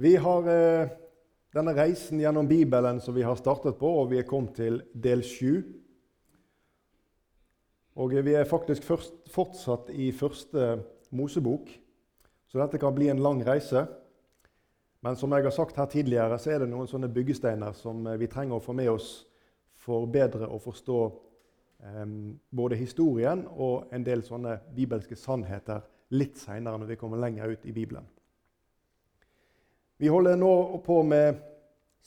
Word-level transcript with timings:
Vi 0.00 0.14
har 0.16 0.46
eh, 0.48 0.88
denne 1.52 1.72
reisen 1.76 2.22
gjennom 2.22 2.46
Bibelen 2.48 3.02
som 3.04 3.12
vi 3.12 3.20
har 3.20 3.36
startet 3.36 3.76
på, 3.76 3.88
og 4.00 4.06
vi 4.08 4.16
er 4.16 4.24
kommet 4.24 4.54
til 4.56 4.78
del 4.96 5.20
sju. 5.20 5.58
Og 8.00 8.14
vi 8.24 8.32
er 8.32 8.48
faktisk 8.48 8.86
først, 8.88 9.18
fortsatt 9.28 9.90
i 9.92 10.06
første 10.16 10.78
Mosebok, 11.12 11.68
så 12.48 12.62
dette 12.62 12.80
kan 12.80 12.94
bli 12.96 13.10
en 13.12 13.20
lang 13.20 13.42
reise. 13.44 13.82
Men 15.04 15.18
som 15.20 15.36
jeg 15.36 15.44
har 15.44 15.52
sagt 15.52 15.76
her 15.76 15.90
tidligere, 15.92 16.38
så 16.40 16.54
er 16.54 16.62
det 16.64 16.70
noen 16.70 16.88
sånne 16.88 17.10
byggesteiner 17.12 17.76
som 17.76 18.00
eh, 18.08 18.16
vi 18.22 18.30
trenger 18.32 18.56
å 18.56 18.64
få 18.64 18.72
med 18.78 18.88
oss 18.94 19.10
for 19.84 20.08
bedre 20.08 20.48
å 20.48 20.62
forstå 20.64 21.00
eh, 21.04 22.06
både 22.48 22.80
historien 22.80 23.44
og 23.52 23.92
en 23.92 24.08
del 24.08 24.24
sånne 24.24 24.62
bibelske 24.72 25.20
sannheter 25.20 25.84
litt 26.16 26.40
seinere 26.40 26.80
når 26.80 26.94
vi 26.94 26.98
kommer 27.04 27.20
lenger 27.20 27.52
ut 27.52 27.68
i 27.68 27.76
Bibelen. 27.76 28.08
Vi 30.00 30.08
holder 30.08 30.38
nå 30.40 30.78
på 30.80 31.02
med 31.04 31.42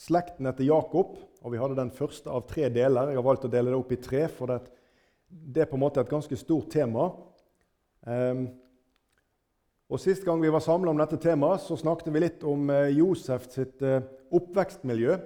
slekten 0.02 0.48
etter 0.50 0.66
Jakob, 0.66 1.12
og 1.46 1.52
vi 1.54 1.60
hadde 1.62 1.76
den 1.78 1.92
første 1.94 2.26
av 2.34 2.48
tre 2.50 2.66
deler. 2.74 3.12
Jeg 3.12 3.20
har 3.20 3.26
valgt 3.28 3.44
å 3.46 3.52
dele 3.54 3.70
det 3.70 3.78
opp 3.78 3.92
i 3.94 4.00
tre, 4.02 4.24
for 4.34 4.50
det, 4.50 5.60
er 5.62 5.68
på 5.70 5.78
en 5.78 5.84
måte 5.84 6.02
et 6.02 6.10
ganske 6.10 6.38
stort 6.42 6.72
tema. 6.74 7.12
Um, 8.02 8.48
og 9.94 10.02
Sist 10.02 10.26
gang 10.26 10.42
vi 10.42 10.50
var 10.50 10.64
samla 10.66 10.90
om 10.90 11.04
dette 11.04 11.20
temaet, 11.22 11.62
så 11.62 11.78
snakket 11.78 12.10
vi 12.16 12.24
litt 12.24 12.46
om 12.50 12.72
eh, 12.74 12.96
Josef 12.98 13.46
sitt 13.54 13.86
uh, 13.86 14.00
oppvekstmiljø. 14.34 15.20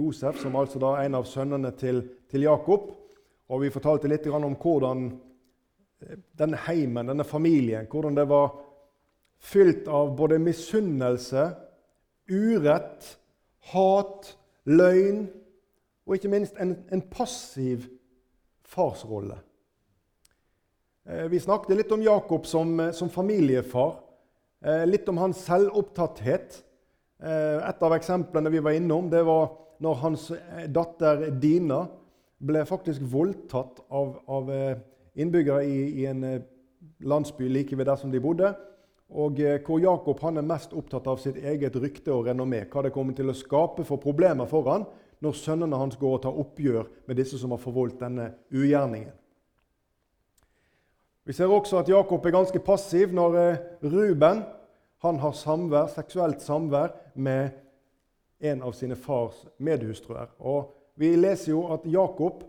Josef, 0.00 0.38
som 0.40 0.56
altså 0.56 0.80
da 0.80 0.94
er 0.96 1.10
en 1.10 1.18
av 1.20 1.28
sønnene 1.28 1.74
til, 1.76 2.00
til 2.32 2.46
Jakob. 2.46 2.86
Og 3.52 3.66
vi 3.66 3.72
fortalte 3.74 4.08
litt 4.08 4.30
om 4.32 4.56
hvordan 4.64 5.10
eh, 5.12 6.24
denne 6.40 6.62
heimen, 6.70 7.12
denne 7.12 7.28
familien, 7.28 7.84
hvordan 7.92 8.16
det 8.16 8.24
var 8.32 8.48
fylt 9.44 9.92
av 9.92 10.16
både 10.16 10.40
misunnelse, 10.40 11.44
urett, 12.30 13.18
hat, 13.72 14.34
løgn 14.64 15.26
og 16.04 16.16
ikke 16.16 16.30
minst 16.32 16.56
en, 16.60 16.76
en 16.92 17.02
passiv 17.12 17.86
farsrolle. 18.68 19.38
Eh, 21.08 21.26
vi 21.28 21.40
snakket 21.40 21.76
litt 21.76 21.92
om 21.92 22.02
Jakob 22.04 22.46
som, 22.48 22.80
eh, 22.80 22.92
som 22.92 23.10
familiefar, 23.12 23.98
eh, 24.64 24.84
litt 24.86 25.08
om 25.08 25.20
hans 25.20 25.44
selvopptatthet. 25.44 26.62
Et 27.24 27.82
av 27.82 27.92
eksemplene 27.94 28.50
vi 28.50 28.58
var 28.58 28.74
innom, 28.76 29.06
det 29.08 29.22
var 29.24 29.52
når 29.80 29.94
hans 30.02 30.26
datter 30.68 31.30
Dina 31.40 31.86
ble 32.42 32.64
faktisk 32.66 33.00
voldtatt 33.00 33.78
av, 33.88 34.18
av 34.28 34.50
innbyggere 35.16 35.62
i, 35.64 36.02
i, 36.02 36.04
en 36.10 36.42
landsby 37.00 37.48
like 37.48 37.78
ved 37.78 37.86
der 37.86 37.96
som 37.96 38.12
de 38.12 38.20
bodde. 38.20 38.50
Og 39.14 39.38
hvor 39.66 39.78
Jakob 39.78 40.20
han 40.26 40.40
er 40.40 40.46
mest 40.46 40.72
opptatt 40.74 41.06
av 41.06 41.20
sitt 41.22 41.36
eget 41.38 41.76
rykte 41.78 42.10
og 42.10 42.26
renommé. 42.26 42.64
Hva 42.66 42.82
det 42.82 42.94
kommer 42.94 43.14
til 43.14 43.30
å 43.30 43.36
skape 43.36 43.86
for 43.86 44.02
problemer 44.02 44.48
for 44.50 44.66
han 44.70 44.86
når 45.22 45.36
sønnene 45.38 45.78
hans 45.78 45.98
går 46.00 46.16
og 46.16 46.22
tar 46.24 46.40
oppgjør 46.42 46.88
med 47.06 47.20
disse 47.20 47.38
som 47.38 47.54
har 47.54 47.62
forvoldt 47.62 48.02
denne 48.02 48.32
ugjerningen. 48.52 49.12
Vi 51.24 51.32
ser 51.32 51.48
også 51.48 51.78
at 51.80 51.88
Jakob 51.88 52.26
er 52.26 52.34
ganske 52.34 52.60
passiv 52.60 53.14
når 53.16 53.36
eh, 53.40 53.62
Ruben 53.86 54.42
han 55.04 55.20
har 55.20 55.36
samvær, 55.36 55.88
seksuelt 55.92 56.42
samvær 56.44 56.92
med 57.14 57.54
en 58.44 58.64
av 58.64 58.74
sine 58.76 58.96
fars 58.96 59.46
medhustruer. 59.58 60.34
Og 60.38 60.72
Vi 60.94 61.08
leser 61.16 61.50
jo 61.50 61.64
at 61.74 61.86
Jakob 61.90 62.44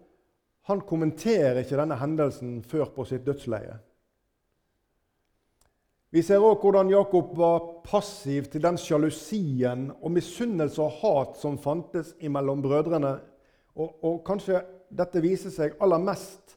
han 0.69 0.81
kommenterer 0.85 1.63
ikke 1.63 1.79
denne 1.79 1.97
hendelsen 1.97 2.59
før 2.61 2.91
på 2.93 3.05
sitt 3.09 3.25
dødsleie. 3.25 3.79
Vi 6.15 6.21
ser 6.23 6.39
òg 6.39 6.61
hvordan 6.63 6.87
Jakob 6.87 7.33
var 7.35 7.63
passiv 7.83 8.45
til 8.47 8.61
den 8.63 8.77
sjalusien 8.79 9.89
og 9.99 10.13
misunnelse 10.15 10.79
og 10.79 11.01
hat 11.01 11.41
som 11.41 11.57
fantes 11.59 12.13
mellom 12.23 12.61
brødrene. 12.63 13.17
Og, 13.75 13.97
og 13.99 14.21
kanskje 14.23 14.61
dette 14.95 15.19
viser 15.19 15.51
seg 15.51 15.75
aller 15.83 15.99
mest 15.99 16.55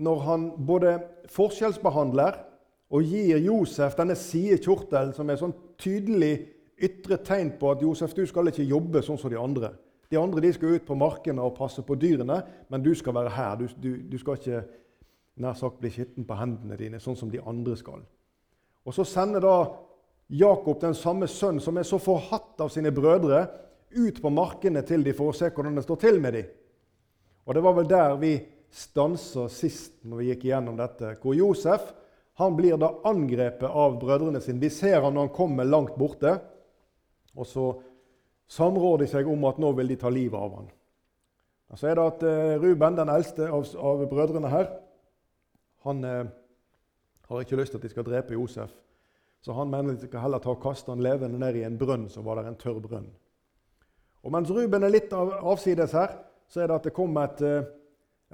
når 0.00 0.24
han 0.24 0.48
både 0.64 0.94
forskjellsbehandler 1.34 2.40
og 2.88 3.04
gir 3.04 3.36
Josef 3.44 3.98
denne 3.98 4.16
sidekjortelen, 4.16 5.12
som 5.12 5.28
er 5.28 5.42
sånn 5.42 5.56
tydelig 5.76 6.32
ytre 6.80 7.20
tegn 7.20 7.52
på 7.60 7.74
at 7.74 7.84
Josef, 7.84 8.16
du 8.16 8.24
skal 8.30 8.48
ikke 8.48 8.64
jobbe 8.64 9.04
sånn 9.04 9.20
som 9.20 9.28
de 9.28 9.36
andre. 9.36 9.74
De 10.08 10.16
andre 10.16 10.40
de 10.40 10.54
skal 10.56 10.78
ut 10.78 10.88
på 10.88 10.96
markene 10.96 11.44
og 11.44 11.58
passe 11.58 11.84
på 11.84 12.00
dyrene, 12.00 12.40
men 12.72 12.80
du 12.80 12.94
skal 12.96 13.18
være 13.18 13.34
her. 13.36 13.58
Du, 13.60 13.66
du, 13.76 13.90
du 14.08 14.22
skal 14.22 14.40
ikke 14.40 14.68
nær 15.44 15.58
sagt 15.58 15.82
bli 15.82 15.92
skitten 15.92 16.24
på 16.24 16.38
hendene 16.38 16.80
dine, 16.80 17.02
sånn 17.02 17.18
som 17.18 17.28
de 17.28 17.44
andre 17.44 17.76
skal. 17.76 18.06
Og 18.88 18.94
Så 18.96 19.04
sender 19.04 19.44
da 19.44 19.56
Jakob 20.32 20.80
den 20.80 20.94
samme 20.96 21.28
sønnen, 21.28 21.60
som 21.60 21.76
er 21.76 21.84
så 21.84 21.98
forhatt 22.00 22.60
av 22.60 22.70
sine 22.72 22.92
brødre, 22.92 23.46
ut 23.92 24.20
på 24.20 24.30
markene 24.32 24.82
til 24.84 25.04
de 25.04 25.12
for 25.16 25.30
å 25.30 25.36
se 25.36 25.48
hvordan 25.52 25.76
det 25.76 25.84
står 25.84 26.00
til 26.00 26.20
med 26.20 26.36
dem. 26.36 26.48
Og 27.48 27.54
Det 27.54 27.62
var 27.64 27.76
vel 27.76 27.88
der 27.88 28.16
vi 28.20 28.32
stansa 28.70 29.46
sist 29.48 30.04
når 30.04 30.20
vi 30.20 30.28
gikk 30.30 30.48
igjennom 30.48 30.76
dette, 30.76 31.14
hvor 31.22 31.36
Josef 31.36 31.92
han 32.38 32.56
blir 32.56 32.76
da 32.78 32.92
angrepet 33.08 33.66
av 33.66 33.96
brødrene 33.98 34.40
sine. 34.40 34.60
De 34.60 34.70
ser 34.70 35.00
han 35.02 35.14
når 35.16 35.26
han 35.26 35.36
kommer 35.36 35.68
langt 35.68 35.96
borte, 35.98 36.36
og 37.34 37.48
så 37.48 37.68
samrår 38.48 39.02
de 39.02 39.08
seg 39.10 39.28
om 39.28 39.44
at 39.48 39.58
nå 39.60 39.72
vil 39.76 39.90
de 39.90 39.96
ta 39.98 40.12
livet 40.12 40.38
av 40.38 40.54
han. 40.60 40.68
Så 41.76 41.88
er 41.90 41.98
det 41.98 42.04
at 42.04 42.22
eh, 42.24 42.54
Ruben, 42.62 42.96
den 42.96 43.10
eldste 43.12 43.48
av, 43.52 43.66
av 43.76 44.04
brødrene 44.08 44.52
her, 44.52 44.70
han 45.84 46.04
eh, 46.04 46.30
har 47.28 47.40
ikke 47.40 47.56
lyst 47.56 47.74
til 47.74 47.78
at 47.78 47.86
de 47.86 47.92
skal 47.92 48.06
drepe 48.06 48.32
Josef. 48.32 48.72
Så 49.40 49.52
han 49.52 49.70
mener 49.70 49.94
de 49.94 50.08
skal 50.08 50.24
heller 50.24 50.42
ta 50.42 50.50
og 50.50 50.62
kaste 50.62 50.90
han 50.90 51.02
levende 51.04 51.38
ned 51.38 51.56
i 51.60 51.64
en 51.66 51.78
brønn 51.78 52.08
som 52.10 52.24
var 52.26 52.40
der 52.40 52.48
en 52.50 52.58
tørr 52.58 52.80
brønn. 52.82 53.08
Og 54.22 54.32
Mens 54.34 54.50
Ruben 54.50 54.82
er 54.82 54.92
litt 54.92 55.12
av, 55.14 55.30
avsides 55.46 55.94
her, 55.94 56.16
så 56.48 56.62
er 56.62 56.70
det 56.70 56.78
at 56.80 56.88
det 56.88 56.94
kommer 56.96 57.28
et, 57.28 57.42
eh, 57.46 57.68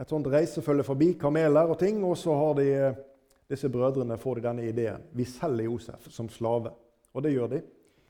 et 0.00 0.08
sånt 0.08 0.26
reisefølge 0.26 0.86
forbi, 0.86 1.12
kameler 1.20 1.70
og 1.70 1.78
ting, 1.78 2.00
og 2.04 2.16
så 2.16 2.34
har 2.34 2.54
de, 2.54 2.68
eh, 2.72 2.94
disse 3.50 3.68
brødrene 3.68 4.18
får 4.18 4.34
de 4.34 4.40
denne 4.48 4.66
ideen. 4.66 5.02
Vi 5.12 5.24
selger 5.24 5.64
Josef 5.64 6.08
som 6.10 6.28
slave. 6.28 6.72
Og 7.12 7.22
det 7.22 7.32
gjør 7.32 7.50
de. 7.50 7.62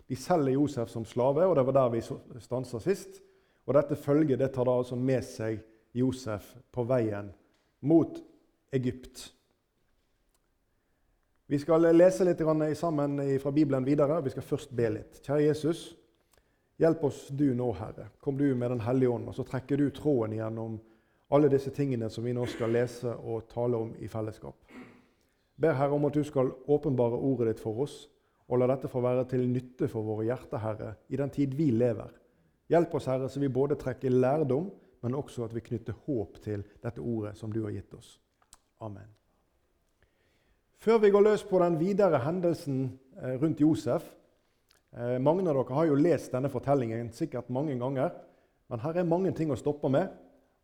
De 0.09 0.17
selger 0.17 0.53
Josef 0.53 0.89
som 0.89 1.05
slave, 1.05 1.45
og 1.45 1.57
det 1.57 1.67
var 1.67 1.73
der 1.73 1.89
vi 1.89 2.01
stansa 2.41 2.79
sist. 2.79 3.21
Og 3.67 3.75
dette 3.75 3.97
følget 3.97 4.39
det 4.39 4.53
tar 4.53 4.65
da 4.65 4.79
altså 4.79 4.97
med 4.97 5.25
seg 5.25 5.61
Josef 5.95 6.55
på 6.73 6.85
veien 6.85 7.33
mot 7.83 8.21
Egypt. 8.73 9.34
Vi 11.47 11.59
skal 11.59 11.85
lese 11.93 12.25
litt 12.25 12.41
sammen 12.77 13.19
fra 13.41 13.51
Bibelen 13.53 13.85
videre. 13.85 14.23
Vi 14.23 14.31
skal 14.33 14.43
først 14.43 14.71
be 14.73 14.89
litt. 14.95 15.21
Kjære 15.21 15.43
Jesus, 15.45 15.83
hjelp 16.81 17.03
oss 17.05 17.27
du 17.29 17.51
nå, 17.55 17.67
Herre. 17.77 18.09
Kom 18.21 18.39
du 18.39 18.55
med 18.55 18.71
Den 18.71 18.81
hellige 18.81 19.11
ånd, 19.11 19.29
og 19.29 19.35
så 19.37 19.45
trekker 19.45 19.77
du 19.77 19.91
tråden 19.91 20.39
gjennom 20.39 20.79
alle 21.29 21.51
disse 21.53 21.71
tingene 21.71 22.09
som 22.11 22.25
vi 22.25 22.33
nå 22.33 22.47
skal 22.49 22.73
lese 22.73 23.13
og 23.13 23.45
tale 23.51 23.77
om 23.77 23.93
i 24.01 24.09
fellesskap. 24.09 24.57
Ber 25.61 25.77
Herre 25.77 25.93
om 25.93 26.07
at 26.09 26.17
du 26.17 26.25
skal 26.25 26.49
åpenbare 26.67 27.19
ordet 27.21 27.53
ditt 27.53 27.61
for 27.63 27.85
oss, 27.85 27.99
og 28.49 28.61
la 28.61 28.69
dette 28.73 28.89
få 28.89 29.03
være 29.05 29.27
til 29.29 29.45
nytte 29.49 29.89
for 29.89 30.05
våre 30.05 30.25
hjerter, 30.25 30.63
Herre, 30.63 30.95
i 31.09 31.21
den 31.21 31.33
tid 31.33 31.53
vi 31.59 31.69
lever. 31.77 32.09
Hjelp 32.73 32.97
oss, 32.97 33.11
Herre, 33.13 33.29
så 33.29 33.41
vi 33.41 33.53
både 33.53 33.77
trekker 33.81 34.17
lærdom, 34.17 34.71
men 35.05 35.15
også 35.21 35.45
at 35.45 35.53
vi 35.53 35.65
knytter 35.65 36.01
håp 36.07 36.41
til 36.45 36.65
dette 36.81 37.05
ordet 37.05 37.37
som 37.37 37.53
du 37.53 37.61
har 37.67 37.77
gitt 37.77 37.93
oss. 38.01 38.17
Amen. 38.81 39.13
Før 40.79 40.99
vi 40.99 41.11
går 41.11 41.25
løs 41.25 41.45
på 41.49 41.59
den 41.63 41.79
videre 41.81 42.21
hendelsen 42.25 42.85
eh, 43.23 43.37
rundt 43.43 43.61
Josef 43.61 44.07
eh, 44.97 45.19
Mange 45.23 45.47
av 45.49 45.57
dere 45.57 45.79
har 45.79 45.89
jo 45.89 45.99
lest 45.99 46.33
denne 46.35 46.51
fortellingen 46.53 47.13
sikkert 47.13 47.53
mange 47.55 47.77
ganger, 47.79 48.11
men 48.69 48.83
her 48.83 49.01
er 49.01 49.09
mange 49.09 49.33
ting 49.37 49.53
å 49.53 49.59
stoppe 49.59 49.91
med. 49.93 50.13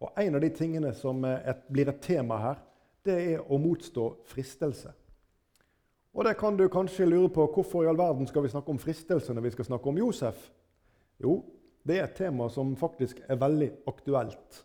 Og 0.01 0.17
En 0.17 0.35
av 0.35 0.41
de 0.41 0.51
tingene 0.55 0.93
som 0.97 1.25
eh, 1.25 1.41
et, 1.53 1.63
blir 1.69 1.89
et 1.89 2.03
tema 2.03 2.41
her, 2.41 2.65
det 3.05 3.17
er 3.35 3.45
å 3.49 3.59
motstå 3.61 4.11
fristelse. 4.29 4.93
Og 6.13 6.27
det 6.27 6.35
kan 6.41 6.57
du 6.59 6.67
kanskje 6.69 7.07
lure 7.07 7.31
på 7.33 7.47
hvorfor 7.55 7.85
i 7.85 7.89
all 7.89 7.99
verden 7.99 8.27
skal 8.27 8.43
vi 8.43 8.51
snakke 8.53 8.73
om 8.73 8.81
fristelse 8.83 9.35
når 9.35 9.47
vi 9.47 9.53
skal 9.55 9.69
snakke 9.69 9.89
om 9.89 10.01
Josef. 10.01 10.51
Jo, 11.23 11.39
det 11.87 11.99
er 11.99 12.09
et 12.09 12.19
tema 12.19 12.49
som 12.51 12.75
faktisk 12.77 13.23
er 13.29 13.39
veldig 13.41 13.71
aktuelt. 13.89 14.65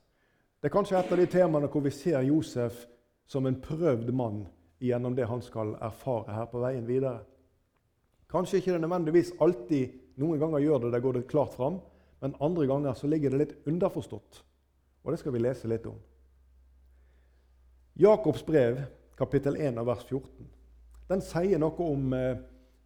Det 0.59 0.71
er 0.71 0.73
kanskje 0.73 0.97
et 0.97 1.11
av 1.13 1.19
de 1.21 1.27
temaene 1.29 1.69
hvor 1.71 1.83
vi 1.85 1.93
ser 1.93 2.25
Josef 2.25 2.87
som 3.29 3.45
en 3.45 3.59
prøvd 3.61 4.09
mann 4.15 4.45
gjennom 4.85 5.15
det 5.17 5.27
han 5.29 5.41
skal 5.43 5.75
erfare 5.83 6.33
her 6.35 6.49
på 6.51 6.61
veien 6.63 6.87
videre. 6.87 7.23
Kanskje 8.31 8.59
ikke 8.59 8.75
det 8.75 8.81
nødvendigvis 8.83 9.35
alltid 9.43 9.93
noen 10.21 10.39
ganger 10.41 10.63
gjør 10.63 10.85
det, 10.85 10.91
det 10.95 11.03
går 11.03 11.17
det 11.19 11.27
klart 11.29 11.53
fram, 11.55 11.79
men 12.23 12.35
andre 12.43 12.67
ganger 12.67 12.97
så 12.97 13.07
ligger 13.07 13.33
det 13.33 13.41
litt 13.41 13.55
underforstått. 13.69 14.41
Og 15.05 15.13
det 15.13 15.21
skal 15.21 15.35
vi 15.35 15.43
lese 15.43 15.69
litt 15.69 15.85
om. 15.89 15.97
Jakobs 17.99 18.43
brev, 18.45 18.81
kapittel 19.15 19.55
1 19.61 19.79
vers 19.87 20.03
14, 20.07 20.47
den 21.07 21.21
sier 21.23 21.61
noe 21.61 21.85
om 21.85 22.15
eh, 22.17 22.39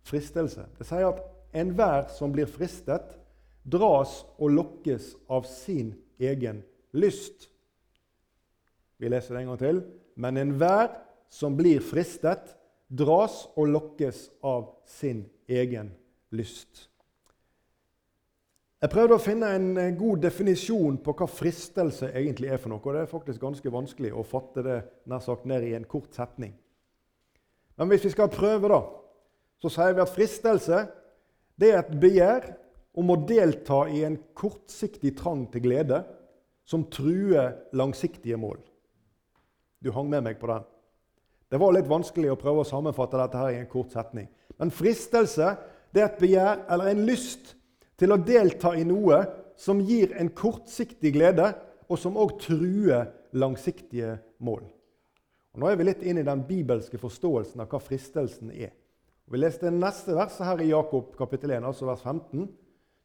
fristelse. 0.06 0.68
Det 0.78 0.86
sier 0.86 1.08
at 1.08 1.24
enhver 1.56 2.10
som 2.14 2.34
blir 2.36 2.50
fristet, 2.50 3.16
dras 3.64 4.22
og 4.38 4.54
lokkes 4.54 5.14
av 5.32 5.48
sin 5.50 5.94
egen 6.20 6.62
lyst. 6.92 7.48
Vi 9.00 9.10
leser 9.10 9.36
det 9.36 9.42
en 9.44 9.52
gang 9.54 9.62
til. 9.62 9.82
Men 10.20 10.38
enhver 10.38 10.92
som 11.30 11.58
blir 11.58 11.84
fristet, 11.86 12.56
dras 12.90 13.44
og 13.56 13.70
lokkes 13.70 14.28
av 14.46 14.70
sin 14.90 15.26
egen 15.48 15.92
lyst. 16.34 16.90
Jeg 18.80 18.94
prøvde 18.94 19.18
å 19.18 19.22
finne 19.22 19.50
en 19.58 19.74
eh, 19.78 19.96
god 19.98 20.22
definisjon 20.24 21.02
på 21.04 21.14
hva 21.20 21.28
fristelse 21.28 22.14
egentlig 22.16 22.48
er 22.48 22.62
for 22.62 22.72
noe. 22.72 22.80
og 22.80 22.96
Det 22.96 23.02
er 23.04 23.12
faktisk 23.12 23.42
ganske 23.44 23.74
vanskelig 23.74 24.14
å 24.16 24.24
fatte 24.24 24.64
det 24.64 24.78
nær 25.12 25.24
sagt 25.24 25.44
ned 25.50 25.66
i 25.68 25.74
en 25.76 25.88
kort 25.90 26.16
setning. 26.16 26.54
Men 27.76 27.92
hvis 27.92 28.06
vi 28.08 28.14
skal 28.14 28.32
prøve, 28.32 28.72
da, 28.72 28.80
så 29.60 29.72
sier 29.74 29.98
vi 29.98 30.04
at 30.06 30.16
fristelse 30.16 30.80
det 31.60 31.74
er 31.74 31.82
et 31.82 32.00
begjær 32.00 32.48
om 33.00 33.12
å 33.12 33.20
delta 33.28 33.84
i 33.92 34.06
en 34.08 34.16
kortsiktig 34.36 35.12
trang 35.20 35.44
til 35.52 35.66
glede 35.68 36.00
som 36.68 36.88
truer 36.92 37.58
langsiktige 37.76 38.40
mål. 38.40 38.62
Du 39.84 39.92
hang 39.96 40.08
med 40.12 40.24
meg 40.24 40.40
på 40.40 40.48
den. 40.48 40.64
Det 41.50 41.58
var 41.58 41.74
litt 41.74 41.90
vanskelig 41.90 42.30
å 42.34 42.40
prøve 42.40 42.62
å 42.62 42.68
sammenfatte 42.68 43.18
dette 43.18 43.40
her 43.42 43.56
i 43.56 43.60
en 43.62 43.70
kort 43.70 43.94
setning. 43.94 44.28
Men 44.60 44.74
fristelse 44.74 45.56
det 45.94 46.04
er 46.04 46.10
et 46.12 46.22
begjær 46.22 46.66
eller 46.70 46.92
en 46.92 47.06
lyst 47.08 47.56
til 48.00 48.14
å 48.14 48.20
delta 48.22 48.76
i 48.78 48.86
noe 48.88 49.24
som 49.60 49.82
gir 49.84 50.14
en 50.16 50.30
kortsiktig 50.32 51.12
glede, 51.18 51.52
og 51.90 51.98
som 51.98 52.18
òg 52.22 52.36
truer 52.44 53.10
langsiktige 53.34 54.20
mål. 54.46 54.62
Og 55.56 55.64
nå 55.64 55.70
er 55.72 55.80
vi 55.80 55.88
litt 55.88 56.04
inne 56.06 56.22
i 56.22 56.28
den 56.28 56.44
bibelske 56.46 57.00
forståelsen 57.02 57.64
av 57.64 57.72
hva 57.72 57.82
fristelsen 57.82 58.54
er. 58.54 58.72
Og 59.26 59.34
vi 59.34 59.42
leste 59.42 59.72
neste 59.74 60.14
verset 60.16 60.46
her 60.46 60.62
i 60.62 60.70
Jakob 60.70 61.16
kapittel 61.18 61.56
1, 61.58 61.66
altså 61.66 61.90
vers 61.90 62.04
15. 62.06 62.46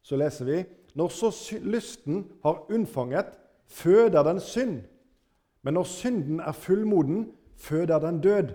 Så 0.04 0.20
leser 0.20 0.48
vi 0.48 0.58
når 0.94 1.10
så 1.16 1.30
lysten 1.64 2.22
har 2.44 2.60
unnfanget, 2.70 3.32
føder 3.66 4.22
den 4.28 4.40
synd. 4.40 4.82
Men 5.64 5.78
når 5.78 5.88
synden 5.88 6.44
er 6.44 6.52
fullmoden, 6.52 7.26
føder 7.56 8.02
den 8.02 8.20
død. 8.24 8.52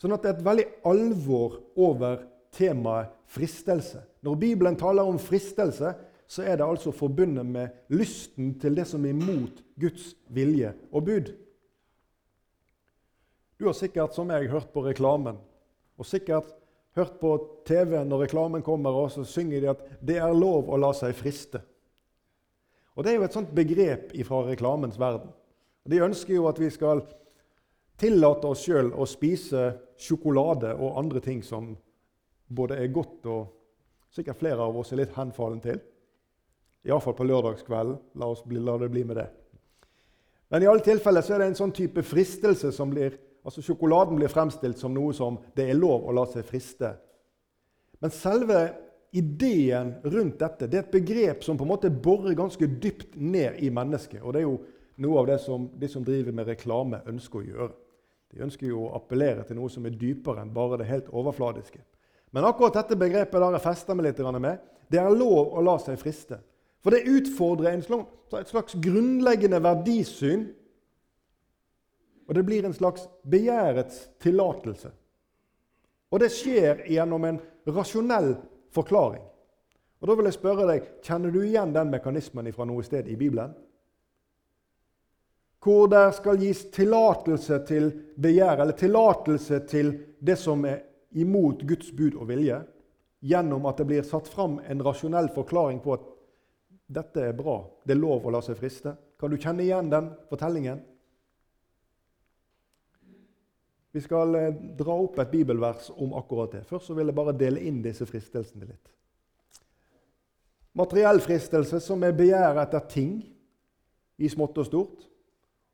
Sånn 0.00 0.14
at 0.16 0.24
det 0.24 0.30
er 0.32 0.38
et 0.38 0.46
veldig 0.46 0.68
alvor 0.88 1.60
over 1.78 2.24
temaet 2.52 3.12
fristelse. 3.32 4.02
Når 4.22 4.40
Bibelen 4.40 4.76
taler 4.78 5.06
om 5.08 5.18
fristelse, 5.18 5.94
så 6.26 6.42
er 6.42 6.56
det 6.56 6.66
altså 6.66 6.92
forbundet 6.96 7.46
med 7.46 7.92
lysten 7.92 8.54
til 8.60 8.76
det 8.76 8.86
som 8.88 9.04
er 9.04 9.12
imot 9.12 9.62
Guds 9.80 10.12
vilje 10.32 10.72
og 10.90 11.04
bud. 11.06 11.32
Du 13.60 13.68
har 13.68 13.76
sikkert, 13.78 14.14
som 14.14 14.30
jeg, 14.32 14.50
hørt 14.50 14.72
på 14.74 14.84
reklamen, 14.84 15.36
og 15.98 16.08
sikkert 16.08 16.48
hørt 16.96 17.18
på 17.20 17.36
TV 17.68 18.00
når 18.04 18.26
reklamen 18.26 18.64
kommer, 18.64 18.90
og 18.90 19.12
så 19.12 19.24
synger 19.24 19.60
de 19.60 19.70
at 19.70 19.84
'det 20.00 20.16
er 20.16 20.32
lov 20.34 20.68
å 20.68 20.76
la 20.76 20.92
seg 20.92 21.14
friste'. 21.14 21.60
Og 22.96 23.04
Det 23.04 23.12
er 23.12 23.16
jo 23.16 23.24
et 23.24 23.32
sånt 23.32 23.54
begrep 23.54 24.12
fra 24.26 24.42
reklamens 24.44 24.98
verden. 24.98 25.30
De 25.88 26.02
ønsker 26.02 26.34
jo 26.34 26.48
at 26.48 26.60
vi 26.60 26.70
skal 26.70 27.02
tillate 28.02 28.50
oss 28.50 28.66
sjøl 28.66 28.90
å 28.98 29.06
spise 29.08 29.70
sjokolade 30.02 30.74
og 30.74 30.98
andre 30.98 31.22
ting 31.22 31.42
som 31.46 31.72
både 32.52 32.80
er 32.82 32.92
godt 32.92 33.28
og 33.30 34.12
sikkert 34.12 34.40
flere 34.42 34.60
av 34.60 34.76
oss 34.76 34.92
er 34.92 35.02
litt 35.02 35.14
henfallen 35.16 35.62
til. 35.62 35.78
Iallfall 36.84 37.14
på 37.16 37.26
lørdagskvelden. 37.28 37.98
La, 38.18 38.28
bli, 38.46 38.60
la 38.60 38.76
det 38.82 38.90
bli 38.92 39.04
med 39.06 39.20
det. 39.22 39.28
Men 40.52 40.64
i 40.64 40.68
alle 40.68 40.84
tilfeller 40.84 41.24
så 41.24 41.36
er 41.36 41.44
det 41.44 41.52
en 41.52 41.60
sånn 41.62 41.72
type 41.72 42.02
fristelse 42.04 42.74
som 42.76 42.90
blir 42.92 43.14
altså 43.42 43.62
Sjokoladen 43.64 44.18
blir 44.18 44.30
fremstilt 44.30 44.78
som 44.78 44.92
noe 44.94 45.14
som 45.16 45.38
det 45.56 45.64
er 45.70 45.78
lov 45.78 46.04
å 46.06 46.14
la 46.14 46.26
seg 46.30 46.44
friste. 46.46 46.92
Men 48.02 48.12
selve 48.14 48.60
ideen 49.12 49.96
rundt 50.04 50.38
dette 50.40 50.68
det 50.70 50.78
er 50.78 50.84
et 50.84 50.92
begrep 50.94 51.42
som 51.44 51.58
på 51.58 51.66
en 51.66 51.72
måte 51.72 51.90
borer 51.90 52.36
ganske 52.38 52.68
dypt 52.82 53.16
ned 53.16 53.58
i 53.64 53.70
mennesket. 53.74 54.22
Og 54.22 54.34
det 54.34 54.42
er 54.42 54.46
jo 54.46 54.60
noe 55.02 55.22
av 55.22 55.30
det 55.32 55.38
som 55.42 55.66
de 55.78 55.88
som 55.90 56.04
driver 56.06 56.36
med 56.36 56.52
reklame, 56.52 57.02
ønsker 57.08 57.40
å 57.40 57.46
gjøre. 57.46 57.72
De 58.32 58.40
ønsker 58.44 58.70
jo 58.70 58.86
å 58.86 58.94
appellere 58.96 59.44
til 59.44 59.58
noe 59.58 59.70
som 59.72 59.84
er 59.86 59.96
dypere 59.98 60.42
enn 60.42 60.54
bare 60.54 60.78
det 60.80 60.88
helt 60.88 61.10
overfladiske. 61.12 61.82
Men 62.32 62.46
akkurat 62.48 62.78
dette 62.78 62.96
begrepet 62.96 63.36
der 63.36 63.58
jeg 63.58 63.64
fester 63.64 63.96
meg 63.96 64.08
litt 64.08 64.22
med, 64.40 64.62
det 64.88 65.00
er 65.00 65.12
lov 65.12 65.52
å 65.52 65.64
la 65.64 65.76
seg 65.80 66.00
friste. 66.00 66.38
For 66.82 66.94
det 66.94 67.04
utfordrer 67.06 67.76
et 67.76 68.48
slags 68.50 68.74
grunnleggende 68.80 69.60
verdisyn. 69.62 70.46
Og 72.26 72.34
det 72.34 72.44
blir 72.46 72.64
en 72.64 72.74
slags 72.74 73.04
begjærets 73.28 74.08
tillatelse. 74.22 74.90
Og 76.12 76.20
det 76.20 76.32
skjer 76.32 76.86
gjennom 76.92 77.24
en 77.28 77.40
rasjonell 77.68 78.34
forklaring. 78.72 79.22
Og 80.02 80.08
da 80.08 80.16
vil 80.18 80.28
jeg 80.28 80.38
spørre 80.38 80.66
deg, 80.66 80.88
Kjenner 81.04 81.30
du 81.30 81.42
igjen 81.44 81.74
den 81.74 81.92
mekanismen 81.92 82.48
fra 82.52 82.66
noe 82.66 82.82
sted 82.84 83.08
i 83.08 83.16
Bibelen? 83.16 83.52
Hvor 85.62 85.86
det 85.86 86.08
skal 86.16 86.40
gis 86.42 86.64
tillatelse 86.74 87.60
til 87.68 87.90
begjær, 88.18 88.64
eller 88.64 88.74
tillatelse 88.78 89.60
til 89.70 89.92
det 90.18 90.36
som 90.38 90.64
er 90.66 90.80
imot 91.14 91.62
Guds 91.68 91.92
bud 91.94 92.16
og 92.16 92.26
vilje 92.32 92.58
gjennom 93.22 93.68
at 93.70 93.78
det 93.78 93.86
blir 93.86 94.06
satt 94.06 94.26
fram 94.28 94.56
en 94.66 94.82
rasjonell 94.82 95.28
forklaring 95.34 95.78
på 95.84 95.94
at 95.94 96.08
dette 96.92 97.28
er 97.28 97.36
bra, 97.36 97.60
det 97.86 97.94
er 97.94 98.00
lov 98.00 98.26
å 98.26 98.32
la 98.34 98.40
seg 98.42 98.58
friste. 98.58 98.96
Kan 99.20 99.30
du 99.30 99.38
kjenne 99.38 99.62
igjen 99.62 99.90
den 99.92 100.10
fortellingen? 100.28 100.80
Vi 103.92 104.00
skal 104.00 104.34
eh, 104.34 104.58
dra 104.76 104.96
opp 105.04 105.18
et 105.20 105.30
bibelvers 105.30 105.90
om 105.94 106.14
akkurat 106.16 106.56
det. 106.56 106.64
Først 106.68 106.90
vil 106.96 107.06
jeg 107.06 107.16
bare 107.16 107.36
dele 107.36 107.62
inn 107.62 107.82
disse 107.84 108.06
fristelsene 108.08 108.66
litt. 108.66 108.92
Materiell 110.80 111.20
fristelse, 111.20 111.80
som 111.84 112.02
er 112.02 112.16
begjær 112.16 112.58
etter 112.62 112.86
ting 112.88 113.18
i 114.16 114.30
smått 114.32 114.58
og 114.62 114.68
stort, 114.68 115.08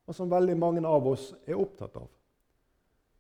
og 0.09 0.17
som 0.17 0.31
veldig 0.31 0.57
mange 0.57 0.83
av 0.89 1.07
oss 1.07 1.35
er 1.47 1.59
opptatt 1.61 1.99
av. 2.01 2.09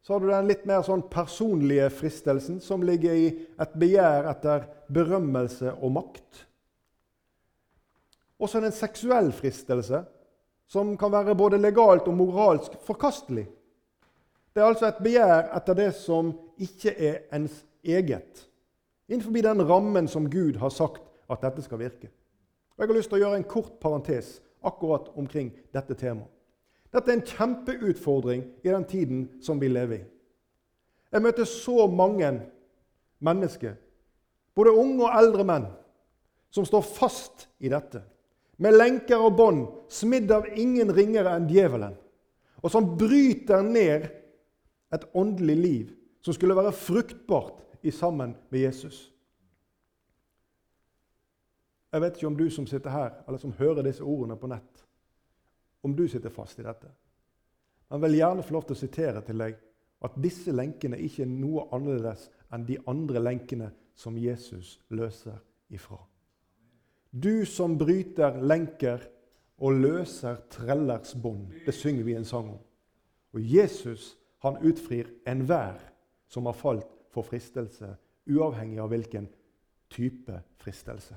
Så 0.00 0.14
har 0.14 0.22
du 0.22 0.30
den 0.30 0.46
litt 0.48 0.62
mer 0.64 0.80
sånn 0.86 1.02
personlige 1.12 1.90
fristelsen, 1.92 2.62
som 2.64 2.84
ligger 2.86 3.12
i 3.12 3.26
et 3.60 3.74
begjær 3.76 4.30
etter 4.30 4.64
berømmelse 4.88 5.74
og 5.74 5.92
makt. 5.98 6.44
Og 8.38 8.48
så 8.48 8.62
en 8.62 8.72
seksuell 8.72 9.28
fristelse, 9.36 10.00
som 10.68 10.94
kan 11.00 11.12
være 11.12 11.36
både 11.36 11.60
legalt 11.60 12.08
og 12.08 12.16
moralsk 12.16 12.78
forkastelig. 12.86 13.44
Det 14.52 14.62
er 14.62 14.70
altså 14.70 14.88
et 14.88 15.04
begjær 15.04 15.50
etter 15.58 15.76
det 15.76 15.90
som 15.96 16.32
ikke 16.56 16.94
er 16.94 17.20
ens 17.36 17.60
eget, 17.84 18.46
innenfor 19.08 19.36
den 19.44 19.64
rammen 19.68 20.08
som 20.08 20.30
Gud 20.30 20.56
har 20.60 20.72
sagt 20.72 21.04
at 21.28 21.44
dette 21.44 21.64
skal 21.68 21.84
virke. 21.84 22.08
Og 22.76 22.84
Jeg 22.84 22.88
har 22.88 22.96
lyst 22.96 23.12
til 23.12 23.20
å 23.20 23.24
gjøre 23.26 23.42
en 23.42 23.48
kort 23.50 23.76
parentes 23.82 24.38
akkurat 24.64 25.12
omkring 25.18 25.52
dette 25.74 25.96
temaet. 25.98 26.37
Dette 26.92 27.12
er 27.12 27.18
en 27.18 27.26
kjempeutfordring 27.26 28.44
i 28.64 28.70
den 28.70 28.84
tiden 28.88 29.26
som 29.44 29.60
vi 29.60 29.68
lever 29.68 29.98
i. 29.98 30.04
Jeg 31.12 31.24
møter 31.24 31.48
så 31.48 31.86
mange 31.86 32.30
mennesker, 33.24 33.74
både 34.54 34.72
unge 34.76 35.04
og 35.06 35.18
eldre 35.18 35.44
menn, 35.48 35.66
som 36.50 36.66
står 36.68 36.84
fast 36.84 37.48
i 37.60 37.70
dette. 37.72 38.02
Med 38.58 38.74
lenker 38.74 39.20
og 39.22 39.36
bånd, 39.38 39.66
smidd 39.92 40.32
av 40.34 40.48
ingen 40.58 40.90
ringere 40.94 41.36
enn 41.36 41.48
djevelen. 41.48 41.94
Og 42.62 42.72
som 42.72 42.96
bryter 42.98 43.62
ned 43.62 44.08
et 44.92 45.04
åndelig 45.14 45.56
liv 45.56 45.94
som 46.24 46.34
skulle 46.34 46.56
være 46.56 46.74
fruktbart 46.74 47.62
i 47.82 47.90
sammen 47.94 48.34
med 48.50 48.60
Jesus. 48.60 49.12
Jeg 51.92 52.00
vet 52.00 52.16
ikke 52.16 52.26
om 52.26 52.36
du 52.36 52.50
som 52.50 52.66
sitter 52.66 52.90
her, 52.90 53.10
eller 53.26 53.38
som 53.40 53.54
hører 53.56 53.86
disse 53.86 54.04
ordene 54.04 54.36
på 54.36 54.50
nett, 54.50 54.77
om 55.82 55.94
du 55.96 56.08
sitter 56.08 56.30
fast 56.30 56.58
i 56.58 56.66
dette. 56.66 56.90
Men 57.88 58.02
vil 58.02 58.18
gjerne 58.18 58.44
få 58.44 58.56
lov 58.56 58.68
til 58.68 58.76
å 58.76 58.82
sitere 58.82 59.22
til 59.24 59.44
deg 59.44 59.58
at 60.04 60.16
disse 60.22 60.52
lenkene 60.54 60.98
ikke 61.02 61.24
er 61.24 61.30
noe 61.32 61.66
annerledes 61.74 62.28
enn 62.54 62.66
de 62.68 62.78
andre 62.90 63.22
lenkene 63.22 63.70
som 63.98 64.18
Jesus 64.18 64.76
løser 64.94 65.38
ifra. 65.74 65.98
Du 67.10 67.46
som 67.48 67.74
bryter 67.78 68.36
lenker 68.44 69.02
og 69.58 69.80
løser 69.80 70.42
trellers 70.52 71.14
bånd. 71.18 71.50
Det 71.66 71.74
synger 71.74 72.06
vi 72.06 72.14
en 72.14 72.28
sang 72.28 72.52
om. 72.52 72.60
Og 73.34 73.40
Jesus 73.42 74.12
han 74.44 74.60
utfrir 74.62 75.08
enhver 75.26 75.80
som 76.30 76.46
har 76.46 76.54
falt 76.54 76.86
for 77.10 77.26
fristelse, 77.26 77.96
uavhengig 78.28 78.78
av 78.82 78.92
hvilken 78.92 79.26
type 79.90 80.36
fristelse. 80.60 81.16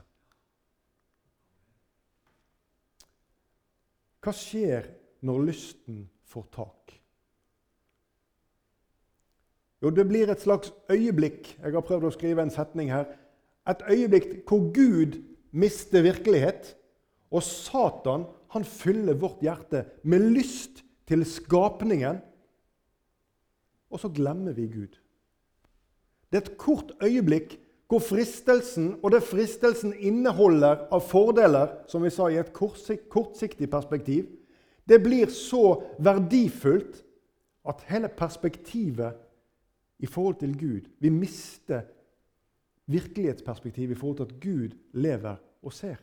Hva 4.21 4.33
skjer 4.37 4.87
når 5.25 5.45
lysten 5.49 6.03
får 6.29 6.45
tak? 6.53 6.97
Jo, 9.81 9.89
det 9.89 10.05
blir 10.05 10.29
et 10.29 10.43
slags 10.43 10.69
øyeblikk 10.93 11.55
Jeg 11.57 11.73
har 11.73 11.85
prøvd 11.85 12.05
å 12.05 12.13
skrive 12.13 12.43
en 12.45 12.53
setning 12.53 12.91
her. 12.93 13.07
Et 13.69 13.81
øyeblikk 13.89 14.43
hvor 14.45 14.67
Gud 14.73 15.17
mister 15.51 16.05
virkelighet, 16.05 16.75
og 17.31 17.43
Satan 17.43 18.27
han 18.51 18.65
fyller 18.67 19.17
vårt 19.17 19.41
hjerte 19.43 19.85
med 20.03 20.27
lyst 20.35 20.83
til 21.07 21.23
skapningen. 21.25 22.19
Og 23.91 23.99
så 23.99 24.11
glemmer 24.11 24.55
vi 24.55 24.67
Gud. 24.71 24.97
Det 26.31 26.39
er 26.39 26.45
et 26.45 26.57
kort 26.59 26.93
øyeblikk 27.03 27.57
hvor 27.91 27.99
fristelsen 27.99 28.93
og 29.03 29.11
det 29.11 29.19
fristelsen 29.27 29.91
inneholder 29.99 30.85
av 30.95 31.01
fordeler, 31.03 31.73
som 31.91 32.05
vi 32.05 32.11
sa 32.13 32.29
i 32.31 32.37
et 32.39 32.53
kortsiktig 32.55 33.67
perspektiv, 33.71 34.29
det 34.87 35.01
blir 35.03 35.27
så 35.35 35.81
verdifullt 35.99 37.01
at 37.67 37.83
hele 37.89 38.07
perspektivet 38.07 39.19
i 39.99 40.07
forhold 40.09 40.39
til 40.39 40.55
Gud 40.57 40.87
Vi 40.99 41.09
mister 41.09 41.81
virkelighetsperspektivet 42.85 43.91
i 43.91 43.99
forhold 43.99 44.17
til 44.17 44.23
at 44.23 44.39
Gud 44.41 44.77
lever 44.93 45.35
og 45.61 45.73
ser. 45.73 45.99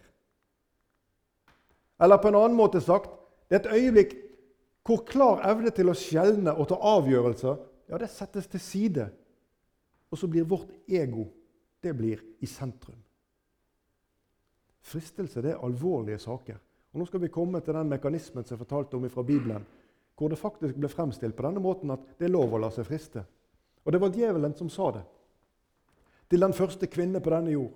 Eller 2.01 2.17
på 2.17 2.29
en 2.29 2.39
annen 2.39 2.57
måte 2.57 2.81
sagt 2.85 3.11
det 3.49 3.57
er 3.57 3.65
et 3.65 3.81
øyeblikk 3.81 4.15
hvor 4.85 5.03
klar 5.09 5.41
evne 5.49 5.73
til 5.73 5.89
å 5.89 5.97
skjelne 5.97 6.53
og 6.53 6.69
ta 6.69 6.77
avgjørelser 6.77 7.57
ja, 7.89 7.97
det 7.97 8.13
settes 8.13 8.47
til 8.47 8.61
side. 8.61 9.09
Og 10.13 10.21
så 10.21 10.29
blir 10.29 10.45
vårt 10.49 10.71
ego 10.89 11.27
det 11.83 11.95
blir 11.97 12.23
i 12.41 12.47
sentrum. 12.47 12.99
Fristelse 14.89 15.43
det 15.45 15.53
er 15.55 15.65
alvorlige 15.65 16.19
saker. 16.19 16.59
Og 16.93 17.01
Nå 17.01 17.07
skal 17.07 17.21
vi 17.21 17.33
komme 17.33 17.61
til 17.61 17.77
den 17.77 17.91
mekanismen 17.91 18.45
som 18.45 18.57
jeg 18.57 18.65
fortalte 18.65 18.97
om 18.97 19.09
fra 19.11 19.23
Bibelen, 19.23 19.67
hvor 20.17 20.29
det 20.29 20.39
faktisk 20.39 20.79
ble 20.79 20.89
fremstilt 20.89 21.37
på 21.37 21.45
denne 21.47 21.63
måten 21.63 21.93
at 21.95 22.07
det 22.19 22.27
er 22.27 22.35
lov 22.35 22.55
å 22.55 22.63
la 22.63 22.71
seg 22.75 22.89
friste. 22.89 23.23
Og 23.85 23.93
det 23.93 24.01
var 24.01 24.15
djevelen 24.15 24.57
som 24.57 24.71
sa 24.73 24.91
det 24.97 25.05
til 26.29 26.43
den 26.45 26.53
første 26.53 26.87
kvinne 26.93 27.23
på 27.25 27.33
denne 27.33 27.55
jord. 27.55 27.73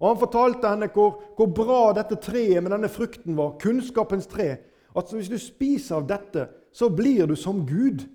Og 0.00 0.08
Han 0.08 0.18
fortalte 0.18 0.70
henne 0.72 0.88
hvor, 0.90 1.20
hvor 1.36 1.50
bra 1.54 1.92
dette 1.94 2.16
treet 2.18 2.62
med 2.62 2.72
denne 2.72 2.88
frukten 2.90 3.36
var, 3.36 3.58
kunnskapens 3.60 4.26
tre. 4.26 4.56
At 4.96 5.12
hvis 5.12 5.28
du 5.30 5.36
spiser 5.38 6.00
av 6.00 6.08
dette, 6.08 6.48
så 6.72 6.88
blir 6.90 7.28
du 7.30 7.36
som 7.36 7.62
Gud. 7.66 8.06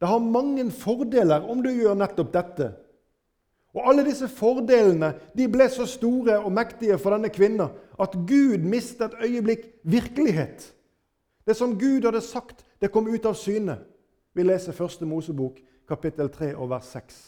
Det 0.00 0.08
har 0.08 0.22
mange 0.22 0.64
fordeler 0.70 1.44
om 1.50 1.60
du 1.64 1.70
gjør 1.72 1.98
nettopp 1.98 2.32
dette. 2.32 2.70
Og 3.74 3.88
Alle 3.90 4.04
disse 4.06 4.28
fordelene 4.30 5.12
de 5.36 5.48
ble 5.50 5.66
så 5.72 5.86
store 5.90 6.38
og 6.38 6.52
mektige 6.54 6.98
for 7.02 7.16
denne 7.16 7.32
kvinna 7.34 7.68
at 8.00 8.14
Gud 8.28 8.62
mistet 8.62 9.10
et 9.10 9.26
øyeblikk 9.26 9.66
virkelighet. 9.82 10.70
Det 11.46 11.56
som 11.56 11.78
Gud 11.78 12.06
hadde 12.06 12.22
sagt, 12.24 12.64
det 12.80 12.92
kom 12.92 13.08
ut 13.10 13.26
av 13.26 13.34
syne. 13.34 13.78
Vi 14.34 14.42
leser 14.42 14.72
første 14.72 15.06
Mosebok, 15.06 15.58
kapittel 15.88 16.30
3, 16.30 16.54
og 16.56 16.70
vers 16.70 16.86
6. 16.94 17.18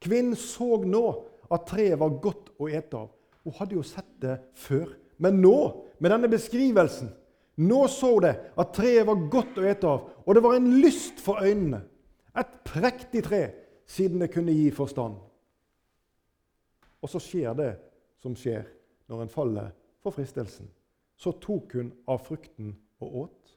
Kvinnen 0.00 0.36
så 0.36 0.80
nå 0.84 1.04
at 1.52 1.68
treet 1.68 2.00
var 2.00 2.16
godt 2.22 2.50
å 2.58 2.68
ete 2.68 2.98
av. 2.98 3.12
Hun 3.44 3.56
hadde 3.60 3.78
jo 3.78 3.84
sett 3.86 4.10
det 4.22 4.38
før. 4.58 4.90
Men 5.18 5.40
nå, 5.42 5.54
med 5.98 6.12
denne 6.12 6.30
beskrivelsen, 6.30 7.12
nå 7.58 7.86
så 7.90 8.12
hun 8.14 8.26
det 8.26 8.34
at 8.58 8.74
treet 8.76 9.06
var 9.08 9.24
godt 9.30 9.58
å 9.58 9.64
ete 9.66 9.88
av, 9.88 10.10
og 10.24 10.36
det 10.36 10.44
var 10.44 10.58
en 10.58 10.68
lyst 10.82 11.22
for 11.22 11.42
øynene. 11.42 11.82
Et 12.38 12.52
prektig 12.66 13.24
tre, 13.26 13.42
siden 13.88 14.22
det 14.22 14.30
kunne 14.34 14.54
gi 14.54 14.68
forstand. 14.74 15.16
Og 17.02 17.10
så 17.10 17.20
skjer 17.22 17.54
det 17.58 17.72
som 18.22 18.34
skjer 18.36 18.66
når 19.08 19.24
en 19.24 19.32
faller 19.32 19.70
for 20.02 20.14
fristelsen. 20.14 20.68
Så 21.18 21.34
tok 21.42 21.74
hun 21.78 21.92
av 22.06 22.22
frukten 22.26 22.74
og 23.02 23.16
åt. 23.24 23.54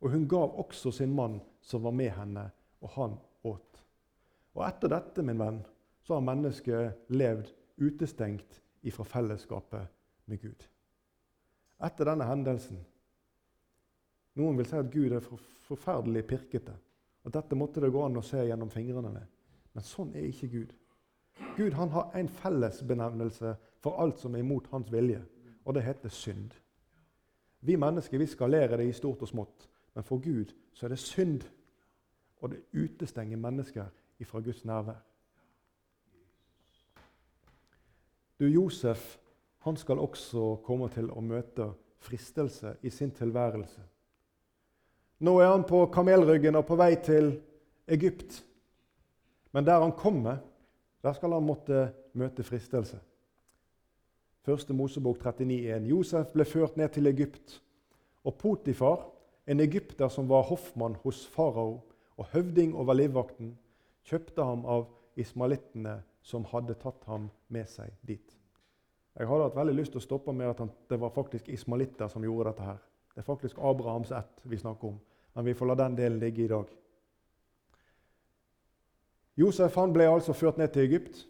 Og 0.00 0.12
hun 0.12 0.28
gav 0.28 0.58
også 0.60 0.92
sin 0.92 1.14
mann 1.16 1.40
som 1.64 1.84
var 1.84 1.94
med 1.96 2.12
henne, 2.12 2.44
og 2.80 2.92
han 2.96 3.16
åt. 3.48 3.82
Og 4.56 4.64
etter 4.64 4.92
dette, 4.92 5.24
min 5.24 5.40
venn, 5.40 5.60
så 6.04 6.16
har 6.16 6.24
mennesket 6.24 7.12
levd 7.12 7.50
utestengt 7.82 8.60
ifra 8.86 9.04
fellesskapet 9.04 9.88
med 10.30 10.40
Gud. 10.40 10.68
Etter 11.84 12.08
denne 12.08 12.28
hendelsen 12.28 12.84
Noen 14.36 14.58
vil 14.58 14.66
si 14.68 14.76
at 14.76 14.90
Gud 14.92 15.14
er 15.16 15.24
forferdelig 15.64 16.26
pirkete. 16.28 16.74
At 17.24 17.32
dette 17.38 17.56
måtte 17.56 17.80
det 17.80 17.88
gå 17.92 18.02
an 18.04 18.18
å 18.20 18.24
se 18.24 18.42
gjennom 18.44 18.68
fingrene 18.68 19.08
med. 19.14 19.24
Men 19.72 19.84
sånn 19.84 20.12
er 20.12 20.26
ikke 20.28 20.50
Gud. 20.52 20.74
Gud 21.56 21.72
han 21.72 21.88
har 21.88 22.10
en 22.14 22.28
fellesbenevnelse 22.28 23.56
for 23.80 24.00
alt 24.02 24.20
som 24.20 24.34
er 24.34 24.44
imot 24.44 24.68
hans 24.70 24.92
vilje, 24.92 25.22
og 25.64 25.74
det 25.74 25.82
heter 25.82 26.08
synd. 26.08 26.50
Vi 27.60 27.76
mennesker 27.76 28.18
vi 28.18 28.26
skalerer 28.26 28.76
det 28.76 28.88
i 28.88 28.92
stort 28.92 29.22
og 29.22 29.28
smått, 29.28 29.68
men 29.94 30.04
for 30.04 30.22
Gud 30.22 30.52
så 30.74 30.86
er 30.86 30.94
det 30.94 30.98
synd. 30.98 31.42
Og 32.40 32.50
det 32.52 32.60
utestenger 32.72 33.36
mennesker 33.36 33.86
ifra 34.20 34.40
Guds 34.40 34.64
nærvær. 34.64 35.00
Du, 38.40 38.44
Josef 38.44 39.16
han 39.66 39.76
skal 39.76 39.98
også 39.98 40.60
komme 40.62 40.86
til 40.94 41.08
å 41.10 41.22
møte 41.24 41.72
fristelse 42.06 42.76
i 42.86 42.90
sin 42.90 43.10
tilværelse. 43.10 43.80
Nå 45.26 45.38
er 45.40 45.48
han 45.50 45.64
på 45.66 45.80
kamelryggen 45.90 46.54
og 46.54 46.66
på 46.68 46.76
vei 46.78 46.92
til 47.02 47.32
Egypt. 47.88 48.44
Men 49.52 49.66
der 49.66 49.80
han 49.80 49.96
kommer, 49.96 50.38
der 51.06 51.14
skal 51.14 51.36
han 51.36 51.44
måtte 51.46 51.84
møte 52.18 52.42
fristelse. 52.42 52.98
Første 54.42 54.74
Mosebok 54.74 55.20
39,1. 55.22 55.84
Josef 55.86 56.32
ble 56.34 56.44
ført 56.44 56.76
ned 56.76 56.88
til 56.96 57.06
Egypt. 57.06 57.60
Og 58.26 58.34
Potifar, 58.34 59.04
en 59.46 59.62
egypter 59.62 60.10
som 60.10 60.26
var 60.26 60.42
hoffmann 60.48 60.96
hos 61.04 61.20
farao 61.30 61.76
og 62.16 62.26
høvding 62.32 62.74
over 62.74 62.98
livvakten, 62.98 63.52
kjøpte 64.06 64.42
ham 64.42 64.64
av 64.66 64.88
ismalittene 65.14 66.00
som 66.26 66.46
hadde 66.50 66.74
tatt 66.82 67.06
ham 67.06 67.28
med 67.54 67.70
seg 67.70 67.94
dit. 68.02 68.34
Jeg 69.14 69.30
hadde 69.30 69.46
hatt 69.46 69.60
veldig 69.60 69.76
lyst 69.78 69.94
til 69.94 70.02
å 70.02 70.06
stoppe 70.08 70.34
med 70.34 70.50
at 70.50 70.90
det 70.90 70.98
var 71.00 71.14
faktisk 71.14 71.46
ismalitter 71.54 72.10
som 72.10 72.24
gjorde 72.26 72.50
dette. 72.50 72.62
her. 72.62 72.82
Det 73.14 73.22
er 73.22 73.30
faktisk 73.30 73.58
Abrahams 73.58 74.10
ett 74.10 74.42
vi 74.42 74.58
snakker 74.58 74.88
om, 74.88 74.98
men 75.34 75.44
vi 75.44 75.54
får 75.54 75.66
la 75.66 75.74
den 75.74 75.96
delen 75.96 76.18
ligge 76.18 76.44
i 76.44 76.48
dag. 76.48 76.66
Josef 79.36 79.74
han 79.76 79.92
ble 79.92 80.08
altså 80.08 80.32
ført 80.32 80.58
ned 80.58 80.72
til 80.72 80.86
Egypt. 80.88 81.26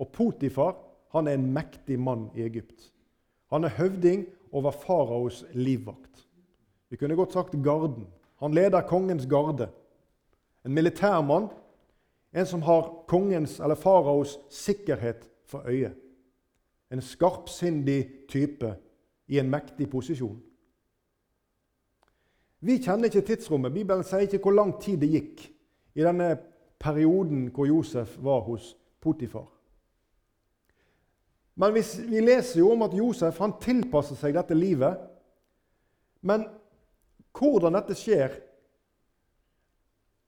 Og 0.00 0.08
Potifar 0.12 0.78
han 1.12 1.28
er 1.28 1.36
en 1.36 1.50
mektig 1.52 1.98
mann 2.00 2.28
i 2.34 2.44
Egypt. 2.46 2.92
Han 3.50 3.64
er 3.64 3.76
høvding 3.76 4.26
over 4.52 4.70
faraos 4.70 5.44
livvakt. 5.52 6.26
Vi 6.90 6.96
kunne 6.96 7.16
godt 7.16 7.32
sagt 7.32 7.62
garden. 7.62 8.06
Han 8.40 8.54
leder 8.54 8.86
kongens 8.86 9.26
garde. 9.26 9.68
En 10.64 10.74
militærmann, 10.74 11.48
en 12.34 12.46
som 12.46 12.62
har 12.62 13.04
kongens 13.08 13.60
eller 13.60 13.74
faraos 13.74 14.38
sikkerhet 14.50 15.30
for 15.44 15.62
øye. 15.66 15.92
En 16.90 17.00
skarpsindig 17.00 18.08
type 18.28 18.74
i 19.28 19.38
en 19.38 19.50
mektig 19.50 19.90
posisjon. 19.90 20.40
Vi 22.60 22.78
kjenner 22.78 23.08
ikke 23.08 23.24
tidsrommet. 23.26 23.72
Bibelen 23.72 24.04
sier 24.04 24.26
ikke 24.26 24.42
hvor 24.42 24.54
lang 24.54 24.74
tid 24.82 25.00
det 25.00 25.10
gikk 25.10 25.46
i 25.94 26.04
denne 26.04 26.34
perioden 26.80 27.48
hvor 27.54 27.68
Josef 27.68 28.16
var 28.24 28.40
hos 28.48 28.72
Potifar. 29.00 29.48
Men 31.54 31.74
vi, 31.74 31.82
vi 32.08 32.20
leser 32.24 32.62
jo 32.62 32.70
om 32.72 32.82
at 32.86 32.96
Josef 32.96 33.38
han 33.42 33.58
tilpasser 33.60 34.16
seg 34.16 34.34
dette 34.36 34.56
livet. 34.56 34.96
Men 36.24 36.46
hvordan 37.36 37.76
dette 37.76 37.96
skjer 37.98 38.38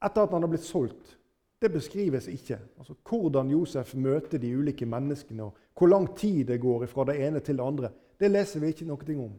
etter 0.02 0.24
at 0.24 0.34
han 0.34 0.44
har 0.44 0.50
blitt 0.50 0.66
solgt, 0.66 1.16
det 1.62 1.70
beskrives 1.72 2.26
ikke. 2.28 2.58
Altså, 2.78 2.94
Hvordan 3.08 3.50
Josef 3.50 3.94
møter 3.94 4.38
de 4.38 4.56
ulike 4.58 4.86
menneskene, 4.86 5.44
og 5.44 5.54
hvor 5.78 5.86
lang 5.86 6.08
tid 6.18 6.44
det 6.44 6.60
går 6.60 6.86
fra 6.86 7.04
det 7.04 7.20
ene 7.22 7.40
til 7.40 7.56
det 7.56 7.64
andre, 7.64 7.90
det 8.20 8.30
leser 8.30 8.60
vi 8.60 8.72
ikke 8.72 8.86
noe 8.88 9.18
om. 9.24 9.32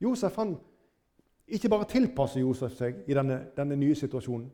Josef 0.00 0.36
han, 0.36 0.56
Ikke 1.48 1.68
bare 1.68 1.86
tilpasser 1.86 2.40
Josef 2.40 2.72
seg 2.74 3.04
i 3.06 3.14
denne, 3.14 3.36
denne 3.56 3.76
nye 3.78 3.94
situasjonen, 3.94 4.48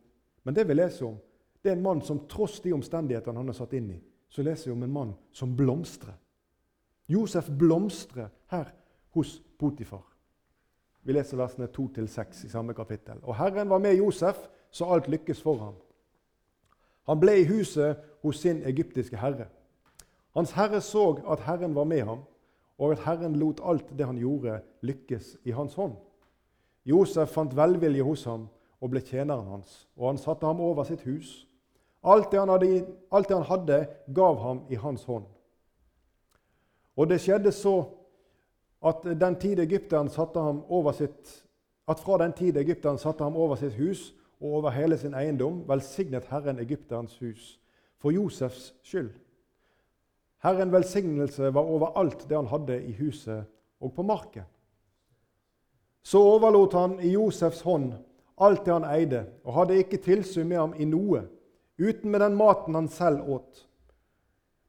men 0.44 0.54
det 0.54 0.66
vi 0.68 0.74
leser 0.74 1.06
om, 1.06 1.14
det 1.62 1.70
er 1.70 1.76
en 1.76 1.84
mann 1.84 2.02
som 2.02 2.24
tross 2.28 2.60
de 2.60 2.72
omstendighetene 2.74 3.38
han 3.38 3.48
er 3.52 3.56
satt 3.56 3.74
inn 3.78 3.90
i, 3.94 3.98
så 4.28 4.42
leser 4.42 4.70
vi 4.70 4.76
om 4.76 4.82
en 4.82 4.94
mann 4.94 5.12
som 5.32 5.54
blomstrer. 5.56 6.16
Josef 7.06 7.50
blomstrer 7.58 8.30
her 8.50 8.72
hos 9.14 9.36
Potifar. 9.58 10.04
Vi 11.02 11.14
leser 11.14 11.38
versene 11.38 11.66
2-6 11.66 12.46
i 12.46 12.50
samme 12.50 12.74
kapittel. 12.74 13.18
Og 13.22 13.36
Herren 13.36 13.70
var 13.70 13.82
med 13.82 13.98
Josef, 13.98 14.38
så 14.70 14.86
alt 14.94 15.08
lykkes 15.10 15.42
for 15.42 15.58
ham. 15.58 15.74
Han 17.10 17.20
ble 17.20 17.40
i 17.40 17.48
huset 17.48 17.98
hos 18.22 18.38
sin 18.40 18.62
egyptiske 18.66 19.18
herre. 19.18 19.48
Hans 20.32 20.54
herre 20.56 20.80
så 20.80 21.18
at 21.28 21.42
Herren 21.44 21.74
var 21.74 21.84
med 21.84 22.06
ham, 22.06 22.22
og 22.78 22.92
at 22.94 23.02
Herren 23.04 23.36
lot 23.36 23.60
alt 23.64 23.90
det 23.98 24.06
han 24.06 24.18
gjorde, 24.18 24.60
lykkes 24.82 25.36
i 25.44 25.50
hans 25.50 25.74
hånd. 25.74 25.98
Josef 26.84 27.34
fant 27.34 27.56
velvilje 27.56 28.02
hos 28.02 28.24
ham 28.24 28.48
og 28.80 28.90
ble 28.90 29.02
tjeneren 29.04 29.50
hans, 29.50 29.86
og 29.96 30.08
han 30.08 30.18
satte 30.18 30.46
ham 30.46 30.60
over 30.60 30.86
sitt 30.86 31.04
hus. 31.06 31.42
Alt 32.02 32.32
det, 32.32 32.40
hadde, 32.40 32.86
alt 33.12 33.28
det 33.28 33.36
han 33.36 33.46
hadde, 33.46 33.86
gav 34.14 34.38
ham 34.42 34.62
i 34.70 34.74
hans 34.74 35.04
hånd. 35.04 35.24
Og 36.96 37.08
det 37.08 37.20
skjedde 37.22 37.52
så 37.54 37.76
at, 38.82 39.04
den 39.04 39.36
tid 39.38 39.62
satte 40.10 40.40
ham 40.40 40.64
over 40.68 40.92
sitt, 40.92 41.44
at 41.88 42.00
fra 42.00 42.18
den 42.18 42.32
tid 42.32 42.56
Egypteren 42.56 42.98
satte 42.98 43.24
ham 43.24 43.36
over 43.36 43.56
sitt 43.56 43.74
hus 43.74 44.14
og 44.40 44.58
over 44.58 44.70
hele 44.70 44.98
sin 44.98 45.14
eiendom, 45.14 45.62
velsignet 45.68 46.26
Herren 46.30 46.58
Egypterens 46.58 47.18
hus 47.18 47.58
for 47.98 48.10
Josefs 48.10 48.74
skyld. 48.82 49.12
Herren 50.42 50.72
velsignelse 50.72 51.54
var 51.54 51.62
over 51.62 51.92
alt 51.96 52.28
det 52.28 52.36
han 52.36 52.50
hadde 52.50 52.82
i 52.82 52.92
huset 52.92 53.44
og 53.80 53.92
på 53.94 54.02
marken. 54.02 54.42
Så 56.02 56.18
overlot 56.18 56.72
han 56.72 56.98
i 57.00 57.12
Josefs 57.12 57.60
hånd 57.62 57.92
alt 58.42 58.64
det 58.66 58.72
han 58.72 58.86
eide, 58.90 59.26
og 59.44 59.54
hadde 59.54 59.78
ikke 59.78 60.02
tilsyn 60.02 60.48
med 60.48 60.58
ham 60.58 60.74
i 60.74 60.86
noe 60.88 61.22
uten 61.82 62.10
med 62.10 62.22
den 62.22 62.36
maten 62.38 62.74
han 62.78 62.88
selv 62.88 63.28
åt. 63.28 63.66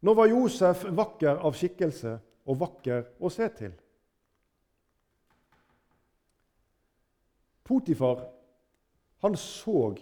Nå 0.04 0.14
var 0.18 0.32
Josef 0.32 0.84
vakker 0.90 1.40
av 1.46 1.56
skikkelse 1.56 2.18
og 2.50 2.60
vakker 2.60 3.06
å 3.24 3.32
se 3.32 3.48
til. 3.56 3.72
Potifar 7.64 8.26
han 9.24 9.38
så 9.40 9.94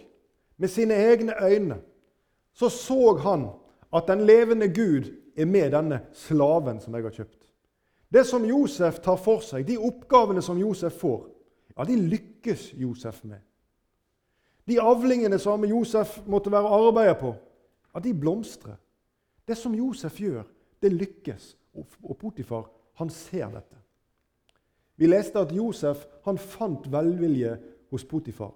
med 0.56 0.70
sine 0.70 0.96
egne 0.98 1.36
øyne 1.38 1.78
så 2.52 2.68
så 2.68 3.16
han 3.22 3.46
at 3.92 4.08
den 4.08 4.26
levende 4.26 4.68
Gud 4.68 5.12
er 5.36 5.46
med 5.46 5.70
denne 5.72 6.00
slaven 6.12 6.80
som 6.80 6.94
jeg 6.94 7.06
har 7.06 7.14
kjøpt. 7.14 7.38
Det 8.12 8.26
som 8.26 8.44
Josef 8.44 8.98
tar 9.00 9.16
for 9.16 9.40
seg, 9.40 9.64
de 9.66 9.78
oppgavene 9.78 10.42
som 10.44 10.58
Josef 10.60 10.98
får, 11.00 11.22
ja, 11.76 11.84
de 11.88 11.96
lykkes 11.96 12.72
Josef 12.76 13.22
med. 13.24 13.40
De 14.68 14.78
avlingene 14.80 15.38
som 15.42 15.64
Josef 15.66 16.20
måtte 16.26 16.52
være 16.52 16.70
arbeider 16.70 17.18
på, 17.18 17.34
ja, 17.94 18.00
de 18.00 18.14
blomstrer. 18.14 18.78
Det 19.48 19.56
som 19.58 19.74
Josef 19.74 20.20
gjør, 20.20 20.44
det 20.82 20.92
lykkes. 20.92 21.56
Og 21.74 22.16
Potifar, 22.20 22.66
han 23.00 23.10
ser 23.10 23.48
dette. 23.48 23.78
Vi 24.96 25.08
leste 25.08 25.40
at 25.40 25.54
Josef 25.56 26.04
han 26.26 26.38
fant 26.38 26.84
velvilje 26.92 27.56
hos 27.90 28.04
Potifar. 28.04 28.52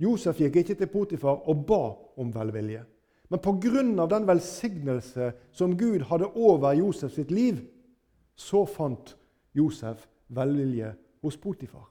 Josef 0.00 0.40
gikk 0.40 0.56
ikke 0.62 0.78
til 0.80 0.88
Potifar 0.90 1.44
og 1.48 1.66
ba 1.68 1.82
om 2.20 2.32
velvilje. 2.34 2.82
Men 3.30 3.38
pga. 3.38 4.06
den 4.06 4.26
velsignelse 4.26 5.32
som 5.52 5.76
Gud 5.78 6.00
hadde 6.00 6.32
over 6.34 6.72
Josef 6.72 7.12
sitt 7.12 7.30
liv, 7.30 7.60
så 8.34 8.64
fant 8.64 9.16
Josef 9.54 10.08
velvilje 10.28 10.94
hos 11.22 11.36
Potifar. 11.36 11.86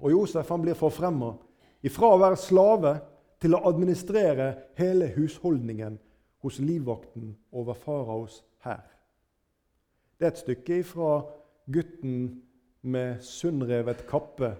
Og 0.00 0.10
Josef 0.10 0.48
han 0.48 0.62
blir 0.62 0.74
forfremma 0.74 1.34
ifra 1.82 2.12
å 2.14 2.20
være 2.20 2.40
slave 2.40 2.94
til 3.42 3.54
å 3.54 3.62
administrere 3.68 4.50
hele 4.78 5.10
husholdningen 5.14 5.98
hos 6.42 6.58
livvakten 6.62 7.34
over 7.52 7.78
faraos 7.78 8.42
hær. 8.64 8.86
Det 10.18 10.26
er 10.26 10.32
et 10.32 10.42
stykke 10.42 10.80
ifra 10.82 11.12
gutten 11.70 12.42
med 12.82 13.22
sunnrevet 13.22 14.06
kappe 14.08 14.54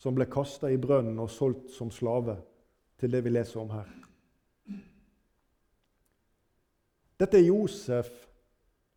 som 0.00 0.16
ble 0.16 0.26
kasta 0.30 0.70
i 0.72 0.80
brønnen 0.80 1.20
og 1.22 1.30
solgt 1.30 1.70
som 1.74 1.92
slave, 1.92 2.38
til 2.98 3.10
det 3.10 3.22
vi 3.24 3.32
leser 3.32 3.58
om 3.60 3.70
her. 3.74 3.88
Dette 7.18 7.38
er 7.38 7.48
Josef 7.48 8.10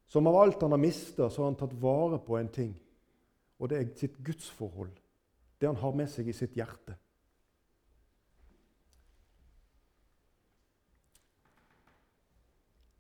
som 0.08 0.28
av 0.30 0.38
alt 0.38 0.62
han 0.62 0.72
har 0.72 0.82
mista, 0.82 1.30
så 1.30 1.42
har 1.42 1.52
han 1.52 1.58
tatt 1.60 1.74
vare 1.82 2.20
på 2.22 2.38
en 2.38 2.50
ting. 2.54 2.74
Og 3.60 3.70
det 3.70 3.78
er 3.78 3.90
sitt 3.98 4.18
gudsforhold. 4.24 4.94
Det 5.60 5.68
han 5.68 5.80
har 5.82 5.96
med 5.98 6.10
seg 6.12 6.30
i 6.30 6.36
sitt 6.36 6.56
hjerte. 6.58 6.98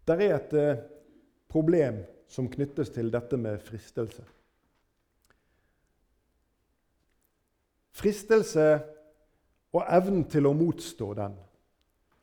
Det 0.05 0.15
er 0.21 0.35
et 0.35 0.53
eh, 0.53 0.83
problem 1.49 2.03
som 2.29 2.49
knyttes 2.49 2.91
til 2.93 3.09
dette 3.13 3.37
med 3.37 3.59
fristelse. 3.65 4.25
Fristelse 7.95 8.67
og 9.73 9.81
evnen 9.97 10.25
til 10.29 10.45
å 10.45 10.53
motstå 10.53 11.13
den, 11.17 11.37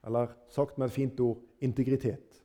eller 0.06 0.34
sagt 0.52 0.78
med 0.78 0.90
et 0.90 0.94
fint 0.94 1.20
ord 1.24 1.40
integritet. 1.64 2.38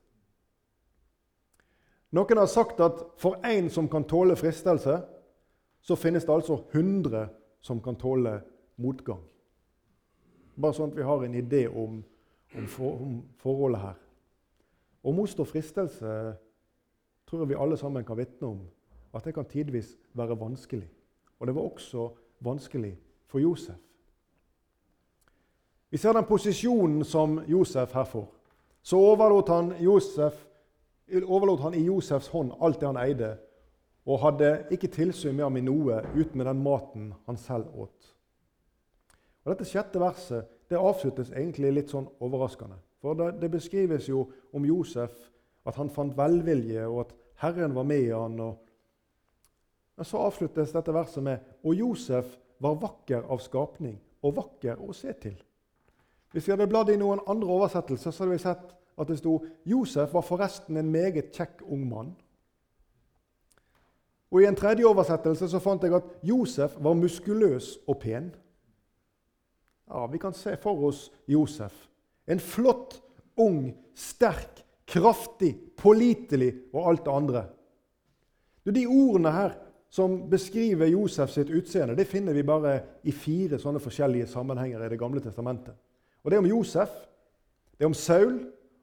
Noen 2.15 2.39
har 2.39 2.47
sagt 2.47 2.79
at 2.79 3.03
for 3.19 3.43
én 3.45 3.67
som 3.69 3.89
kan 3.91 4.07
tåle 4.07 4.37
fristelse, 4.39 5.01
så 5.81 5.95
finnes 5.95 6.25
det 6.25 6.33
altså 6.33 6.61
100 6.71 7.27
som 7.61 7.81
kan 7.83 7.99
tåle 7.99 8.39
motgang. 8.79 9.21
Bare 10.57 10.73
sånn 10.73 10.91
at 10.91 10.97
vi 10.97 11.05
har 11.05 11.23
en 11.23 11.35
idé 11.37 11.67
om, 11.67 11.99
om, 12.55 12.67
for, 12.71 13.01
om 13.03 13.17
forholdet 13.43 13.83
her. 13.83 13.97
Å 15.07 15.13
motstå 15.15 15.45
fristelse 15.47 16.13
tror 17.27 17.43
jeg 17.43 17.53
vi 17.53 17.59
alle 17.59 17.77
sammen 17.79 18.03
kan 18.03 18.19
vitne 18.19 18.49
om 18.49 18.63
at 19.15 19.23
det 19.23 19.33
kan 19.35 19.47
tidvis 19.47 19.93
være 20.17 20.35
vanskelig. 20.39 20.87
Og 21.39 21.47
det 21.47 21.55
var 21.55 21.67
også 21.69 22.09
vanskelig 22.43 22.97
for 23.27 23.39
Josef. 23.39 23.79
Vi 25.89 25.97
ser 25.97 26.13
den 26.13 26.27
posisjonen 26.27 27.05
som 27.07 27.39
Josef 27.47 27.93
her 27.95 28.03
får. 28.03 28.27
Så 28.83 28.99
overlot 28.99 29.49
han, 29.49 29.71
Josef, 29.79 30.35
overlot 31.23 31.63
han 31.63 31.73
i 31.73 31.85
Josefs 31.85 32.27
hånd 32.27 32.51
alt 32.61 32.81
det 32.81 32.89
han 32.89 32.99
eide, 32.99 33.37
og 34.07 34.19
hadde 34.23 34.51
ikke 34.71 34.91
tilsyn 34.91 35.35
med 35.35 35.45
ham 35.45 35.57
i 35.59 35.63
noe 35.63 36.01
uten 36.15 36.37
med 36.37 36.47
den 36.47 36.61
maten 36.63 37.09
han 37.25 37.39
selv 37.39 37.71
åt. 37.75 38.13
Og 39.43 39.53
Dette 39.53 39.67
sjette 39.67 39.99
verset 39.99 40.47
det 40.67 40.79
avsluttes 40.79 41.31
egentlig 41.31 41.71
litt 41.71 41.91
sånn 41.91 42.07
overraskende. 42.19 42.75
For 43.01 43.13
det, 43.13 43.51
beskrives 43.51 44.09
jo 44.09 44.25
om 44.53 44.65
Josef 44.65 45.13
at 45.67 45.75
han 45.75 45.91
fant 45.93 46.15
velvilje, 46.17 46.85
og 46.87 46.99
at 47.05 47.13
Herren 47.43 47.75
var 47.75 47.83
med 47.83 48.07
han. 48.13 48.39
Og, 48.39 48.55
men 49.97 50.05
så 50.05 50.21
avsluttes 50.25 50.73
dette 50.73 50.93
verset 50.93 51.23
med 51.23 51.37
Og 51.63 51.75
Josef 51.75 52.37
var 52.59 52.79
vakker 52.81 53.27
av 53.29 53.41
skapning 53.43 53.99
og 54.25 54.35
vakker 54.39 54.81
å 54.81 54.93
se 54.95 55.13
til. 55.21 55.35
Hvis 56.31 56.47
vi 56.47 56.53
hadde 56.53 56.67
bladd 56.69 56.89
i 56.91 56.99
noen 56.99 57.21
andre 57.29 57.49
oversettelser, 57.53 58.11
så 58.11 58.23
hadde 58.23 58.35
vi 58.35 58.43
sett 58.43 58.73
at 58.97 59.09
det 59.09 59.19
sto 59.19 59.37
Josef 59.65 60.13
var 60.13 60.25
forresten 60.25 60.77
en 60.77 60.89
meget 60.91 61.29
kjekk 61.35 61.61
ung 61.69 61.85
mann. 61.89 62.15
Og 64.31 64.41
I 64.41 64.47
en 64.49 64.57
tredje 64.57 64.87
oversettelse 64.87 65.47
så 65.47 65.59
fant 65.63 65.83
jeg 65.83 65.95
at 65.95 66.07
Josef 66.25 66.75
var 66.83 66.97
muskuløs 66.99 67.77
og 67.87 67.99
pen. 68.01 68.31
Ja, 69.87 70.05
Vi 70.05 70.17
kan 70.17 70.33
se 70.33 70.57
for 70.57 70.87
oss 70.89 71.11
Josef. 71.27 71.87
En 72.27 72.39
flott, 72.39 72.97
ung, 73.39 73.71
sterk, 73.95 74.63
kraftig, 74.87 75.53
pålitelig 75.77 76.51
og 76.73 76.89
alt 76.89 77.05
det 77.05 77.13
andre. 77.13 77.45
De 78.67 78.83
ordene 78.87 79.31
her 79.31 79.55
som 79.89 80.17
beskriver 80.29 80.89
Josef 80.91 81.31
sitt 81.31 81.49
utseende, 81.49 81.95
det 81.95 82.09
finner 82.09 82.35
vi 82.35 82.43
bare 82.43 82.73
i 83.07 83.13
fire 83.15 83.59
sånne 83.59 83.79
forskjellige 83.79 84.27
sammenhenger 84.27 84.83
i 84.83 84.89
Det 84.89 84.99
gamle 84.99 85.23
testamentet. 85.23 85.75
Og 86.23 86.31
Det 86.31 86.35
er 86.35 86.43
om 86.43 86.49
Josef, 86.49 86.89
det 87.77 87.85
er 87.85 87.87
om 87.87 87.93
Saul, 87.93 88.39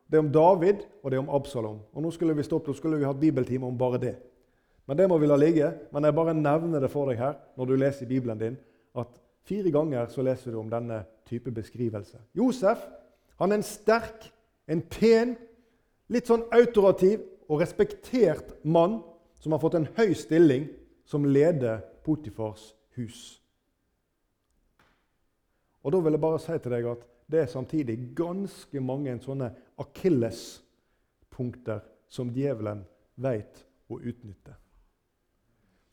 det 0.09 0.16
er 0.16 0.24
om 0.24 0.33
David 0.33 0.85
og 1.02 1.11
det 1.11 1.16
er 1.18 1.22
om 1.22 1.35
Absalom. 1.37 1.80
Og 1.92 2.02
Nå 2.02 2.11
skulle 2.11 2.37
vi 2.37 2.42
stoppet, 2.42 2.68
og 2.68 2.76
skulle 2.76 2.98
vi 2.98 3.04
hatt 3.04 3.20
bibeltime 3.20 3.66
om 3.66 3.78
bare 3.78 3.98
det. 3.98 4.16
Men 4.87 4.96
det 4.96 5.09
må 5.09 5.18
vi 5.18 5.26
la 5.26 5.37
ligge. 5.37 5.72
Men 5.92 6.04
jeg 6.04 6.14
bare 6.14 6.35
nevner 6.35 6.80
det 6.80 6.90
for 6.92 7.09
deg 7.09 7.18
her 7.18 7.38
når 7.57 7.66
du 7.66 7.76
leser 7.76 8.04
i 8.04 8.09
Bibelen 8.09 8.38
din, 8.38 8.57
at 8.96 9.09
fire 9.44 9.70
ganger 9.70 10.07
så 10.12 10.22
leser 10.22 10.52
du 10.52 10.61
om 10.61 10.70
denne 10.70 11.02
type 11.28 11.50
beskrivelse. 11.50 12.18
Josef 12.37 12.78
han 13.38 13.53
er 13.53 13.61
en 13.61 13.66
sterk, 13.66 14.33
en 14.70 14.83
pen, 14.83 15.37
litt 16.12 16.29
sånn 16.29 16.44
autorativ 16.55 17.20
og 17.49 17.61
respektert 17.61 18.55
mann 18.64 19.03
som 19.40 19.53
har 19.53 19.62
fått 19.62 19.75
en 19.79 19.88
høy 19.97 20.14
stilling 20.16 20.68
som 21.09 21.25
leder 21.29 21.83
Potifars 22.05 22.75
hus. 22.97 23.40
Og 25.85 25.92
Da 25.92 25.99
vil 26.01 26.12
jeg 26.16 26.20
bare 26.20 26.38
si 26.40 26.59
til 26.59 26.73
deg 26.73 26.87
at 26.88 27.07
det 27.31 27.40
er 27.40 27.47
samtidig 27.47 28.14
ganske 28.16 28.81
mange 28.81 29.20
sånne 29.20 29.51
akillespunkter 29.81 31.81
som 32.09 32.31
djevelen 32.33 32.85
vet 33.16 33.66
å 33.88 34.01
utnytte. 34.01 34.55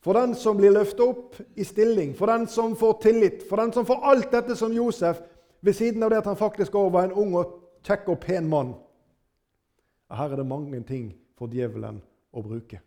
For 0.02 0.18
den 0.18 0.34
som 0.34 0.56
blir 0.58 0.72
løftet 0.74 1.04
opp 1.04 1.36
i 1.54 1.64
stilling, 1.64 2.16
for 2.18 2.26
den 2.26 2.48
som 2.50 2.74
får 2.76 2.96
tillit, 3.04 3.44
for 3.48 3.56
den 3.62 3.72
som 3.72 3.86
får 3.86 4.00
alt 4.10 4.32
dette 4.32 4.56
som 4.58 4.72
Josef, 4.74 5.20
ved 5.62 5.76
siden 5.78 6.02
av 6.02 6.10
det 6.10 6.22
at 6.22 6.30
han 6.30 6.36
faktisk 6.36 6.74
også 6.74 6.92
var 6.92 7.08
en 7.08 7.18
ung 7.24 7.36
og 7.38 7.58
kjekk 7.86 8.08
og 8.14 8.20
pen 8.20 8.48
mann 8.50 8.74
Her 10.12 10.32
er 10.32 10.36
det 10.36 10.46
mange 10.46 10.82
ting 10.84 11.12
for 11.38 11.48
djevelen 11.48 12.02
å 12.32 12.42
bruke. 12.44 12.80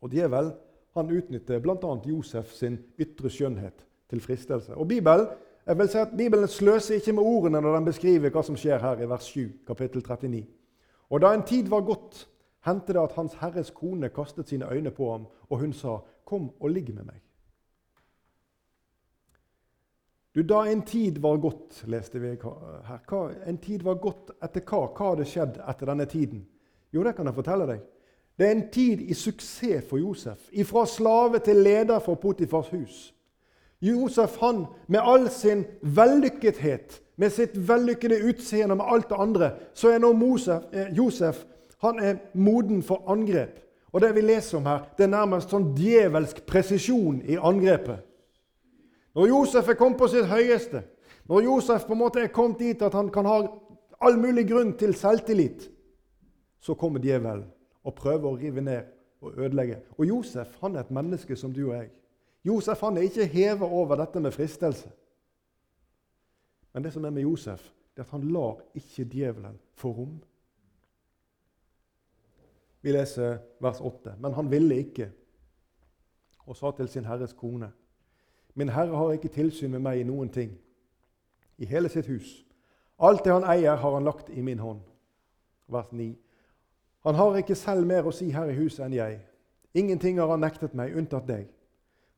Og 0.00 0.12
djevelen 0.12 0.54
han 0.96 1.10
utnytter 1.12 1.60
bl.a. 1.60 1.90
Josef 2.06 2.54
sin 2.56 2.78
ytre 2.96 3.28
skjønnhet 3.28 3.84
til 4.08 4.22
fristelse. 4.24 4.72
Og 4.72 4.88
Bibelen 4.88 5.26
jeg 5.66 5.78
vil 5.78 5.88
si 5.90 5.98
at 5.98 6.14
Bibelen 6.16 6.48
sløser 6.48 6.94
ikke 6.94 7.12
med 7.12 7.26
ordene 7.26 7.60
når 7.60 7.74
den 7.74 7.88
beskriver 7.88 8.30
hva 8.30 8.42
som 8.46 8.56
skjer 8.56 8.78
her 8.78 9.00
i 9.02 9.08
vers 9.10 9.26
7, 9.34 9.40
kapittel 9.66 10.04
39. 10.04 10.44
Og 11.10 11.20
da 11.22 11.32
en 11.34 11.42
tid 11.42 11.66
var 11.68 11.82
gått, 11.86 12.20
hendte 12.66 12.94
det 12.94 13.02
at 13.02 13.16
Hans 13.18 13.34
Herres 13.40 13.72
kone 13.74 14.08
kastet 14.14 14.48
sine 14.48 14.68
øyne 14.70 14.92
på 14.94 15.10
ham, 15.12 15.26
og 15.50 15.58
hun 15.58 15.72
sa, 15.72 15.98
'Kom 16.24 16.50
og 16.60 16.70
ligg 16.70 16.94
med 16.94 17.04
meg'. 17.04 17.25
Du, 20.36 20.42
Da 20.42 20.66
en 20.66 20.82
tid 20.82 21.18
var 21.18 21.36
gått, 21.36 21.82
leste 21.88 22.18
vi 22.20 22.34
her. 22.36 22.98
Hva, 23.08 23.30
en 23.48 23.56
tid 23.56 23.82
var 23.82 23.96
gått 23.96 24.34
etter 24.44 24.60
hva? 24.68 24.82
Hva 24.92 25.14
hadde 25.14 25.24
skjedd 25.24 25.54
etter 25.64 25.88
denne 25.88 26.04
tiden? 26.04 26.42
Jo, 26.92 27.04
det 27.06 27.14
kan 27.16 27.24
jeg 27.24 27.38
fortelle 27.38 27.68
deg. 27.70 27.78
Det 28.36 28.44
er 28.44 28.52
en 28.52 28.66
tid 28.68 29.00
i 29.00 29.16
suksess 29.16 29.86
for 29.88 29.96
Josef. 29.96 30.50
Ifra 30.52 30.84
slave 30.84 31.40
til 31.40 31.62
leder 31.64 32.02
for 32.04 32.20
Potifars 32.20 32.68
hus. 32.68 32.98
Josef 33.80 34.36
han, 34.42 34.66
med 34.92 35.00
all 35.00 35.24
sin 35.32 35.64
vellykkethet, 35.80 37.00
med 37.16 37.32
sitt 37.32 37.56
vellykkede 37.56 38.20
utseende 38.28 38.76
og 38.76 38.82
med 38.82 38.92
alt 38.92 39.08
det 39.08 39.20
andre, 39.20 39.50
så 39.72 39.94
er 39.94 40.02
nå 40.04 40.12
Mosef, 40.12 40.68
eh, 40.72 40.92
Josef 40.96 41.46
han 41.80 41.98
er 42.00 42.20
moden 42.34 42.82
for 42.82 43.08
angrep. 43.08 43.60
Og 43.92 44.00
det 44.04 44.12
vi 44.14 44.20
leser 44.20 44.58
om 44.58 44.68
her, 44.68 44.84
det 44.98 45.06
er 45.06 45.14
nærmest 45.16 45.52
sånn 45.52 45.70
djevelsk 45.76 46.44
presisjon 46.48 47.22
i 47.24 47.38
angrepet. 47.40 48.04
Når 49.16 49.30
Josef 49.30 49.68
er 49.68 49.78
kommet 49.80 49.98
på 49.98 50.08
sitt 50.12 50.26
høyeste, 50.28 50.82
når 51.24 51.46
Josef 51.46 51.86
på 51.86 51.94
en 51.94 52.02
måte 52.02 52.20
er 52.20 52.32
kommet 52.34 52.60
dit 52.60 52.82
at 52.84 52.94
han 52.94 53.08
kan 53.12 53.26
ha 53.26 53.38
all 54.04 54.18
mulig 54.20 54.44
grunn 54.50 54.74
til 54.76 54.92
selvtillit, 54.94 55.70
så 56.60 56.76
kommer 56.76 57.00
djevelen 57.00 57.46
og 57.86 57.94
prøver 57.96 58.28
å 58.28 58.36
rive 58.36 58.60
ned 58.60 58.90
og 59.24 59.38
ødelegge. 59.38 59.80
Og 59.96 60.04
Josef 60.10 60.58
han 60.60 60.76
er 60.76 60.84
et 60.84 60.92
menneske 60.92 61.36
som 61.38 61.54
du 61.54 61.62
og 61.70 61.78
jeg. 61.78 61.88
Josef 62.44 62.84
han 62.84 62.98
er 62.98 63.08
ikke 63.08 63.26
hevet 63.32 63.64
over 63.66 63.96
dette 64.02 64.20
med 64.20 64.34
fristelse. 64.36 64.90
Men 66.74 66.84
det 66.84 66.92
som 66.92 67.04
er 67.04 67.14
med 67.14 67.24
Josef, 67.24 67.62
det 67.96 68.04
er 68.04 68.10
at 68.10 68.12
han 68.12 68.28
lar 68.28 68.60
ikke 68.76 69.08
djevelen 69.08 69.56
få 69.80 69.94
rom. 69.96 70.18
Vi 72.84 72.92
leser 72.92 73.38
vers 73.64 73.80
8. 73.80 74.18
Men 74.20 74.36
han 74.36 74.50
ville 74.50 74.76
ikke, 74.84 75.08
og 76.46 76.56
sa 76.56 76.70
til 76.76 76.88
sin 76.92 77.08
herres 77.08 77.32
kone.: 77.32 77.72
Min 78.56 78.72
herre 78.72 78.96
har 78.96 79.12
ikke 79.12 79.28
tilsyn 79.28 79.70
med 79.70 79.82
meg 79.84 80.00
i 80.00 80.08
noen 80.08 80.30
ting, 80.32 80.54
i 81.58 81.68
hele 81.68 81.88
sitt 81.92 82.08
hus. 82.08 82.30
Alt 82.98 83.24
det 83.24 83.32
han 83.34 83.44
eier, 83.44 83.76
har 83.76 83.94
han 83.94 84.04
lagt 84.04 84.30
i 84.32 84.40
min 84.40 84.58
hånd. 84.58 84.80
Vers 85.68 85.92
9. 85.92 86.14
Han 87.04 87.14
har 87.14 87.36
ikke 87.36 87.54
selv 87.54 87.86
mer 87.86 88.06
å 88.08 88.14
si 88.16 88.30
her 88.32 88.48
i 88.48 88.56
huset 88.56 88.86
enn 88.86 88.96
jeg. 88.96 89.18
Ingenting 89.76 90.16
har 90.18 90.30
han 90.32 90.40
nektet 90.40 90.72
meg, 90.74 90.96
unntatt 90.96 91.26
deg, 91.28 91.50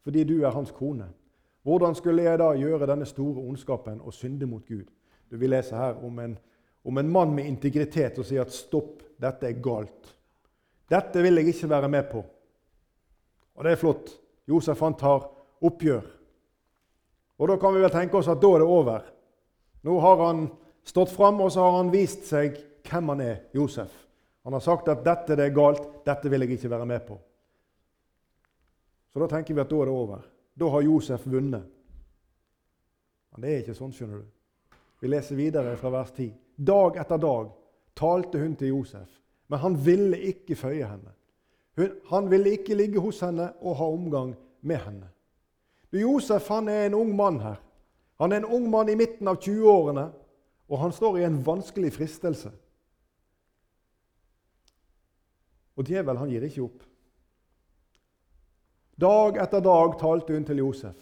fordi 0.07 0.23
du 0.25 0.37
er 0.45 0.55
hans 0.55 0.71
kone. 0.73 1.09
Hvordan 1.67 1.97
skulle 1.99 2.23
jeg 2.23 2.39
da 2.39 2.53
gjøre 2.55 2.87
denne 2.87 3.07
store 3.07 3.43
ondskapen 3.43 3.99
og 4.01 4.15
synde 4.15 4.47
mot 4.47 4.63
Gud? 4.67 4.87
Du 5.31 5.37
vil 5.37 5.51
lese 5.51 5.77
her 5.77 5.99
om 6.07 6.19
en, 6.23 6.39
om 6.85 6.99
en 6.99 7.11
mann 7.11 7.35
med 7.35 7.51
integritet 7.51 8.19
og 8.19 8.25
sier 8.25 8.47
at 8.47 8.55
'stopp, 8.55 9.03
dette 9.21 9.47
er 9.47 9.59
galt'. 9.61 10.15
Dette 10.89 11.23
vil 11.23 11.37
jeg 11.37 11.49
ikke 11.49 11.71
være 11.71 11.89
med 11.89 12.05
på. 12.13 12.25
Og 13.55 13.65
det 13.65 13.73
er 13.73 13.77
flott. 13.77 14.15
Josef 14.49 14.81
han 14.81 14.95
tar 14.95 15.27
oppgjør. 15.61 16.18
Og 17.39 17.49
da 17.49 17.57
kan 17.61 17.75
vi 17.75 17.83
vel 17.85 17.95
tenke 17.95 18.19
oss 18.19 18.29
at 18.31 18.41
da 18.43 18.51
er 18.55 18.65
det 18.65 18.69
over. 18.69 19.05
Nå 19.87 19.99
har 20.03 20.25
han 20.27 20.49
stått 20.87 21.13
fram, 21.15 21.41
og 21.41 21.53
så 21.53 21.63
har 21.63 21.77
han 21.79 21.93
vist 21.93 22.27
seg 22.27 22.59
hvem 22.89 23.13
han 23.15 23.23
er, 23.23 23.37
Josef. 23.55 23.93
Han 24.45 24.57
har 24.57 24.65
sagt 24.65 24.89
at 24.89 25.05
'dette 25.05 25.37
det 25.37 25.45
er 25.45 25.55
galt, 25.55 26.05
dette 26.05 26.31
vil 26.31 26.41
jeg 26.41 26.57
ikke 26.57 26.71
være 26.71 26.87
med 26.87 27.01
på'. 27.07 27.19
Så 29.13 29.21
da 29.21 29.27
tenker 29.27 29.55
vi 29.55 29.61
at 29.61 29.71
da 29.71 29.77
er 29.77 29.85
det 29.85 29.95
over. 29.95 30.25
Da 30.59 30.69
har 30.69 30.83
Josef 30.83 31.27
vunnet. 31.27 31.63
Men 33.33 33.43
det 33.43 33.51
er 33.51 33.61
ikke 33.63 33.75
sånn, 33.75 33.93
skjønner 33.93 34.19
du. 34.19 34.27
Vi 35.01 35.09
leser 35.09 35.37
videre 35.37 35.77
fra 35.77 35.91
vers 35.91 36.11
10. 36.11 36.33
Dag 36.57 36.97
etter 36.97 37.19
dag 37.19 37.53
talte 37.95 38.39
hun 38.39 38.57
til 38.57 38.69
Josef, 38.69 39.21
men 39.47 39.59
han 39.59 39.77
ville 39.85 40.19
ikke 40.19 40.57
føye 40.57 40.87
henne. 40.87 41.13
Hun, 41.77 41.93
han 42.11 42.31
ville 42.31 42.51
ikke 42.51 42.75
ligge 42.75 43.01
hos 43.01 43.21
henne 43.21 43.53
og 43.61 43.77
ha 43.77 43.85
omgang 43.85 44.35
med 44.61 44.81
henne. 44.83 45.11
Du, 45.93 45.99
Josef 45.99 46.49
han 46.49 46.69
er 46.69 46.87
en 46.87 46.95
ung 46.95 47.15
mann 47.17 47.41
her. 47.41 47.61
Han 48.21 48.33
er 48.33 48.43
en 48.43 48.51
ung 48.59 48.71
mann 48.71 48.89
i 48.89 48.97
midten 48.99 49.29
av 49.31 49.39
20-årene, 49.41 50.09
og 50.69 50.81
han 50.83 50.93
står 50.93 51.19
i 51.19 51.25
en 51.29 51.39
vanskelig 51.47 51.93
fristelse. 51.95 52.51
Og 55.79 55.87
djevelen 55.87 56.19
han 56.19 56.31
gir 56.33 56.45
ikke 56.45 56.65
opp. 56.67 56.83
Dag 58.99 59.39
etter 59.39 59.63
dag 59.63 59.95
talte 60.01 60.35
hun 60.35 60.45
til 60.45 60.59
Josef. 60.65 60.97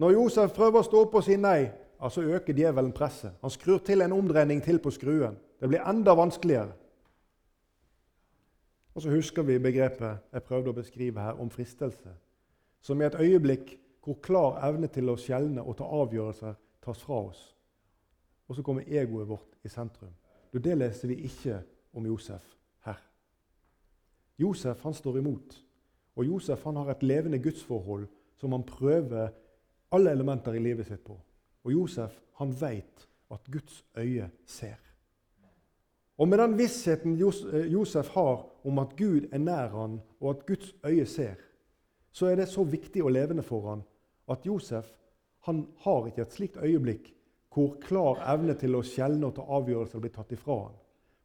Når 0.00 0.14
Josef 0.16 0.54
prøver 0.56 0.80
å 0.80 0.86
stå 0.86 1.02
opp 1.04 1.18
og 1.20 1.26
si 1.26 1.36
nei, 1.36 1.68
altså 2.02 2.24
øker 2.24 2.56
djevelen 2.56 2.94
presset. 2.96 3.36
Han 3.42 3.52
skrur 3.52 3.82
til 3.84 4.00
en 4.00 4.14
omdreining 4.16 4.62
til 4.64 4.80
på 4.82 4.90
skruen. 4.90 5.36
Det 5.60 5.68
blir 5.68 5.84
enda 5.86 6.16
vanskeligere. 6.16 6.72
Og 8.94 9.04
så 9.04 9.12
husker 9.12 9.44
vi 9.46 9.60
begrepet 9.62 10.32
jeg 10.32 10.44
prøvde 10.48 10.72
å 10.72 10.76
beskrive 10.76 11.20
her 11.20 11.38
om 11.40 11.50
fristelse, 11.52 12.16
som 12.82 13.00
i 13.00 13.06
et 13.06 13.18
øyeblikk 13.20 13.76
hvor 14.02 14.18
klar 14.22 14.58
evne 14.66 14.90
til 14.90 15.10
å 15.12 15.18
skjelne 15.20 15.62
og 15.62 15.76
ta 15.78 15.86
avgjørelser 15.86 16.56
tas 16.82 17.02
fra 17.02 17.20
oss. 17.28 17.42
Og 18.48 18.56
så 18.56 18.64
kommer 18.66 18.88
egoet 18.88 19.28
vårt 19.28 19.54
i 19.64 19.70
sentrum. 19.70 20.10
Det 20.52 20.74
leser 20.76 21.08
vi 21.08 21.22
ikke 21.24 21.62
om 21.96 22.06
Josef 22.06 22.44
her. 22.84 22.98
Josef 24.38 24.82
han 24.82 24.94
står 24.94 25.18
imot. 25.22 25.54
Og 26.16 26.26
Josef 26.26 26.64
han 26.64 26.76
har 26.76 26.90
et 26.92 27.02
levende 27.06 27.38
gudsforhold 27.40 28.08
som 28.36 28.52
han 28.52 28.66
prøver 28.66 29.30
alle 29.92 30.10
elementer 30.10 30.58
i 30.58 30.60
livet 30.60 30.86
sitt 30.86 31.04
på. 31.06 31.16
Og 31.64 31.72
Josef 31.72 32.18
han 32.40 32.52
veit 32.60 33.06
at 33.32 33.46
Guds 33.52 33.84
øye 33.96 34.28
ser. 34.46 34.80
Og 36.18 36.28
med 36.28 36.38
den 36.38 36.58
vissheten 36.58 37.14
eh, 37.14 37.72
Josef 37.72 38.08
har 38.08 38.44
om 38.64 38.78
at 38.78 38.96
Gud 38.96 39.30
er 39.32 39.38
nær 39.38 39.68
han, 39.72 40.00
og 40.20 40.30
at 40.30 40.46
Guds 40.46 40.74
øye 40.84 41.06
ser, 41.06 41.34
så 42.12 42.28
er 42.28 42.36
det 42.36 42.48
så 42.48 42.64
viktig 42.64 43.02
og 43.04 43.14
levende 43.14 43.44
for 43.46 43.68
han 43.70 43.82
at 44.32 44.46
Josef 44.46 44.92
han 45.46 45.66
har 45.82 46.06
ikke 46.06 46.22
et 46.22 46.36
slikt 46.36 46.56
øyeblikk 46.62 47.10
hvor 47.52 47.74
klar 47.82 48.22
evne 48.32 48.54
til 48.56 48.76
å 48.78 48.84
skjelne 48.86 49.28
og 49.28 49.34
ta 49.36 49.44
avgjørelser 49.58 50.00
blir 50.00 50.12
tatt 50.14 50.30
ifra 50.32 50.58
han. 50.62 50.76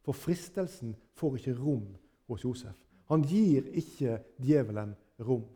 For 0.04 0.16
fristelsen 0.16 0.96
får 1.16 1.38
ikke 1.38 1.54
rom 1.60 1.86
hos 2.28 2.44
Josef. 2.44 2.74
Han 3.08 3.22
gir 3.24 3.70
ikke 3.80 4.18
djevelen 4.44 4.92
rom. 5.24 5.46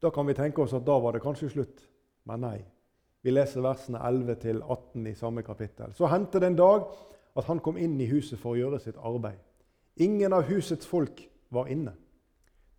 Da 0.00 0.10
kan 0.12 0.26
vi 0.26 0.36
tenke 0.36 0.62
oss 0.62 0.72
at 0.76 0.86
da 0.86 0.96
var 1.00 1.16
det 1.16 1.24
kanskje 1.24 1.50
slutt. 1.52 1.82
Men 2.24 2.40
nei. 2.44 2.58
Vi 3.24 3.32
leser 3.32 3.64
versene 3.64 4.00
11 4.04 4.62
18 4.62 5.06
i 5.08 5.14
samme 5.16 5.42
kapittel. 5.42 5.92
Så 5.96 6.08
hendte 6.12 6.40
det 6.40 6.52
en 6.52 6.60
dag 6.60 6.88
at 7.36 7.44
han 7.48 7.60
kom 7.60 7.76
inn 7.80 7.96
i 8.00 8.08
huset 8.08 8.38
for 8.40 8.52
å 8.52 8.58
gjøre 8.58 8.80
sitt 8.80 9.00
arbeid. 9.00 9.40
Ingen 9.96 10.32
av 10.32 10.48
husets 10.48 10.86
folk 10.86 11.22
var 11.52 11.68
inne. 11.72 11.94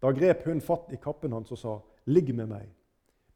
Da 0.06 0.12
grep 0.14 0.44
hun 0.46 0.60
fatt 0.62 0.92
i 0.94 1.00
kappen 1.02 1.34
hans 1.34 1.52
og 1.52 1.58
sa, 1.58 1.80
'Ligg 2.06 2.36
med 2.36 2.46
meg.' 2.46 2.74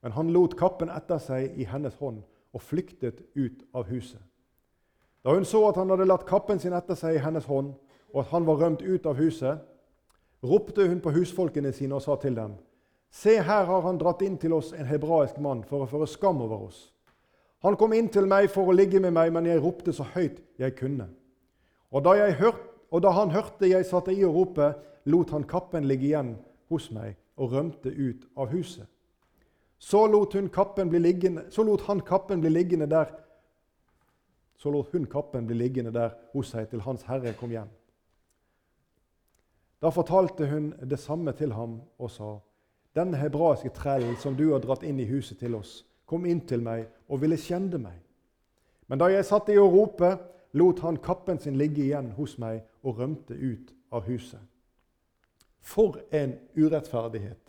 Men 0.04 0.12
han 0.12 0.30
lot 0.30 0.56
kappen 0.58 0.90
etter 0.90 1.18
seg 1.18 1.58
i 1.58 1.64
hennes 1.66 1.96
hånd 1.96 2.22
og 2.54 2.62
flyktet 2.62 3.24
ut 3.36 3.64
av 3.74 3.88
huset. 3.90 4.22
Da 5.26 5.34
hun 5.34 5.46
så 5.46 5.64
at 5.68 5.76
han 5.76 5.90
hadde 5.90 6.06
latt 6.06 6.28
kappen 6.28 6.60
sin 6.60 6.74
etter 6.74 6.96
seg 6.96 7.16
i 7.16 7.24
hennes 7.24 7.46
hånd, 7.46 7.74
og 8.14 8.20
at 8.20 8.28
han 8.28 8.46
var 8.46 8.62
rømt 8.62 8.82
ut 8.82 9.06
av 9.06 9.18
huset, 9.18 9.58
ropte 10.44 10.88
hun 10.88 11.02
på 11.02 11.12
husfolkene 11.12 11.72
sine 11.74 11.96
og 11.96 12.02
sa 12.02 12.16
til 12.16 12.36
dem.: 12.36 12.54
Se, 13.10 13.42
her 13.42 13.66
har 13.66 13.82
han 13.82 13.98
dratt 13.98 14.22
inn 14.22 14.38
til 14.38 14.54
oss 14.54 14.72
en 14.74 14.86
hebraisk 14.86 15.40
mann 15.40 15.64
for 15.64 15.82
å 15.82 15.90
føre 15.90 16.08
skam 16.08 16.42
over 16.42 16.68
oss. 16.68 16.94
Han 17.64 17.76
kom 17.76 17.94
inn 17.94 18.10
til 18.10 18.28
meg 18.28 18.50
for 18.50 18.70
å 18.70 18.78
ligge 18.78 19.00
med 19.00 19.12
meg, 19.14 19.34
men 19.34 19.46
jeg 19.46 19.64
ropte 19.64 19.94
så 19.94 20.04
høyt 20.04 20.38
jeg 20.60 20.76
kunne. 20.76 21.10
Og 21.92 22.04
da, 22.04 22.14
hørte, 22.14 22.70
og 22.92 23.02
da 23.02 23.10
han 23.10 23.32
hørte 23.32 23.68
jeg 23.68 23.86
satte 23.86 24.14
i 24.14 24.24
å 24.24 24.32
rope, 24.32 24.76
lot 25.06 25.30
han 25.32 25.44
kappen 25.44 25.88
ligge 25.88 26.06
igjen 26.06 26.38
hos 26.70 26.92
meg 26.92 27.18
og 27.38 27.52
rømte 27.54 27.90
ut 27.90 28.28
av 28.38 28.54
huset. 28.54 28.88
Så 29.80 30.08
lot, 30.08 30.34
liggende, 30.36 31.46
så 31.50 31.64
lot 31.64 31.82
han 31.88 32.02
kappen 32.02 32.42
bli 32.42 32.50
liggende 32.50 32.88
der 32.90 33.14
så 34.60 34.72
lot 34.72 34.92
hun 34.92 35.06
kappen 35.06 35.48
bli 35.48 35.56
liggende 35.56 35.92
der 35.96 36.10
hos 36.34 36.52
seg 36.52 36.68
til 36.70 36.82
Hans 36.84 37.06
Herre 37.08 37.32
kom 37.40 37.52
hjem. 37.54 37.70
Da 39.80 39.92
fortalte 39.96 40.50
hun 40.52 40.74
det 40.84 41.00
samme 41.00 41.32
til 41.32 41.54
ham 41.54 41.82
og 41.98 42.12
sa:" 42.12 42.40
Denne 42.96 43.18
hebraiske 43.18 43.70
trellen 43.70 44.18
som 44.18 44.36
du 44.36 44.52
har 44.52 44.60
dratt 44.60 44.84
inn 44.84 45.00
i 45.00 45.06
huset 45.06 45.40
til 45.40 45.56
oss, 45.56 45.86
kom 46.06 46.26
inn 46.26 46.42
til 46.42 46.62
meg 46.62 46.88
og 47.08 47.22
ville 47.22 47.38
skjende 47.38 47.78
meg. 47.78 48.02
Men 48.88 49.00
da 49.00 49.06
jeg 49.06 49.26
satt 49.26 49.50
i 49.50 49.58
å 49.58 49.70
rope, 49.70 50.18
lot 50.54 50.80
han 50.80 50.98
kappen 50.98 51.40
sin 51.40 51.56
ligge 51.56 51.84
igjen 51.84 52.12
hos 52.18 52.38
meg 52.38 52.62
og 52.84 53.00
rømte 53.00 53.34
ut 53.34 53.72
av 53.92 54.04
huset. 54.04 54.40
For 55.62 56.00
en 56.12 56.36
urettferdighet! 56.58 57.42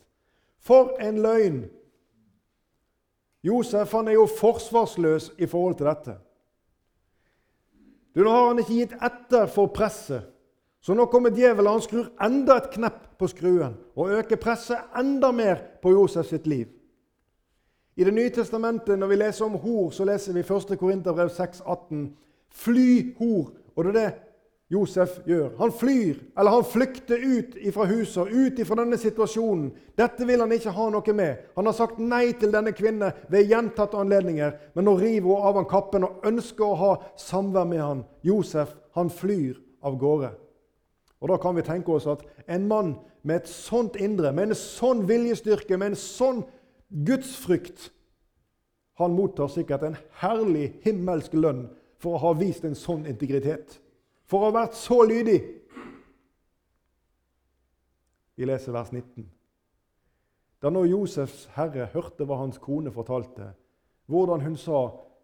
For 0.59 0.95
en 1.01 1.21
løgn! 1.21 1.63
Josef 3.43 3.93
han 3.97 4.07
er 4.07 4.19
jo 4.19 4.27
forsvarsløs 4.39 5.31
i 5.37 5.45
forhold 5.45 5.75
til 5.75 5.89
dette. 5.89 6.17
Du, 8.15 8.21
Nå 8.23 8.29
har 8.29 8.47
han 8.47 8.59
ikke 8.61 8.75
gitt 8.75 8.93
etter 9.01 9.47
for 9.49 9.71
presset. 9.73 10.27
Så 10.81 10.93
nå 10.97 11.05
kommer 11.13 11.33
djevelen 11.33 11.77
og 11.77 11.83
skrur 11.85 12.09
enda 12.25 12.57
et 12.57 12.71
knepp 12.73 13.03
på 13.21 13.27
skruen 13.29 13.75
og 13.95 14.15
øker 14.17 14.39
presset 14.41 14.95
enda 14.97 15.29
mer 15.31 15.61
på 15.81 15.93
Josef 15.93 16.25
sitt 16.29 16.47
liv. 16.49 16.67
I 17.95 18.03
Det 18.03 18.13
nye 18.13 18.29
testamentet, 18.29 18.99
når 18.99 19.07
vi 19.07 19.15
leser 19.15 19.45
om 19.45 19.59
hor, 19.61 19.91
så 19.91 20.05
leser 20.05 20.33
vi 20.33 20.39
1. 20.39 20.77
Korinterbrev 20.79 21.29
6,18. 21.29 22.07
Fly 22.49 23.15
hor. 23.17 23.51
Og 23.75 23.83
det 23.83 23.95
er 23.95 23.99
det 23.99 24.30
Josef 24.71 25.17
gjør. 25.27 25.49
Han 25.57 25.71
flyr, 25.75 26.19
eller 26.39 26.51
han 26.51 26.63
flykter 26.63 27.19
ut 27.19 27.55
fra 27.75 27.85
huset, 27.89 28.29
ut 28.31 28.61
fra 28.67 28.77
denne 28.79 28.97
situasjonen. 28.97 29.65
Dette 29.99 30.23
vil 30.27 30.39
han 30.39 30.53
ikke 30.55 30.71
ha 30.71 30.85
noe 30.93 31.15
med. 31.15 31.41
Han 31.57 31.67
har 31.67 31.75
sagt 31.75 31.99
nei 31.99 32.31
til 32.39 32.53
denne 32.55 32.71
kvinnen 32.75 33.11
ved 33.31 33.49
gjentatte 33.51 33.99
anledninger, 33.99 34.55
men 34.75 34.87
nå 34.87 34.95
river 35.01 35.27
hun 35.27 35.49
av 35.49 35.59
han 35.59 35.67
kappen 35.67 36.07
og 36.07 36.23
ønsker 36.31 36.63
å 36.63 36.79
ha 36.79 36.93
samvær 37.19 37.67
med 37.67 37.83
han. 37.83 38.05
Josef 38.23 38.71
han 38.95 39.11
flyr 39.11 39.59
av 39.83 39.99
gårde. 39.99 40.31
Og 41.21 41.29
Da 41.29 41.37
kan 41.37 41.55
vi 41.55 41.67
tenke 41.67 41.91
oss 41.91 42.07
at 42.07 42.23
en 42.47 42.67
mann 42.67 42.95
med 43.23 43.43
et 43.43 43.51
sånt 43.51 43.99
indre, 43.99 44.31
med 44.31 44.49
en 44.49 44.57
sånn 44.57 45.03
viljestyrke, 45.07 45.77
med 45.77 45.91
en 45.91 45.99
sånn 45.99 46.45
gudsfrykt 46.89 47.91
Han 48.99 49.15
mottar 49.15 49.47
sikkert 49.49 49.83
en 49.87 49.95
herlig 50.21 50.75
himmelsk 50.83 51.33
lønn 51.33 51.63
for 51.97 52.13
å 52.13 52.21
ha 52.21 52.33
vist 52.37 52.65
en 52.67 52.75
sånn 52.77 53.07
integritet 53.09 53.79
for 54.31 54.39
å 54.39 54.47
ha 54.47 54.61
vært 54.61 54.77
så 54.79 55.01
lydig. 55.03 55.39
Vi 58.39 58.47
leser 58.47 58.71
vers 58.71 58.93
19. 58.95 59.27
Da 60.63 60.71
nå 60.71 60.85
Josefs 60.87 61.49
herre 61.57 61.89
hørte 61.91 62.23
hva 62.29 62.37
hans 62.39 62.61
kone 62.61 62.93
fortalte, 62.95 63.51
hvordan 64.07 64.45
hun 64.47 64.57
sa:" 64.57 64.81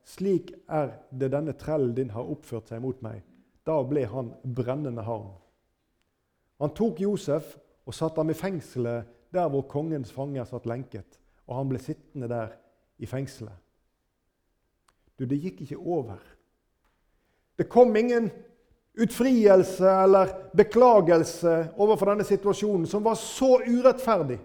Slik 0.08 0.54
er 0.72 0.94
det 1.12 1.34
denne 1.34 1.52
trellen 1.60 1.92
din 1.92 2.14
har 2.16 2.30
oppført 2.32 2.70
seg 2.72 2.80
mot 2.80 3.02
meg. 3.04 3.26
Da 3.68 3.82
ble 3.84 4.06
han 4.08 4.30
brennende 4.56 5.04
harm. 5.04 5.34
Han 6.64 6.72
tok 6.72 7.02
Josef 7.04 7.58
og 7.84 7.94
satte 7.94 8.24
ham 8.24 8.32
i 8.32 8.38
fengselet 8.38 9.10
der 9.36 9.50
hvor 9.52 9.66
kongens 9.68 10.14
fanger 10.16 10.48
satt 10.48 10.66
lenket, 10.66 11.20
og 11.44 11.60
han 11.60 11.68
ble 11.68 11.82
sittende 11.84 12.30
der 12.32 12.56
i 13.04 13.06
fengselet. 13.06 13.60
Du, 15.20 15.26
det 15.26 15.42
gikk 15.44 15.66
ikke 15.66 15.78
over. 15.78 16.24
Det 17.60 17.68
kom 17.68 17.96
ingen 18.00 18.32
utfrielse 18.98 19.90
eller 19.90 20.34
beklagelse 20.58 21.68
overfor 21.78 22.12
denne 22.12 22.26
situasjonen, 22.26 22.88
som 22.90 23.04
var 23.06 23.16
så 23.16 23.60
urettferdig. 23.62 24.40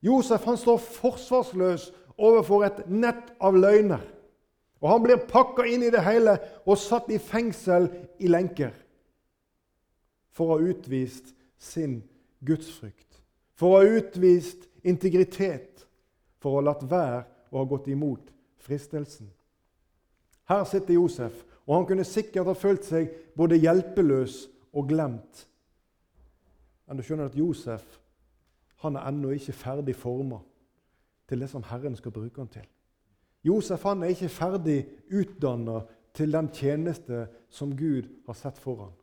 Josef 0.00 0.44
han 0.44 0.58
står 0.58 0.80
forsvarsløs 1.00 1.90
overfor 2.18 2.64
et 2.66 2.82
nett 2.88 3.30
av 3.40 3.56
løgner. 3.56 4.02
Og 4.80 4.88
Han 4.88 5.02
blir 5.04 5.20
pakka 5.28 5.66
inn 5.68 5.82
i 5.84 5.92
det 5.92 6.00
hele 6.04 6.38
og 6.64 6.78
satt 6.80 7.10
i 7.12 7.18
fengsel 7.20 7.90
i 8.18 8.30
lenker 8.32 8.72
for 10.32 10.46
å 10.46 10.56
ha 10.56 10.70
utvist 10.72 11.34
sin 11.60 11.98
gudsfrykt, 12.40 13.20
for 13.54 13.74
å 13.74 13.80
ha 13.82 13.98
utvist 14.00 14.64
integritet, 14.82 15.84
for 16.40 16.54
å 16.54 16.60
ha 16.62 16.70
latt 16.70 16.86
være 16.88 17.26
å 17.50 17.60
ha 17.60 17.66
gått 17.68 17.90
imot 17.92 18.32
fristelsen. 18.64 19.28
Her 20.48 20.64
sitter 20.64 20.96
Josef, 20.96 21.34
og 21.70 21.76
han 21.76 21.86
kunne 21.86 22.04
sikkert 22.04 22.48
ha 22.50 22.52
følt 22.58 22.82
seg 22.82 23.12
både 23.38 23.60
hjelpeløs 23.62 24.40
og 24.74 24.88
glemt. 24.90 25.44
Men 26.88 26.98
du 26.98 27.04
skjønner 27.06 27.30
at 27.30 27.38
Josef 27.38 27.84
han 28.82 28.96
er 28.98 29.06
ennå 29.06 29.30
ikke 29.36 29.54
ferdig 29.54 29.94
forma 29.94 30.40
til 31.30 31.44
det 31.44 31.50
som 31.52 31.62
Herren 31.68 31.94
skal 31.94 32.10
bruke 32.16 32.42
han 32.42 32.50
til. 32.50 32.66
Josef 33.46 33.86
han 33.86 34.02
er 34.02 34.10
ikke 34.16 34.32
ferdig 34.34 34.80
utdanna 35.14 35.84
til 36.16 36.34
den 36.34 36.50
tjeneste 36.50 37.28
som 37.54 37.76
Gud 37.78 38.08
har 38.26 38.34
sett 38.34 38.58
for 38.58 38.82
ham. 38.88 38.94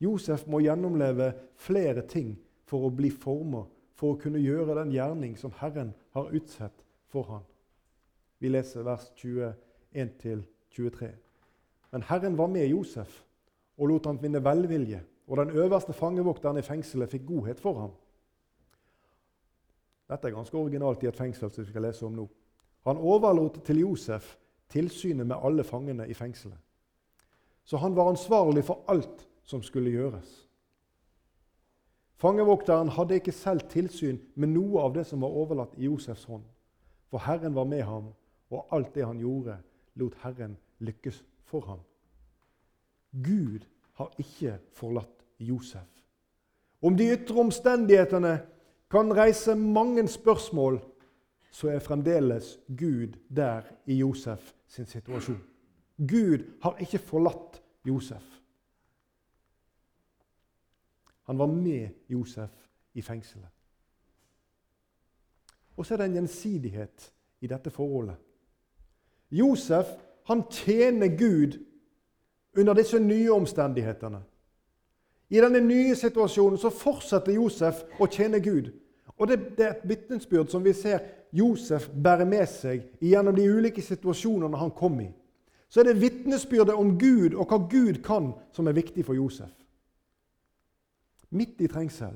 Josef 0.00 0.46
må 0.48 0.62
gjennomleve 0.64 1.34
flere 1.60 2.06
ting 2.08 2.38
for 2.64 2.88
å 2.88 2.94
bli 2.94 3.12
forma, 3.12 3.66
for 4.00 4.14
å 4.14 4.22
kunne 4.22 4.40
gjøre 4.40 4.78
den 4.80 4.94
gjerning 4.96 5.36
som 5.36 5.52
Herren 5.60 5.92
har 6.16 6.32
utsett 6.32 6.86
for 7.12 7.28
ham. 7.28 7.44
Vi 8.40 8.48
leser 8.48 8.86
vers 8.86 9.10
21-23. 9.20 11.10
Men 11.90 12.02
Herren 12.02 12.38
var 12.38 12.46
med 12.46 12.66
Josef 12.66 13.22
og 13.78 13.88
lot 13.88 14.06
ham 14.06 14.18
vinne 14.22 14.44
velvilje, 14.44 15.00
og 15.26 15.36
den 15.36 15.50
øverste 15.50 15.92
fangevokteren 15.92 16.58
i 16.58 16.62
fengselet 16.62 17.10
fikk 17.10 17.26
godhet 17.26 17.60
for 17.60 17.80
ham. 17.80 17.92
Dette 20.10 20.28
er 20.28 20.34
ganske 20.34 20.58
originalt 20.58 21.02
i 21.02 21.08
et 21.08 21.16
fengsel 21.16 21.50
som 21.50 21.64
vi 21.64 21.70
skal 21.70 21.86
lese 21.86 22.06
om 22.06 22.16
nå. 22.18 22.26
Han 22.86 22.98
overlot 22.98 23.60
til 23.64 23.80
Josef 23.84 24.36
tilsynet 24.70 25.26
med 25.26 25.36
alle 25.42 25.64
fangene 25.64 26.08
i 26.08 26.14
fengselet. 26.14 26.58
Så 27.64 27.76
han 27.76 27.96
var 27.96 28.10
ansvarlig 28.10 28.64
for 28.64 28.84
alt 28.88 29.28
som 29.42 29.62
skulle 29.62 29.90
gjøres. 29.90 30.30
Fangevokteren 32.20 32.88
hadde 32.88 33.16
ikke 33.16 33.32
selv 33.32 33.60
tilsyn 33.70 34.18
med 34.34 34.52
noe 34.52 34.82
av 34.82 34.94
det 34.94 35.06
som 35.08 35.22
var 35.22 35.32
overlatt 35.32 35.78
i 35.78 35.86
Josefs 35.86 36.26
hånd. 36.28 36.44
For 37.08 37.22
Herren 37.24 37.54
var 37.54 37.64
med 37.64 37.82
ham, 37.82 38.10
og 38.50 38.66
alt 38.74 38.94
det 38.94 39.06
han 39.06 39.22
gjorde, 39.22 39.56
lot 39.94 40.18
Herren 40.22 40.58
lykkes 40.78 41.22
for 41.50 41.66
ham. 41.66 41.82
Gud 43.12 43.66
har 43.98 44.14
ikke 44.18 44.58
forlatt 44.72 45.26
Josef. 45.38 45.88
Om 46.82 46.96
de 46.96 47.10
ytre 47.12 47.40
omstendighetene 47.42 48.34
kan 48.90 49.12
reise 49.16 49.54
mange 49.54 50.08
spørsmål, 50.08 50.80
så 51.50 51.68
er 51.68 51.82
fremdeles 51.82 52.58
Gud 52.68 53.18
der 53.28 53.66
i 53.86 53.98
Josef 53.98 54.52
sin 54.66 54.86
situasjon. 54.86 55.40
Gud 55.98 56.46
har 56.62 56.76
ikke 56.80 56.98
forlatt 56.98 57.62
Josef. 57.84 58.24
Han 61.26 61.38
var 61.38 61.46
med 61.46 61.88
Josef 62.08 62.50
i 62.94 63.02
fengselet. 63.02 63.48
Og 65.76 65.86
så 65.86 65.94
er 65.94 65.98
det 65.98 66.06
en 66.06 66.18
gjensidighet 66.20 67.12
i 67.40 67.46
dette 67.46 67.70
forholdet. 67.70 68.16
Josef 69.30 69.86
han 70.26 70.42
tjener 70.50 71.08
Gud 71.16 71.58
under 72.56 72.74
disse 72.74 72.98
nye 72.98 73.30
omstendighetene. 73.32 74.20
I 75.30 75.40
denne 75.40 75.60
nye 75.62 75.94
situasjonen 75.94 76.58
så 76.58 76.72
fortsetter 76.74 77.36
Josef 77.36 77.84
å 78.02 78.08
tjene 78.10 78.40
Gud. 78.42 78.72
Og 79.16 79.28
det, 79.28 79.38
det 79.58 79.66
er 79.66 79.76
et 79.76 79.86
vitnesbyrd 79.86 80.50
som 80.50 80.64
vi 80.64 80.72
ser 80.74 81.04
Josef 81.32 81.86
bære 81.94 82.26
med 82.26 82.48
seg 82.50 82.88
gjennom 83.04 83.36
de 83.36 83.46
ulike 83.46 83.82
situasjonene 83.84 84.58
han 84.58 84.74
kom 84.74 84.98
i. 85.04 85.10
Så 85.70 85.80
er 85.80 85.92
det 85.92 86.00
vitnesbyrdet 86.02 86.74
om 86.74 86.96
Gud 86.98 87.36
og 87.36 87.46
hva 87.46 87.60
Gud 87.70 88.02
kan, 88.02 88.32
som 88.52 88.66
er 88.66 88.74
viktig 88.74 89.04
for 89.06 89.14
Josef 89.14 89.52
midt 91.30 91.60
i 91.60 91.68
trengsel. 91.68 92.14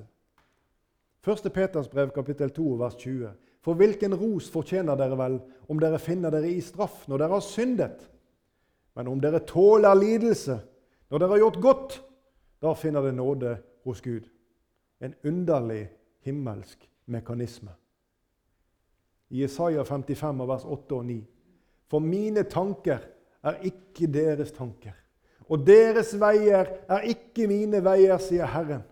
1. 1.27 1.53
Peters 1.53 1.89
brev, 1.89 2.11
kapittel 2.11 2.51
2, 2.51 2.77
vers 2.79 2.97
20. 2.99 3.31
For 3.65 3.79
hvilken 3.81 4.13
ros 4.21 4.51
fortjener 4.53 4.99
dere 5.01 5.17
vel 5.17 5.39
om 5.73 5.81
dere 5.81 6.01
finner 6.03 6.35
dere 6.35 6.51
i 6.53 6.61
straff 6.65 7.07
når 7.09 7.23
dere 7.23 7.37
har 7.39 7.45
syndet? 7.45 8.03
Men 8.95 9.09
om 9.09 9.21
dere 9.23 9.41
tåler 9.49 9.97
lidelse 9.97 10.59
når 11.09 11.23
dere 11.23 11.33
har 11.33 11.43
gjort 11.45 11.63
godt, 11.63 11.95
da 12.61 12.75
finner 12.77 13.05
dere 13.05 13.17
nåde 13.17 13.55
hos 13.87 14.03
Gud. 14.05 14.29
En 15.01 15.15
underlig 15.25 15.87
himmelsk 16.25 16.85
mekanisme. 17.07 17.73
I 19.31 19.45
Isaiah 19.45 19.85
55, 19.85 20.45
vers 20.49 20.65
8 20.65 20.95
og 20.95 21.07
9. 21.07 21.19
For 21.91 22.05
mine 22.05 22.45
tanker 22.49 23.01
er 23.45 23.61
ikke 23.69 24.09
deres 24.13 24.53
tanker, 24.57 24.95
og 25.49 25.67
deres 25.67 26.15
veier 26.21 26.71
er 26.89 27.09
ikke 27.09 27.49
mine 27.49 27.83
veier, 27.85 28.17
sier 28.21 28.49
Herren. 28.49 28.85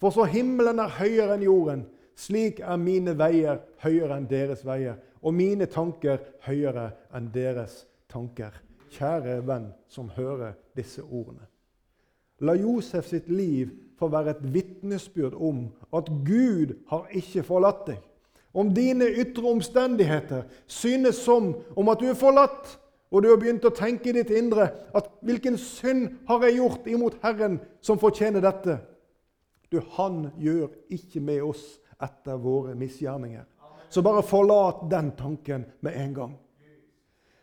For 0.00 0.14
så 0.14 0.24
himmelen 0.24 0.80
er 0.80 0.96
høyere 0.96 1.36
enn 1.36 1.44
jorden, 1.44 1.82
slik 2.20 2.60
er 2.60 2.80
mine 2.80 3.14
veier 3.18 3.62
høyere 3.84 4.18
enn 4.20 4.28
deres 4.30 4.64
veier, 4.66 4.98
og 5.22 5.36
mine 5.36 5.68
tanker 5.70 6.20
høyere 6.46 6.90
enn 7.16 7.30
deres 7.32 7.84
tanker. 8.12 8.52
Kjære 8.90 9.40
venn 9.46 9.70
som 9.88 10.10
hører 10.16 10.56
disse 10.76 11.02
ordene. 11.02 11.46
La 12.40 12.56
Josef 12.56 13.10
sitt 13.10 13.28
liv 13.28 13.70
få 14.00 14.08
være 14.08 14.34
et 14.34 14.44
vitnesbyrd 14.54 15.36
om 15.36 15.66
at 15.94 16.08
Gud 16.26 16.72
har 16.88 17.10
ikke 17.14 17.44
forlatt 17.46 17.84
deg. 17.90 17.98
Om 18.54 18.72
dine 18.74 19.06
ytre 19.20 19.46
omstendigheter 19.46 20.46
synes 20.66 21.20
som 21.22 21.52
om 21.76 21.90
at 21.92 22.00
du 22.00 22.08
er 22.10 22.18
forlatt, 22.18 22.78
og 23.10 23.22
du 23.22 23.28
har 23.30 23.38
begynt 23.42 23.66
å 23.66 23.74
tenke 23.74 24.10
i 24.10 24.14
ditt 24.14 24.30
indre 24.30 24.70
at 24.94 25.10
'hvilken 25.22 25.58
synd 25.58 26.08
har 26.28 26.42
jeg 26.46 26.56
gjort 26.56 26.86
imot 26.86 27.18
Herren 27.22 27.60
som 27.80 27.98
fortjener 27.98 28.40
dette', 28.40 28.78
du, 29.72 29.80
Han 29.80 30.30
gjør 30.38 30.68
ikke 30.90 31.20
med 31.20 31.42
oss 31.42 31.78
etter 32.02 32.38
våre 32.40 32.74
misgjerninger. 32.74 33.44
Så 33.90 34.02
bare 34.02 34.22
forlat 34.22 34.90
den 34.90 35.10
tanken 35.18 35.64
med 35.80 35.96
en 35.96 36.14
gang. 36.14 36.38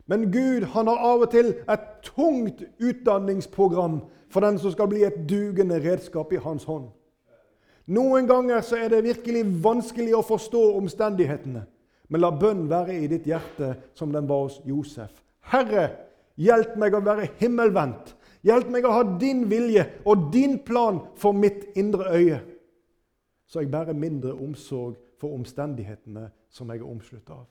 Men 0.06 0.32
Gud 0.32 0.64
han 0.64 0.88
har 0.88 1.02
av 1.04 1.26
og 1.26 1.32
til 1.32 1.52
et 1.68 1.88
tungt 2.04 2.64
utdanningsprogram 2.80 4.00
for 4.32 4.46
den 4.46 4.60
som 4.60 4.72
skal 4.72 4.88
bli 4.92 5.04
et 5.04 5.20
dugende 5.28 5.82
redskap 5.84 6.32
i 6.34 6.40
hans 6.44 6.64
hånd. 6.68 6.88
Noen 7.88 8.28
ganger 8.28 8.64
så 8.64 8.80
er 8.80 8.92
det 8.92 9.04
virkelig 9.04 9.44
vanskelig 9.64 10.16
å 10.16 10.24
forstå 10.28 10.64
omstendighetene. 10.80 11.66
Men 12.08 12.24
la 12.24 12.32
bønn 12.32 12.68
være 12.72 12.96
i 12.96 13.08
ditt 13.12 13.28
hjerte 13.28 13.74
som 13.96 14.14
den 14.16 14.28
var 14.28 14.46
hos 14.46 14.62
Josef. 14.68 15.12
Herre, 15.52 15.90
hjelp 16.40 16.76
meg 16.80 16.96
å 16.96 17.04
være 17.04 17.28
himmelvendt 17.40 18.16
Hjelp 18.46 18.70
meg 18.72 18.86
å 18.86 18.94
ha 18.94 19.04
din 19.20 19.46
vilje 19.50 19.84
og 20.08 20.30
din 20.34 20.60
plan 20.66 21.02
for 21.20 21.36
mitt 21.36 21.66
indre 21.80 22.12
øye, 22.14 22.38
så 23.48 23.60
jeg 23.60 23.72
bærer 23.72 23.94
mindre 23.94 24.34
omsorg 24.34 24.98
for 25.18 25.34
omstendighetene 25.34 26.30
som 26.50 26.70
jeg 26.70 26.82
er 26.82 26.90
omsluttet 26.90 27.34
av. 27.34 27.46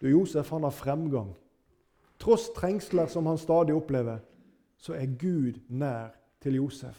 Du, 0.00 0.08
Josef 0.08 0.50
han 0.50 0.66
har 0.66 0.74
fremgang. 0.74 1.32
Tross 2.18 2.50
trengsler 2.54 3.06
som 3.06 3.26
han 3.26 3.38
stadig 3.38 3.74
opplever, 3.74 4.18
så 4.76 4.94
er 4.98 5.16
Gud 5.18 5.60
nær 5.68 6.12
til 6.42 6.58
Josef. 6.58 6.98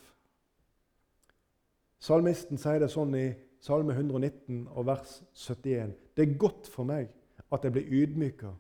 Salmisten 1.99 2.59
sier 2.59 2.81
det 2.83 2.91
sånn 2.91 3.15
i 3.15 3.27
Salme 3.63 3.95
119 3.95 4.65
og 4.75 4.87
vers 4.87 5.21
71. 5.39 5.93
Det 6.15 6.25
er 6.25 6.39
godt 6.39 6.67
for 6.67 6.87
meg 6.87 7.11
at 7.53 7.63
jeg 7.63 7.75
blir 7.75 7.91
ydmyka 8.01 8.51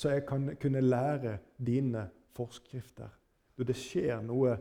så 0.00 0.14
jeg 0.14 0.26
kan 0.26 0.56
kunne 0.60 0.80
lære 0.80 1.38
dine 1.66 2.08
forskrifter. 2.32 3.08
Du, 3.58 3.62
det 3.62 3.76
skjer 3.76 4.22
noe 4.24 4.54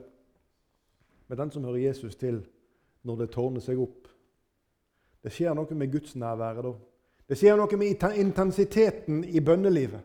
med 1.30 1.38
den 1.38 1.52
som 1.52 1.63
hører 1.63 1.78
Jesus 1.78 2.15
til, 2.15 2.42
når 3.04 3.15
det 3.15 3.32
tårner 3.32 3.63
seg 3.63 3.80
opp. 3.80 4.08
Det 5.24 5.32
skjer 5.34 5.54
noe 5.56 5.76
med 5.78 5.92
gudsnærværet 5.94 6.65
da. 6.65 6.74
Det 7.30 7.38
skjer 7.38 7.60
noe 7.60 7.78
med 7.78 8.06
intensiteten 8.18 9.22
i 9.24 9.39
bønnelivet. 9.39 10.02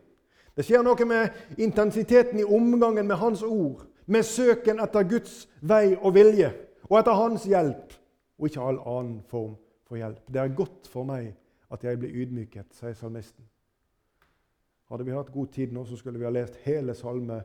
Det 0.55 0.63
skjer 0.63 0.83
noe 0.85 1.07
med 1.09 1.57
intensiteten 1.59 2.39
i 2.39 2.45
omgangen 2.45 3.07
med 3.07 3.19
Hans 3.19 3.43
ord, 3.43 3.87
med 4.05 4.23
søken 4.23 4.79
etter 4.79 5.07
Guds 5.09 5.47
vei 5.61 5.95
og 5.95 6.13
vilje, 6.15 6.51
og 6.87 6.99
etter 6.99 7.17
Hans 7.17 7.47
hjelp, 7.49 7.97
og 8.37 8.47
ikke 8.47 8.61
all 8.61 8.79
annen 8.85 9.17
form 9.27 9.57
for 9.87 9.97
hjelp. 9.99 10.21
Det 10.29 10.41
er 10.41 10.55
godt 10.55 10.87
for 10.91 11.07
meg 11.07 11.33
at 11.73 11.83
jeg 11.83 11.99
blir 11.99 12.13
ydmyket, 12.13 12.69
sier 12.77 12.93
salmisten. 12.93 13.43
Hadde 14.91 15.07
vi 15.07 15.15
hatt 15.15 15.33
god 15.33 15.49
tid 15.51 15.73
nå, 15.73 15.83
så 15.89 15.97
skulle 15.97 16.21
vi 16.21 16.27
ha 16.27 16.31
lest 16.31 16.61
hele 16.67 16.93
Salme 16.93 17.41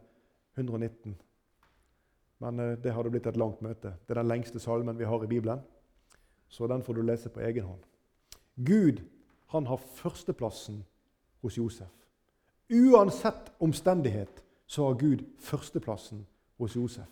119. 0.59 1.16
Men 2.40 2.61
eh, 2.61 2.76
det 2.81 2.94
hadde 2.96 3.12
blitt 3.12 3.29
et 3.29 3.38
langt 3.40 3.62
møte. 3.64 3.94
Det 4.07 4.14
er 4.14 4.22
den 4.22 4.31
lengste 4.33 4.61
salmen 4.62 4.98
vi 4.98 5.09
har 5.09 5.24
i 5.24 5.31
Bibelen. 5.31 5.62
Så 6.50 6.66
den 6.66 6.83
får 6.83 6.98
du 6.98 7.03
lese 7.07 7.31
på 7.31 7.42
egen 7.46 7.64
hånd. 7.64 7.83
Gud 8.57 9.03
han 9.53 9.66
har 9.66 9.83
førsteplassen 9.96 10.83
hos 11.42 11.57
Josef. 11.59 11.90
Uansett 12.70 13.50
omstendighet 13.59 14.44
så 14.66 14.87
har 14.87 14.98
Gud 14.98 15.24
førsteplassen 15.42 16.26
hos 16.59 16.76
Josef. 16.76 17.11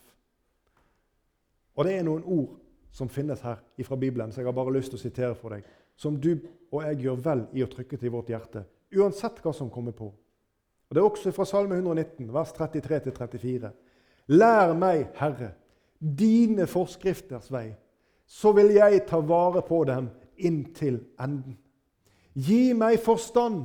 Og 1.75 1.85
det 1.87 1.97
er 1.99 2.07
noen 2.07 2.25
ord 2.27 2.57
som 2.95 3.11
finnes 3.11 3.43
her 3.43 3.61
fra 3.87 3.97
Bibelen, 3.97 4.33
så 4.33 4.41
jeg 4.41 4.47
har 4.47 4.55
bare 4.55 4.75
lyst 4.75 4.93
til 4.93 4.99
å 4.99 5.03
sitere 5.03 5.35
for 5.39 5.55
deg, 5.55 5.67
som 5.99 6.17
du 6.19 6.33
og 6.71 6.83
jeg 6.85 7.05
gjør 7.05 7.21
vel 7.23 7.45
i 7.55 7.63
å 7.63 7.71
trykke 7.71 7.99
til 7.99 8.13
vårt 8.15 8.31
hjerte, 8.33 8.65
uansett 8.95 9.39
hva 9.43 9.53
som 9.55 9.71
kommer 9.71 9.95
på. 9.95 10.09
Og 10.89 10.95
Det 10.95 11.03
er 11.03 11.07
også 11.07 11.33
fra 11.37 11.45
Salme 11.45 11.77
119, 11.77 12.33
vers 12.33 12.53
33-34. 12.57 13.71
Lær 14.29 14.75
meg, 14.77 15.09
Herre, 15.17 15.55
dine 15.99 16.67
forskrifters 16.69 17.49
vei, 17.53 17.71
så 18.29 18.53
vil 18.53 18.75
jeg 18.77 19.07
ta 19.09 19.23
vare 19.25 19.63
på 19.65 19.81
dem 19.89 20.11
inntil 20.37 21.01
enden. 21.21 21.57
Gi 22.37 22.75
meg 22.77 23.01
forstand, 23.03 23.65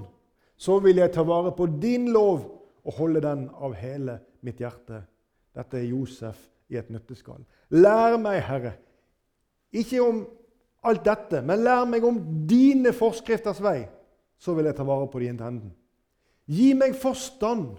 så 0.56 0.80
vil 0.80 1.02
jeg 1.02 1.12
ta 1.14 1.26
vare 1.28 1.52
på 1.56 1.68
din 1.82 2.08
lov 2.16 2.46
og 2.84 2.96
holde 2.98 3.22
den 3.26 3.50
av 3.54 3.76
hele 3.76 4.18
mitt 4.44 4.62
hjerte. 4.64 5.04
Dette 5.54 5.78
er 5.82 5.90
Josef 5.92 6.40
i 6.72 6.80
et 6.80 6.90
nøtteskall. 6.90 7.44
Lær 7.76 8.16
meg, 8.22 8.40
Herre, 8.48 8.74
ikke 9.74 10.00
om 10.02 10.24
alt 10.88 11.04
dette, 11.06 11.44
men 11.44 11.64
lær 11.64 11.84
meg 11.90 12.08
om 12.08 12.18
dine 12.48 12.96
forskrifters 12.96 13.60
vei, 13.64 13.84
så 14.40 14.56
vil 14.56 14.72
jeg 14.72 14.78
ta 14.80 14.88
vare 14.88 15.12
på 15.12 15.22
din 15.24 15.36
enden. 15.36 15.76
Gi 16.48 16.72
meg 16.76 16.96
forstand, 17.00 17.76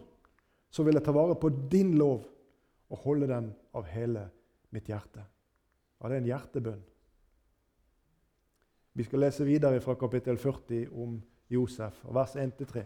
så 0.73 0.85
vil 0.85 0.97
jeg 0.99 1.05
ta 1.07 1.12
vare 1.16 1.37
på 1.40 1.49
din 1.73 1.97
lov 1.97 2.23
og 2.95 3.03
holde 3.03 3.29
den 3.29 3.51
av 3.75 3.87
hele 3.91 4.29
mitt 4.75 4.89
hjerte. 4.89 5.25
Ja, 5.99 6.09
det 6.09 6.17
er 6.17 6.23
en 6.23 6.29
hjertebønn. 6.29 6.83
Vi 8.95 9.07
skal 9.07 9.25
lese 9.25 9.47
videre 9.47 9.81
fra 9.83 9.97
kapittel 9.99 10.39
40 10.39 10.93
om 11.03 11.17
Josef, 11.51 11.97
vers 12.15 12.37
1-3. 12.39 12.85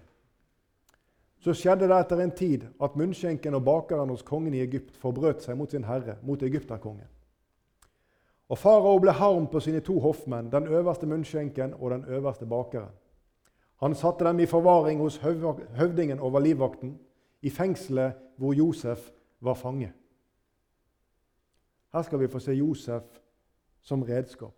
Så 1.38 1.52
skjedde 1.54 1.86
det 1.86 1.98
etter 1.98 2.22
en 2.24 2.32
tid 2.34 2.64
at 2.82 2.96
munnskjenken 2.98 3.54
og 3.58 3.66
bakeren 3.66 4.08
hos 4.10 4.24
kongen 4.26 4.56
i 4.56 4.62
Egypt 4.64 4.96
forbrøt 4.98 5.44
seg 5.44 5.58
mot 5.60 5.70
sin 5.70 5.84
herre, 5.84 6.16
mot 6.24 6.42
egypterkongen. 6.42 7.06
Og 8.48 8.58
farao 8.58 8.96
ble 9.04 9.12
harm 9.12 9.46
på 9.52 9.60
sine 9.60 9.82
to 9.84 9.98
hoffmenn, 10.00 10.48
den 10.50 10.66
øverste 10.72 11.06
munnskjenken 11.06 11.76
og 11.76 11.92
den 11.92 12.08
øverste 12.08 12.48
bakeren. 12.48 12.96
Han 13.84 13.94
satte 13.94 14.24
dem 14.24 14.40
i 14.40 14.48
forvaring 14.48 14.98
hos 15.04 15.20
høvdingen 15.20 16.18
over 16.18 16.40
livvakten, 16.40 16.96
i 17.42 17.50
fengselet 17.50 18.16
hvor 18.40 18.56
Josef 18.56 19.10
var 19.40 19.54
fange. 19.54 19.92
Her 21.92 22.02
skal 22.02 22.20
vi 22.20 22.28
få 22.28 22.38
se 22.38 22.52
Josef 22.52 23.02
som 23.82 24.02
redskap. 24.02 24.54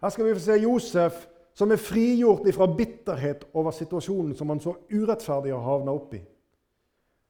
Her 0.00 0.08
skal 0.08 0.26
vi 0.26 0.34
få 0.34 0.40
se 0.40 0.52
Josef 0.52 1.26
som 1.54 1.70
er 1.70 1.76
frigjort 1.76 2.48
fra 2.54 2.66
bitterhet 2.76 3.44
over 3.54 3.70
situasjonen 3.70 4.34
som 4.34 4.48
han 4.48 4.60
så 4.60 4.74
urettferdig 4.92 5.52
har 5.54 5.62
havna 5.62 5.94
i. 6.12 6.20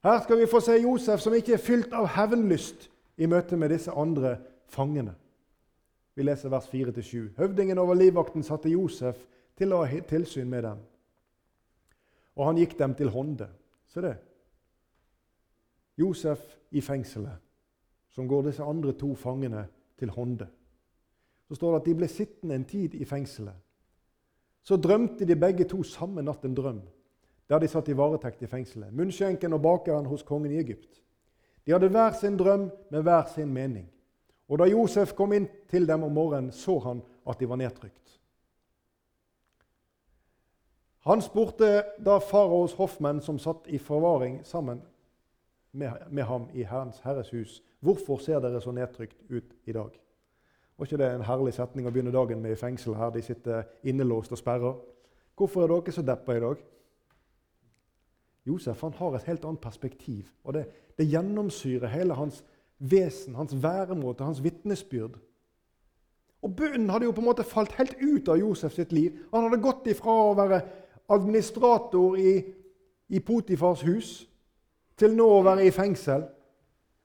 Her 0.04 0.22
skal 0.22 0.40
vi 0.40 0.46
få 0.46 0.60
se 0.60 0.72
Josef 0.82 1.20
som 1.20 1.34
ikke 1.34 1.52
er 1.52 1.62
fylt 1.62 1.92
av 1.92 2.08
hevnlyst 2.16 2.90
i 3.16 3.26
møte 3.26 3.56
med 3.56 3.70
disse 3.72 3.92
andre 3.92 4.36
fangene. 4.68 5.14
Vi 6.14 6.22
leser 6.22 6.48
vers 6.48 6.66
4-7. 6.70 7.34
Høvdingen 7.38 7.78
over 7.78 7.94
livvakten 7.94 8.42
satte 8.42 8.68
Josef 8.68 9.16
til 9.58 9.72
å 9.72 9.84
ha 9.84 10.00
tilsyn 10.08 10.50
med 10.50 10.62
dem. 10.62 10.82
Og 12.36 12.46
han 12.46 12.58
gikk 12.58 12.78
dem 12.78 12.94
til 12.94 13.10
hånde. 13.10 13.48
Se 13.90 14.02
det. 14.02 14.16
Josef 15.96 16.42
i 16.70 16.80
fengselet, 16.80 17.36
som 18.10 18.28
går 18.28 18.48
disse 18.48 18.62
andre 18.62 18.92
to 18.92 19.14
fangene 19.14 19.66
til 19.98 20.10
hånde. 20.10 20.46
Så 21.48 21.54
står 21.54 21.70
det 21.72 21.80
at 21.80 21.86
de 21.86 21.94
ble 21.94 22.08
sittende 22.08 22.54
en 22.54 22.64
tid 22.64 22.94
i 22.94 23.04
fengselet. 23.04 23.56
Så 24.62 24.76
drømte 24.76 25.26
de 25.28 25.36
begge 25.36 25.64
to 25.68 25.82
samme 25.82 26.22
natt 26.22 26.44
en 26.44 26.54
drøm, 26.56 26.80
der 27.48 27.60
de 27.60 27.68
satt 27.68 27.88
i 27.88 27.96
varetekt 27.96 28.42
i 28.42 28.48
fengselet. 28.48 28.94
Munnskjenken 28.94 29.52
og 29.52 29.62
bakeren 29.62 30.06
hos 30.08 30.22
kongen 30.22 30.52
i 30.52 30.58
Egypt. 30.58 31.02
De 31.66 31.72
hadde 31.72 31.88
hver 31.88 32.16
sin 32.16 32.36
drøm 32.36 32.70
med 32.90 33.02
hver 33.02 33.28
sin 33.34 33.52
mening. 33.52 33.90
Og 34.48 34.58
da 34.58 34.68
Josef 34.68 35.14
kom 35.16 35.32
inn 35.32 35.48
til 35.68 35.86
dem 35.88 36.02
om 36.04 36.12
morgenen, 36.12 36.52
så 36.52 36.78
han 36.78 37.02
at 37.28 37.40
de 37.40 37.48
var 37.48 37.60
nedtrykt. 37.60 38.20
Han 41.04 41.20
spurte 41.20 41.82
da 42.00 42.18
faraos 42.18 42.72
hoffmenn, 42.78 43.20
som 43.20 43.38
satt 43.38 43.68
i 43.68 43.78
forvaring 43.78 44.40
sammen 44.48 44.80
med, 45.74 46.22
ham 46.22 46.48
i 46.54 46.62
Herrens 46.62 47.00
Herres 47.04 47.30
hus, 47.30 47.62
hvorfor 47.80 48.16
ser 48.22 48.40
dere 48.40 48.60
så 48.62 48.72
nedtrykt 48.72 49.16
ut 49.30 49.54
i 49.66 49.72
dag? 49.72 49.90
Var 50.78 50.86
ikke 50.86 50.98
det 50.98 51.10
en 51.10 51.26
herlig 51.26 51.54
setning 51.54 51.86
å 51.86 51.92
begynne 51.94 52.14
dagen 52.14 52.42
med 52.42 52.54
i 52.54 52.58
fengsel 52.58 52.96
her? 52.98 53.12
De 53.14 53.22
sitter 53.22 53.66
innelåst 53.86 54.32
og 54.34 54.38
sperrer. 54.38 54.78
Hvorfor 55.38 55.64
er 55.64 55.70
dere 55.70 55.94
så 55.94 56.02
deppa 56.02 56.34
i 56.34 56.42
dag? 56.42 56.62
Josef 58.44 58.82
han 58.84 58.96
har 58.98 59.14
et 59.16 59.28
helt 59.28 59.44
annet 59.44 59.62
perspektiv. 59.62 60.30
og 60.44 60.54
Det, 60.54 60.64
det 60.98 61.08
gjennomsyrer 61.08 61.88
hele 61.88 62.14
hans 62.14 62.42
vesen, 62.78 63.34
hans 63.34 63.54
væremåte, 63.62 64.24
hans 64.24 64.42
vitnesbyrd. 64.44 65.16
Og 66.42 66.56
Bunnen 66.56 66.90
hadde 66.90 67.06
jo 67.06 67.14
på 67.16 67.22
en 67.22 67.30
måte 67.30 67.46
falt 67.46 67.72
helt 67.78 67.96
ut 68.02 68.28
av 68.28 68.38
Josef 68.38 68.74
sitt 68.76 68.92
liv. 68.92 69.16
Han 69.32 69.46
hadde 69.46 69.62
gått 69.64 69.86
ifra 69.88 70.12
å 70.12 70.34
være 70.36 70.60
administrator 71.14 72.18
i, 72.20 72.34
i 73.08 73.20
Potifars 73.20 73.82
hus 73.86 74.12
til 74.98 75.14
nå 75.16 75.26
å 75.26 75.42
være 75.44 75.66
i 75.66 75.74
fengsel. 75.74 76.24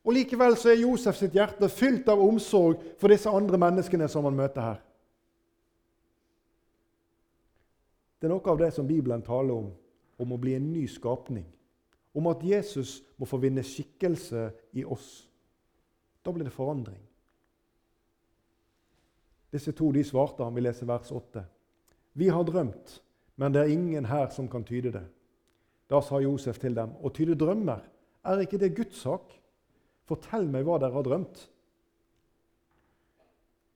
Og 0.06 0.16
Likevel 0.16 0.56
så 0.58 0.72
er 0.72 0.82
Josef 0.84 1.18
sitt 1.20 1.36
hjerte 1.36 1.70
fylt 1.70 2.08
av 2.10 2.22
omsorg 2.24 2.82
for 3.02 3.12
disse 3.12 3.30
andre 3.30 3.60
menneskene 3.62 4.08
som 4.10 4.26
han 4.30 4.38
møter 4.38 4.64
her. 4.64 4.80
Det 8.20 8.28
er 8.28 8.34
noe 8.34 8.52
av 8.52 8.60
det 8.60 8.72
som 8.76 8.88
Bibelen 8.88 9.24
taler 9.24 9.56
om, 9.56 9.70
om 10.20 10.34
å 10.36 10.40
bli 10.42 10.56
en 10.58 10.72
ny 10.74 10.86
skapning. 10.92 11.46
Om 12.16 12.28
at 12.32 12.42
Jesus 12.44 13.00
må 13.20 13.28
få 13.30 13.40
vinne 13.40 13.64
skikkelse 13.64 14.50
i 14.76 14.84
oss. 14.84 15.30
Da 16.26 16.34
blir 16.36 16.48
det 16.48 16.56
forandring. 16.56 17.00
Disse 19.54 19.72
to 19.74 19.92
de 19.96 20.04
svarte 20.06 20.44
han, 20.44 20.54
vi 20.56 20.66
leser 20.66 20.90
vers 20.90 21.12
8. 21.16 21.46
Vi 22.20 22.28
har 22.30 22.44
drømt, 22.44 23.00
men 23.40 23.54
det 23.54 23.64
er 23.64 23.72
ingen 23.74 24.06
her 24.06 24.28
som 24.36 24.50
kan 24.52 24.66
tyde 24.68 24.92
det. 24.94 25.06
Da 25.90 26.02
sa 26.06 26.20
Josef 26.22 26.60
til 26.62 26.76
dem, 26.78 26.92
å 27.02 27.10
tyde 27.14 27.38
drømmer, 27.40 27.82
er 28.30 28.44
ikke 28.44 28.60
det 28.62 28.76
Guds 28.78 29.00
sak? 29.02 29.32
Fortell 30.10 30.46
meg 30.50 30.68
hva 30.68 30.78
dere 30.82 30.94
har 30.94 31.06
drømt. 31.06 31.42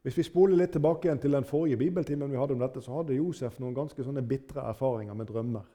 Hvis 0.03 0.17
vi 0.19 0.25
spoler 0.27 0.59
litt 0.59 0.73
tilbake 0.75 1.07
igjen 1.07 1.21
til 1.23 1.33
den 1.33 1.47
forrige 1.47 1.79
bibeltimen 1.79 2.31
vi 2.31 2.37
hadde 2.37 2.57
om 2.57 2.61
dette, 2.61 2.81
så 2.83 2.99
hadde 2.99 3.15
Josef 3.15 3.55
noen 3.61 3.75
ganske 3.77 4.03
sånne 4.03 4.25
bitre 4.27 4.65
erfaringer 4.67 5.15
med 5.15 5.29
drømmer. 5.31 5.67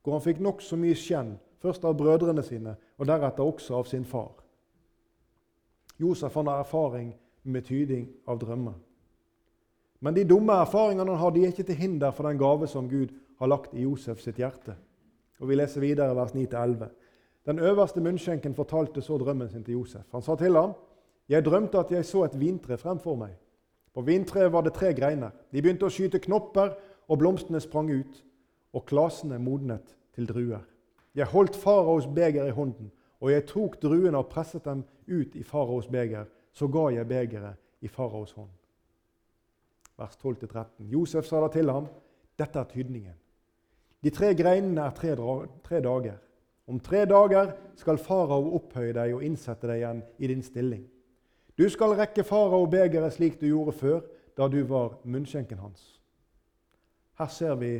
Hvor 0.00 0.16
han 0.16 0.24
fikk 0.24 0.38
nokså 0.44 0.78
mye 0.80 0.96
skjenn, 0.96 1.34
først 1.60 1.84
av 1.84 1.96
brødrene 1.98 2.44
sine 2.46 2.76
og 2.96 3.08
deretter 3.10 3.44
også 3.44 3.80
av 3.80 3.88
sin 3.90 4.06
far. 4.08 4.38
Josef 6.00 6.38
har 6.38 6.52
erfaring 6.54 7.10
med 7.42 7.66
tyding 7.66 8.06
av 8.30 8.38
drømmer. 8.40 8.78
Men 10.00 10.16
de 10.16 10.24
dumme 10.24 10.54
erfaringene 10.62 11.10
han 11.10 11.20
har, 11.20 11.34
de 11.34 11.42
er 11.44 11.52
ikke 11.52 11.66
til 11.68 11.76
hinder 11.76 12.14
for 12.16 12.28
den 12.28 12.38
gave 12.40 12.68
som 12.70 12.88
Gud 12.88 13.12
har 13.40 13.50
lagt 13.50 13.74
i 13.74 13.82
Josef 13.84 14.22
sitt 14.22 14.38
hjerte. 14.40 14.78
Og 15.40 15.48
Vi 15.48 15.54
leser 15.54 15.80
videre 15.80 16.16
vers 16.16 16.34
9-11. 16.34 16.88
Den 17.46 17.58
øverste 17.58 18.00
munnskjenken 18.00 18.54
fortalte 18.54 19.02
så 19.02 19.18
drømmen 19.18 19.48
sin 19.48 19.64
til 19.64 19.72
Josef. 19.72 20.12
Han 20.12 20.22
sa 20.22 20.36
til 20.36 20.56
ham, 20.56 20.72
'Jeg 21.28 21.44
drømte 21.44 21.78
at 21.78 21.90
jeg 21.90 22.04
så 22.04 22.24
et 22.24 22.40
vintre 22.40 22.78
fremfor 22.78 23.16
meg.' 23.16 23.38
På 23.94 24.00
vintreet 24.00 24.52
var 24.52 24.60
det 24.60 24.72
tre 24.72 24.94
greiner. 24.94 25.30
De 25.52 25.62
begynte 25.62 25.86
å 25.86 25.90
skyte 25.90 26.18
knopper, 26.18 26.74
og 27.08 27.18
blomstene 27.18 27.60
sprang 27.60 27.90
ut, 27.90 28.24
og 28.72 28.86
klasene 28.86 29.38
modnet 29.38 29.96
til 30.14 30.28
druer. 30.28 30.62
Jeg 31.14 31.26
holdt 31.26 31.56
faraos 31.56 32.06
beger 32.06 32.46
i 32.46 32.50
hånden, 32.50 32.92
og 33.20 33.32
jeg 33.32 33.46
tok 33.46 33.82
druene 33.82 34.18
og 34.18 34.28
presset 34.28 34.64
dem 34.64 34.84
ut 35.08 35.34
i 35.34 35.42
faraos 35.42 35.86
beger. 35.86 36.24
Så 36.52 36.68
ga 36.68 36.88
jeg 36.88 37.08
begeret 37.08 37.56
i 37.80 37.88
faraos 37.88 38.32
hånd. 38.32 38.50
Vers 39.98 40.16
12-13. 40.16 40.86
Josef 40.90 41.24
sa 41.24 41.40
da 41.40 41.48
til 41.48 41.70
ham, 41.70 41.86
'Dette 42.38 42.58
er 42.58 42.64
tydningen.' 42.64 43.29
De 44.00 44.10
tre 44.10 44.32
greinene 44.34 44.86
er 44.86 44.94
tre, 44.96 45.14
tre 45.64 45.80
dager. 45.84 46.16
Om 46.70 46.80
tre 46.80 47.04
dager 47.04 47.52
skal 47.76 47.98
farao 47.98 48.54
opphøye 48.56 48.94
deg 48.96 49.14
og 49.16 49.24
innsette 49.26 49.68
deg 49.68 49.82
igjen 49.82 50.02
i 50.18 50.30
din 50.30 50.42
stilling. 50.42 50.84
Du 51.58 51.66
skal 51.68 51.96
rekke 51.98 52.24
farao 52.24 52.64
begeret 52.70 53.12
slik 53.12 53.40
du 53.40 53.48
gjorde 53.50 53.74
før, 53.76 54.00
da 54.36 54.48
du 54.48 54.62
var 54.64 55.00
munnskjenken 55.04 55.58
hans. 55.60 56.00
Her 57.18 57.28
ser 57.28 57.58
vi 57.60 57.74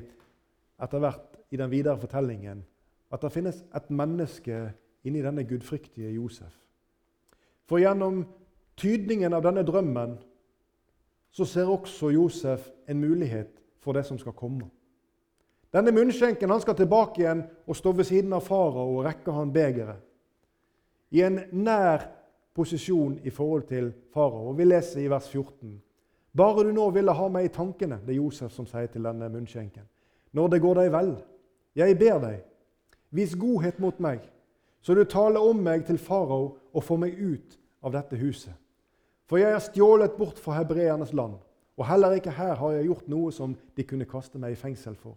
etter 0.82 1.00
hvert 1.00 1.38
i 1.50 1.56
den 1.56 1.70
videre 1.70 1.96
fortellingen 2.00 2.64
at 3.10 3.22
det 3.22 3.32
finnes 3.32 3.62
et 3.74 3.88
menneske 3.90 4.58
inni 5.04 5.22
denne 5.24 5.46
gudfryktige 5.48 6.12
Josef. 6.14 6.52
For 7.64 7.80
gjennom 7.80 8.24
tydningen 8.76 9.32
av 9.32 9.44
denne 9.46 9.64
drømmen 9.66 10.18
så 11.30 11.46
ser 11.46 11.70
også 11.70 12.10
Josef 12.10 12.68
en 12.90 13.00
mulighet 13.00 13.62
for 13.80 13.96
det 13.96 14.04
som 14.06 14.18
skal 14.18 14.36
komme. 14.36 14.68
Denne 15.70 15.92
munnskjenken 15.94 16.50
han 16.50 16.62
skal 16.62 16.74
tilbake 16.78 17.22
igjen 17.22 17.44
og 17.66 17.76
stå 17.78 17.92
ved 17.94 18.08
siden 18.08 18.32
av 18.34 18.42
farao 18.46 18.96
og 18.96 19.04
rekke 19.06 19.34
han 19.34 19.52
begeret. 19.54 20.00
I 21.14 21.22
en 21.26 21.40
nær 21.52 22.08
posisjon 22.54 23.18
i 23.24 23.30
forhold 23.30 23.68
til 23.68 23.92
farao. 24.14 24.52
Vi 24.58 24.66
leser 24.66 25.04
i 25.04 25.10
vers 25.10 25.28
14. 25.30 25.78
Bare 26.36 26.64
du 26.64 26.72
nå 26.74 26.90
ville 26.94 27.14
ha 27.14 27.28
meg 27.28 27.48
i 27.48 27.54
tankene, 27.54 27.98
det 28.06 28.14
er 28.14 28.20
Josef 28.20 28.52
som 28.54 28.66
sier 28.66 28.90
til 28.90 29.06
denne 29.06 29.30
munnskjenken. 29.30 29.86
Når 30.32 30.48
det 30.48 30.60
går 30.62 30.82
deg 30.82 30.92
vel. 30.94 31.14
Jeg 31.74 31.98
ber 31.98 32.18
deg, 32.22 32.42
vis 33.14 33.34
godhet 33.38 33.78
mot 33.82 33.98
meg, 34.02 34.24
så 34.82 34.94
du 34.94 35.04
taler 35.04 35.42
om 35.42 35.58
meg 35.62 35.84
til 35.86 35.98
farao 36.02 36.56
og 36.74 36.84
får 36.84 36.98
meg 36.98 37.18
ut 37.18 37.58
av 37.82 37.94
dette 37.94 38.18
huset. 38.18 38.54
For 39.30 39.38
jeg 39.38 39.54
er 39.54 39.62
stjålet 39.62 40.16
bort 40.18 40.38
fra 40.42 40.56
hebreernes 40.58 41.12
land, 41.14 41.36
og 41.78 41.86
heller 41.86 42.16
ikke 42.18 42.34
her 42.34 42.56
har 42.58 42.72
jeg 42.74 42.88
gjort 42.88 43.10
noe 43.10 43.30
som 43.34 43.54
de 43.76 43.86
kunne 43.86 44.08
kaste 44.10 44.38
meg 44.42 44.56
i 44.56 44.58
fengsel 44.58 44.96
for. 44.98 45.14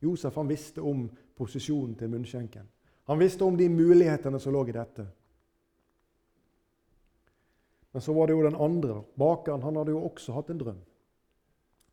Josef 0.00 0.36
han 0.36 0.48
visste 0.48 0.82
om 0.84 1.06
posisjonen 1.36 1.94
til 1.98 2.10
munnskjenken. 2.12 2.66
Han 3.08 3.18
visste 3.18 3.44
om 3.44 3.56
de 3.56 3.68
mulighetene 3.72 4.40
som 4.40 4.52
lå 4.52 4.66
i 4.68 4.76
dette. 4.76 5.06
Men 7.92 8.04
så 8.04 8.12
var 8.12 8.28
det 8.28 8.36
jo 8.36 8.44
den 8.44 8.60
andre. 8.60 9.00
Bakeren 9.18 9.62
han 9.62 9.76
hadde 9.80 9.94
jo 9.94 10.04
også 10.04 10.36
hatt 10.36 10.50
en 10.52 10.60
drøm. 10.60 10.80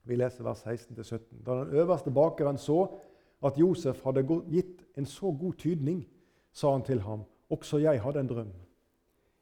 Vi 0.05 0.17
leser 0.19 0.45
vers 0.45 0.61
16-17. 0.65 1.19
Da 1.45 1.63
den 1.63 1.73
øverste 1.81 2.11
bakeren 2.13 2.59
så 2.61 2.83
at 3.45 3.57
Josef 3.57 4.03
hadde 4.03 4.25
gitt 4.51 4.83
en 4.97 5.05
så 5.05 5.31
god 5.31 5.53
tydning, 5.57 6.05
sa 6.53 6.71
han 6.71 6.83
til 6.83 7.01
ham, 7.01 7.25
også 7.49 7.81
jeg 7.83 8.01
hadde 8.01 8.19
en 8.19 8.29
drøm. 8.29 8.51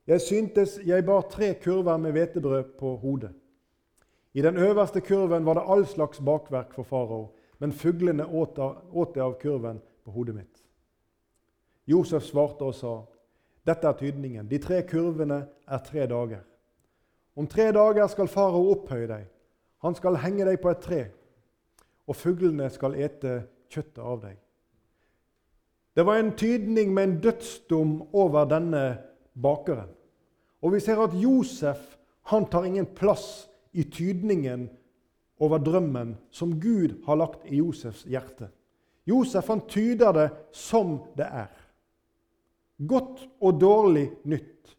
Jeg 0.07 0.21
syntes 0.21 0.79
jeg 0.85 1.05
bar 1.05 1.21
tre 1.31 1.53
kurver 1.53 1.97
med 1.97 2.11
hvetebrød 2.11 2.77
på 2.79 2.95
hodet. 2.95 3.31
I 4.33 4.41
den 4.41 4.57
øverste 4.57 5.01
kurven 5.01 5.45
var 5.45 5.53
det 5.53 5.63
all 5.67 5.85
slags 5.85 6.19
bakverk 6.19 6.73
for 6.73 6.83
farao, 6.83 7.31
men 7.63 7.71
fuglene 7.71 8.25
åt 8.27 9.13
det 9.15 9.21
av 9.23 9.37
kurven 9.39 9.77
på 10.03 10.11
hodet 10.11 10.33
mitt. 10.35 10.57
Josef 11.87 12.25
svarte 12.27 12.65
og 12.67 12.73
sa, 12.75 12.97
dette 13.63 13.87
er 13.87 13.95
tydningen. 14.01 14.49
De 14.51 14.59
tre 14.59 14.81
kurvene 14.83 15.37
er 15.63 15.83
tre 15.85 16.03
dager. 16.11 16.41
Om 17.39 17.47
tre 17.47 17.69
dager 17.71 18.09
skal 18.11 18.27
farao 18.27 18.65
opphøye 18.73 19.07
deg. 19.07 19.29
Han 19.79 19.95
skal 19.95 20.19
henge 20.25 20.43
deg 20.49 20.59
på 20.59 20.73
et 20.73 20.83
tre, 20.83 20.99
og 22.03 22.19
fuglene 22.19 22.67
skal 22.67 22.99
ete 22.99 23.37
kjøttet 23.71 24.03
av 24.03 24.19
deg. 24.25 24.35
Det 25.95 26.03
var 26.03 26.19
en 26.19 26.35
tydning 26.35 26.91
med 26.91 27.03
en 27.03 27.17
dødsdom 27.29 27.95
over 28.11 28.43
denne 28.51 28.85
bakeren. 29.39 29.95
Og 30.59 30.75
vi 30.75 30.83
ser 30.83 30.99
at 30.99 31.15
Josef 31.15 31.79
han 32.27 32.51
tar 32.51 32.67
ingen 32.67 32.91
plass 32.91 33.47
i 33.71 33.87
tydningen 33.87 34.67
over 35.39 35.57
drømmen 35.57 36.17
som 36.31 36.59
Gud 36.59 36.99
har 37.05 37.15
lagt 37.15 37.45
i 37.45 37.57
Josefs 37.57 38.03
hjerte. 38.09 38.49
Josef 39.05 39.47
han 39.47 39.65
tyder 39.67 40.11
det 40.15 40.29
som 40.51 40.99
det 41.17 41.25
er. 41.25 41.51
Godt 42.87 43.25
og 43.41 43.59
dårlig 43.61 44.09
nytt, 44.23 44.75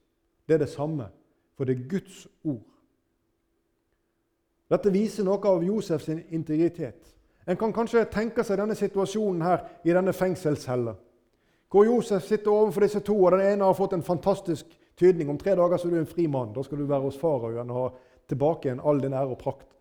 det 0.48 0.54
er 0.54 0.64
det 0.64 0.72
samme, 0.72 1.08
for 1.56 1.64
det 1.64 1.76
er 1.76 1.88
Guds 1.88 2.26
ord. 2.44 2.64
Dette 4.70 4.92
viser 4.92 5.26
noe 5.26 5.42
av 5.48 5.64
Josefs 5.64 6.08
integritet. 6.08 7.10
En 7.46 7.58
kan 7.60 7.72
kanskje 7.76 8.06
tenke 8.08 8.44
seg 8.44 8.58
denne 8.58 8.76
situasjonen 8.76 9.44
her 9.44 9.66
i 9.84 9.92
denne 9.92 10.14
fengselscella. 10.16 10.94
Hvor 11.68 11.84
Josef 11.84 12.24
sitter 12.24 12.52
overfor 12.54 12.86
disse 12.86 13.02
to, 13.04 13.16
og 13.24 13.34
den 13.34 13.44
ene 13.44 13.66
har 13.66 13.76
fått 13.76 13.96
en 13.96 14.06
fantastisk 14.06 14.72
tydning. 14.96 15.28
Om 15.30 15.38
tre 15.38 15.56
dager 15.58 15.76
så 15.76 15.88
er 15.88 15.96
du 15.96 16.00
en 16.00 16.08
fri 16.08 16.26
mann. 16.30 16.52
Da 16.54 16.62
skal 16.62 16.80
du 16.80 16.86
være 16.86 17.08
hos 17.08 17.18
faraoen 17.20 17.70
og 17.70 17.80
ha 17.80 17.88
tilbake 18.30 18.68
igjen 18.68 18.80
all 18.80 19.02
din 19.02 19.16
ære 19.16 19.34
og 19.34 19.40
prakt. 19.40 19.73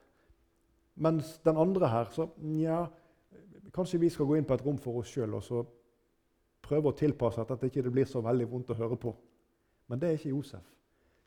Mens 0.96 1.38
den 1.46 1.58
andre 1.58 1.88
her 1.90 2.12
så 2.14 2.28
Nja, 2.38 2.86
kanskje 3.74 4.00
vi 4.00 4.10
skal 4.10 4.26
gå 4.30 4.38
inn 4.38 4.46
på 4.46 4.54
et 4.54 4.66
rom 4.66 4.78
for 4.78 5.02
oss 5.02 5.10
sjøl 5.10 5.34
og 5.34 5.44
så 5.44 5.64
prøve 6.64 6.92
å 6.92 6.98
tilpasse 6.98 7.42
at 7.42 7.56
det 7.60 7.72
ikke 7.72 7.92
blir 7.92 8.06
så 8.08 8.22
veldig 8.24 8.50
vondt 8.52 8.72
å 8.72 8.78
høre 8.78 8.98
på. 9.00 9.16
Men 9.90 10.00
det 10.00 10.10
er 10.10 10.20
ikke 10.20 10.36
Josef. 10.36 10.68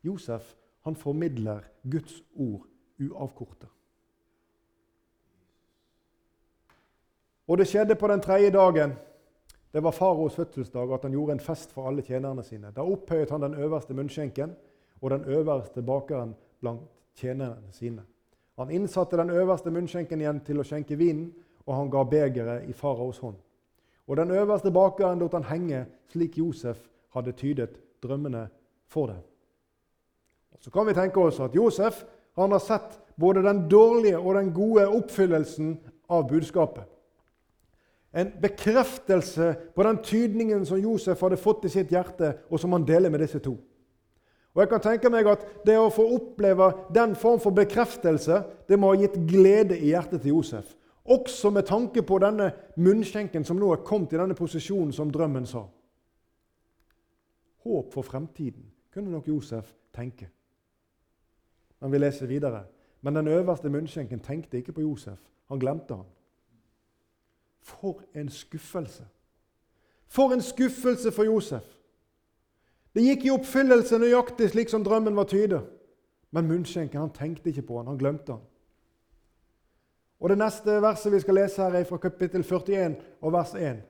Josef 0.06 0.54
han 0.86 0.96
formidler 0.96 1.66
Guds 1.82 2.22
ord 2.34 2.68
uavkorta. 3.02 3.66
Og 7.46 7.58
det 7.58 7.66
skjedde 7.70 7.94
på 7.94 8.08
den 8.10 8.22
tredje 8.22 8.50
dagen. 8.50 8.94
Det 9.72 9.82
var 9.82 9.94
faraos 9.94 10.34
fødselsdag 10.34 10.94
at 10.94 11.02
han 11.02 11.12
gjorde 11.12 11.36
en 11.36 11.42
fest 11.42 11.72
for 11.74 11.88
alle 11.88 12.02
tjenerne 12.02 12.42
sine. 12.42 12.72
Da 12.74 12.86
opphøyet 12.86 13.30
han 13.30 13.42
den 13.42 13.54
øverste 13.54 13.94
munnskjenken 13.94 14.54
og 15.00 15.10
den 15.10 15.24
øverste 15.24 15.82
bakeren 15.82 16.34
blant 16.60 16.86
tjenerne 17.14 17.72
sine. 17.72 18.02
Han 18.56 18.70
innsatte 18.70 19.16
den 19.16 19.30
øverste 19.30 19.70
munnskjenken 19.70 20.20
igjen 20.20 20.40
til 20.44 20.60
å 20.60 20.64
skjenke 20.64 20.96
vinen, 20.96 21.28
og 21.66 21.74
han 21.74 21.90
ga 21.90 22.04
begeret 22.08 22.68
i 22.70 22.74
faraos 22.76 23.18
hånd. 23.20 23.36
Og 24.06 24.16
den 24.16 24.30
øverste 24.30 24.70
bakeren 24.70 25.18
lot 25.18 25.34
han 25.34 25.48
henge 25.50 25.84
slik 26.12 26.38
Josef 26.38 26.78
hadde 27.16 27.34
tydet 27.36 27.80
drømmene 28.02 28.46
for 28.88 29.10
dem. 29.10 29.22
Så 30.60 30.70
kan 30.70 30.86
vi 30.86 30.94
tenke 30.96 31.20
oss 31.20 31.40
at 31.42 31.54
Josef 31.54 32.04
han 32.36 32.52
har 32.52 32.62
sett 32.62 32.98
både 33.16 33.42
den 33.42 33.66
dårlige 33.68 34.18
og 34.18 34.34
den 34.34 34.52
gode 34.54 34.86
oppfyllelsen 34.88 35.76
av 36.08 36.28
budskapet. 36.28 36.84
En 38.16 38.30
bekreftelse 38.40 39.54
på 39.74 39.84
den 39.84 39.98
tydningen 40.04 40.64
som 40.66 40.80
Josef 40.80 41.20
hadde 41.20 41.36
fått 41.36 41.66
i 41.68 41.72
sitt 41.72 41.90
hjerte, 41.92 42.32
og 42.48 42.60
som 42.60 42.72
han 42.72 42.86
deler 42.88 43.12
med 43.12 43.20
disse 43.20 43.40
to. 43.44 43.56
Og 44.56 44.62
jeg 44.62 44.68
kan 44.70 44.80
tenke 44.80 45.10
meg 45.12 45.28
at 45.28 45.44
Det 45.66 45.76
å 45.76 45.92
få 45.92 46.06
oppleve 46.16 46.70
den 46.94 47.14
form 47.14 47.40
for 47.40 47.52
bekreftelse 47.52 48.40
det 48.68 48.78
må 48.80 48.94
ha 48.94 49.00
gitt 49.02 49.18
glede 49.28 49.76
i 49.76 49.92
hjertet 49.92 50.22
til 50.22 50.32
Josef. 50.32 50.72
Også 51.04 51.50
med 51.50 51.68
tanke 51.68 52.02
på 52.02 52.18
denne 52.18 52.50
munnskjenken 52.76 53.44
som 53.44 53.60
nå 53.60 53.68
er 53.72 53.84
kommet 53.86 54.14
i 54.16 54.18
denne 54.18 54.34
posisjonen 54.34 54.92
som 54.92 55.12
drømmen 55.12 55.46
sa. 55.46 55.66
Håp 57.66 57.92
for 57.92 58.02
fremtiden 58.02 58.64
kunne 58.94 59.12
nok 59.12 59.28
Josef 59.28 59.68
tenke. 59.94 60.30
Men 61.80 61.92
vi 61.92 62.00
leser 62.00 62.26
videre. 62.26 62.64
Men 63.02 63.14
den 63.14 63.28
øverste 63.28 63.70
munnskjenken 63.70 64.20
tenkte 64.24 64.58
ikke 64.58 64.72
på 64.72 64.80
Josef. 64.80 65.20
Han 65.48 65.60
glemte 65.60 65.94
han. 65.94 66.08
For 67.60 68.02
en 68.14 68.28
skuffelse! 68.28 69.04
For 70.08 70.32
en 70.32 70.42
skuffelse 70.42 71.12
for 71.12 71.24
Josef! 71.24 71.75
Det 72.96 73.04
gikk 73.04 73.26
i 73.26 73.32
oppfyllelse 73.34 73.98
nøyaktig 74.00 74.46
slik 74.54 74.70
som 74.72 74.84
drømmen 74.84 75.16
var 75.18 75.28
tydet. 75.28 75.60
Men 76.32 76.48
munnskjenken 76.48 77.02
han 77.02 77.12
tenkte 77.12 77.50
ikke 77.52 77.66
på 77.68 77.76
han, 77.76 77.90
han 77.90 77.98
glemte 78.00 78.32
han. 78.32 78.44
Og 80.20 80.32
Det 80.32 80.38
neste 80.40 80.78
verset 80.80 81.12
vi 81.12 81.20
skal 81.20 81.36
lese 81.36 81.60
her 81.60 81.76
er 81.76 81.84
fra 81.84 81.98
kapittel 82.00 82.40
41 82.40 82.96
og 83.20 83.32
vers 83.32 83.52
1. 83.52 83.82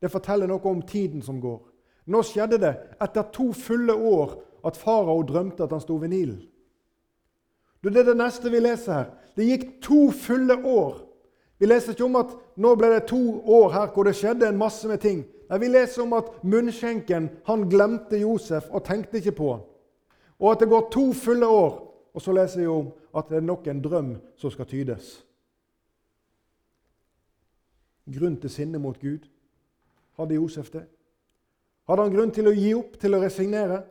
Det 0.00 0.08
forteller 0.10 0.48
noe 0.48 0.64
om 0.64 0.80
tiden 0.82 1.20
som 1.22 1.40
går. 1.40 1.60
Nå 2.08 2.22
skjedde 2.24 2.58
det 2.62 2.72
etter 2.96 3.28
to 3.28 3.50
fulle 3.52 3.92
år 3.92 4.38
at 4.64 4.76
farao 4.80 5.20
drømte 5.28 5.66
at 5.66 5.74
han 5.76 5.84
sto 5.84 5.98
ved 6.00 6.08
Nilen. 6.08 6.40
Det 7.84 7.96
er 7.96 8.08
det 8.08 8.16
neste 8.16 8.50
vi 8.52 8.60
leser 8.60 8.92
her. 8.92 9.12
Det 9.36 9.44
gikk 9.44 9.68
to 9.84 10.10
fulle 10.16 10.56
år. 10.64 11.02
Vi 11.60 11.68
leser 11.68 11.92
ikke 11.92 12.08
om 12.08 12.16
at 12.16 12.32
nå 12.56 12.72
ble 12.76 12.88
det 12.94 13.06
to 13.12 13.20
år 13.44 13.68
her 13.76 13.92
hvor 13.92 14.08
det 14.08 14.16
skjedde 14.16 14.48
en 14.48 14.60
masse 14.60 14.88
med 14.88 15.00
ting. 15.04 15.26
Nei, 15.50 15.58
Vi 15.58 15.68
leser 15.68 16.02
om 16.02 16.12
at 16.14 16.30
munnskjenken 16.46 17.28
han 17.46 17.66
glemte 17.70 18.18
Josef 18.20 18.70
og 18.70 18.84
tenkte 18.86 19.18
ikke 19.18 19.34
på 19.34 19.52
han. 19.52 19.64
Og 20.38 20.52
at 20.52 20.60
det 20.60 20.68
går 20.68 20.88
to 20.92 21.12
fulle 21.12 21.46
år. 21.46 21.72
Og 22.14 22.22
så 22.22 22.32
leser 22.32 22.60
vi 22.60 22.66
om 22.66 22.92
at 23.14 23.28
det 23.28 23.36
er 23.36 23.46
nok 23.46 23.66
en 23.66 23.82
drøm 23.82 24.14
som 24.36 24.50
skal 24.50 24.66
tydes. 24.66 25.26
Grunn 28.10 28.40
til 28.40 28.50
sinne 28.50 28.78
mot 28.78 28.98
Gud. 28.98 29.26
Hadde 30.18 30.34
Josef 30.34 30.70
det? 30.70 30.86
Hadde 31.88 32.02
han 32.02 32.14
grunn 32.14 32.30
til 32.34 32.46
å 32.46 32.54
gi 32.54 32.74
opp, 32.74 32.98
til 33.00 33.14
å 33.14 33.20
resignere? 33.22 33.82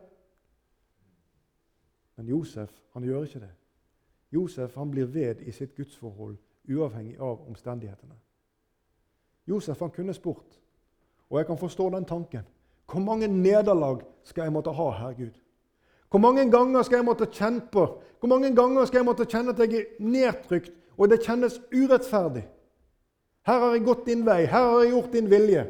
Men 2.16 2.28
Josef 2.28 2.72
han 2.94 3.04
gjør 3.04 3.24
ikke 3.24 3.40
det. 3.40 3.52
Josef 4.32 4.74
han 4.76 4.90
blir 4.90 5.08
ved 5.12 5.40
i 5.40 5.52
sitt 5.52 5.74
gudsforhold, 5.76 6.36
uavhengig 6.68 7.18
av 7.20 7.48
omstendighetene. 7.48 8.16
Josef 9.48 9.80
han 9.80 9.90
kunne 9.90 10.14
spurt, 10.14 10.59
og 11.30 11.38
jeg 11.38 11.46
kan 11.46 11.58
forstå 11.58 11.90
den 11.90 12.04
tanken. 12.04 12.46
Hvor 12.90 13.00
mange 13.00 13.28
nederlag 13.28 14.02
skal 14.24 14.42
jeg 14.42 14.52
måtte 14.52 14.72
ha, 14.74 14.90
Herre 14.90 15.14
Gud? 15.14 15.36
Hvor 16.10 16.18
mange 16.18 16.50
ganger 16.50 16.82
skal 16.82 16.96
jeg 16.96 17.06
måtte 17.06 17.26
kjenne 17.30 17.62
på? 17.72 17.84
Hvor 18.18 18.28
mange 18.28 18.54
ganger 18.54 18.84
skal 18.84 18.98
jeg 18.98 19.06
måtte 19.06 19.26
kjenne 19.30 19.54
at 19.54 19.60
jeg 19.62 19.74
er 19.78 20.02
nedtrykt, 20.02 20.72
og 20.98 21.10
det 21.10 21.22
kjennes 21.22 21.60
urettferdig? 21.70 22.48
Her 23.46 23.58
har 23.62 23.76
jeg 23.76 23.84
gått 23.86 24.06
din 24.06 24.26
vei, 24.26 24.42
her 24.44 24.66
har 24.72 24.82
jeg 24.82 24.90
gjort 24.90 25.12
din 25.12 25.30
vilje. 25.30 25.64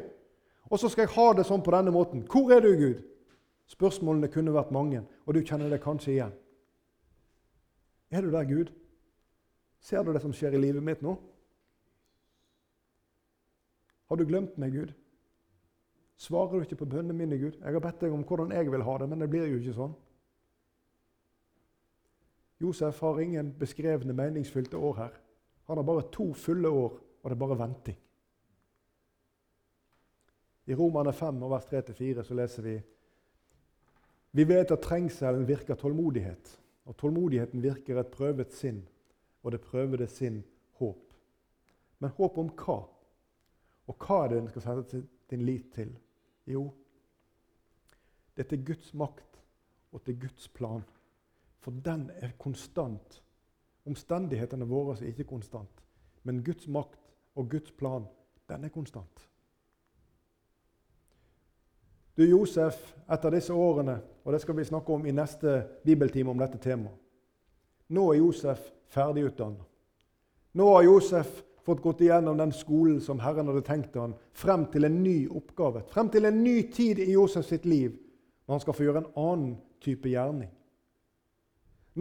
Og 0.71 0.79
så 0.79 0.89
skal 0.89 1.05
jeg 1.05 1.13
ha 1.15 1.27
det 1.37 1.45
sånn 1.47 1.63
på 1.63 1.73
denne 1.75 1.93
måten. 1.93 2.25
Hvor 2.27 2.51
er 2.51 2.63
du, 2.63 2.71
Gud? 2.79 3.03
Spørsmålene 3.71 4.31
kunne 4.31 4.53
vært 4.55 4.73
mange, 4.75 5.03
og 5.25 5.35
du 5.35 5.43
kjenner 5.45 5.69
det 5.71 5.83
kanskje 5.83 6.11
igjen. 6.15 6.33
Er 8.11 8.25
du 8.25 8.31
der, 8.33 8.43
Gud? 8.49 8.73
Ser 9.79 10.03
du 10.03 10.11
det 10.11 10.21
som 10.23 10.33
skjer 10.35 10.57
i 10.57 10.61
livet 10.61 10.83
mitt 10.83 11.05
nå? 11.05 11.15
Har 14.09 14.19
du 14.19 14.25
glemt 14.27 14.57
meg, 14.59 14.73
Gud? 14.75 14.91
Svarer 16.21 16.59
du 16.59 16.67
ikke 16.67 16.83
på 16.83 16.85
bønnene 16.85 17.17
mine, 17.17 17.37
Gud? 17.41 17.55
Jeg 17.57 17.73
har 17.73 17.81
bedt 17.81 18.03
deg 18.03 18.13
om 18.13 18.21
hvordan 18.27 18.51
jeg 18.53 18.69
vil 18.69 18.83
ha 18.85 18.97
det, 19.01 19.07
men 19.09 19.23
det 19.23 19.29
blir 19.31 19.47
jo 19.49 19.57
ikke 19.57 19.73
sånn. 19.73 19.93
Josef 22.61 22.99
har 23.01 23.21
ingen 23.23 23.49
beskrevne, 23.57 24.13
meningsfylte 24.13 24.77
år 24.77 24.99
her. 24.99 25.15
Han 25.65 25.79
har 25.81 25.87
bare 25.87 26.03
to 26.13 26.27
fulle 26.37 26.69
år, 26.69 26.99
og 27.23 27.25
det 27.25 27.33
er 27.33 27.41
bare 27.41 27.57
venting. 27.57 27.97
I 30.69 30.77
Romane 30.77 31.13
5, 31.13 31.41
vers 31.55 31.65
3-4 31.71 32.27
så 32.27 32.37
leser 32.37 32.67
vi 32.69 32.75
Vi 34.37 34.45
vet 34.45 34.71
at 34.71 34.85
trengselen 34.85 35.47
virker 35.49 35.75
tålmodighet. 35.75 36.53
Og 36.85 36.97
tålmodigheten 36.97 37.63
virker 37.63 37.97
et 37.97 38.13
prøvet 38.13 38.53
sinn, 38.53 38.83
og 39.41 39.51
det 39.51 39.63
prøvede 39.65 40.07
sinn 40.07 40.43
håp. 40.77 41.01
Men 41.97 42.13
håp 42.17 42.37
om 42.37 42.53
hva? 42.61 42.79
Og 43.89 44.05
hva 44.05 44.23
er 44.23 44.29
det 44.29 44.39
en 44.43 44.53
skal 44.53 44.67
sette 44.67 45.03
din 45.33 45.45
lit 45.49 45.73
til? 45.73 45.97
Jo, 46.47 46.71
det 48.35 48.45
er 48.45 48.49
til 48.49 48.65
Guds 48.65 48.93
makt 48.93 49.41
og 49.91 50.03
til 50.05 50.19
Guds 50.19 50.47
plan. 50.47 50.83
For 51.59 51.71
den 51.71 52.09
er 52.15 52.31
konstant. 52.39 53.23
Omstendighetene 53.85 54.65
våre 54.65 54.95
er 54.97 55.11
ikke 55.11 55.29
konstant. 55.29 55.83
Men 56.23 56.43
Guds 56.43 56.67
makt 56.67 56.99
og 57.35 57.49
Guds 57.49 57.71
plan, 57.71 58.05
den 58.49 58.63
er 58.63 58.69
konstant. 58.69 59.27
Du, 62.17 62.23
Josef, 62.23 62.95
etter 63.11 63.29
disse 63.29 63.53
årene, 63.53 64.01
og 64.23 64.33
det 64.33 64.41
skal 64.41 64.57
vi 64.57 64.63
snakke 64.67 64.93
om 64.93 65.05
i 65.05 65.13
neste 65.15 65.61
bibeltime 65.85 66.29
om 66.29 66.39
dette 66.39 66.59
temaet 66.61 66.97
Nå 67.91 68.05
er 68.11 68.21
Josef 68.21 68.59
ferdigutdannet. 68.87 69.63
Nå 70.53 70.67
har 70.73 70.83
Josef 70.83 71.41
fått 71.65 71.81
gått 71.81 72.01
igjennom 72.01 72.37
den 72.37 72.53
skolen 72.53 73.01
som 73.01 73.19
Herren 73.21 73.47
hadde 73.47 73.63
tenkt 73.65 73.95
han, 73.99 74.15
frem 74.33 74.65
til 74.73 74.87
en 74.87 75.01
ny 75.03 75.27
oppgave, 75.29 75.83
frem 75.89 76.09
til 76.09 76.25
en 76.25 76.43
ny 76.43 76.55
tid 76.73 76.99
i 76.99 77.11
Josef 77.13 77.45
sitt 77.45 77.65
liv, 77.65 77.93
når 78.45 78.55
han 78.57 78.63
skal 78.63 78.77
få 78.77 78.87
gjøre 78.87 79.03
en 79.03 79.11
annen 79.21 79.53
type 79.81 80.09
gjerning. 80.09 80.49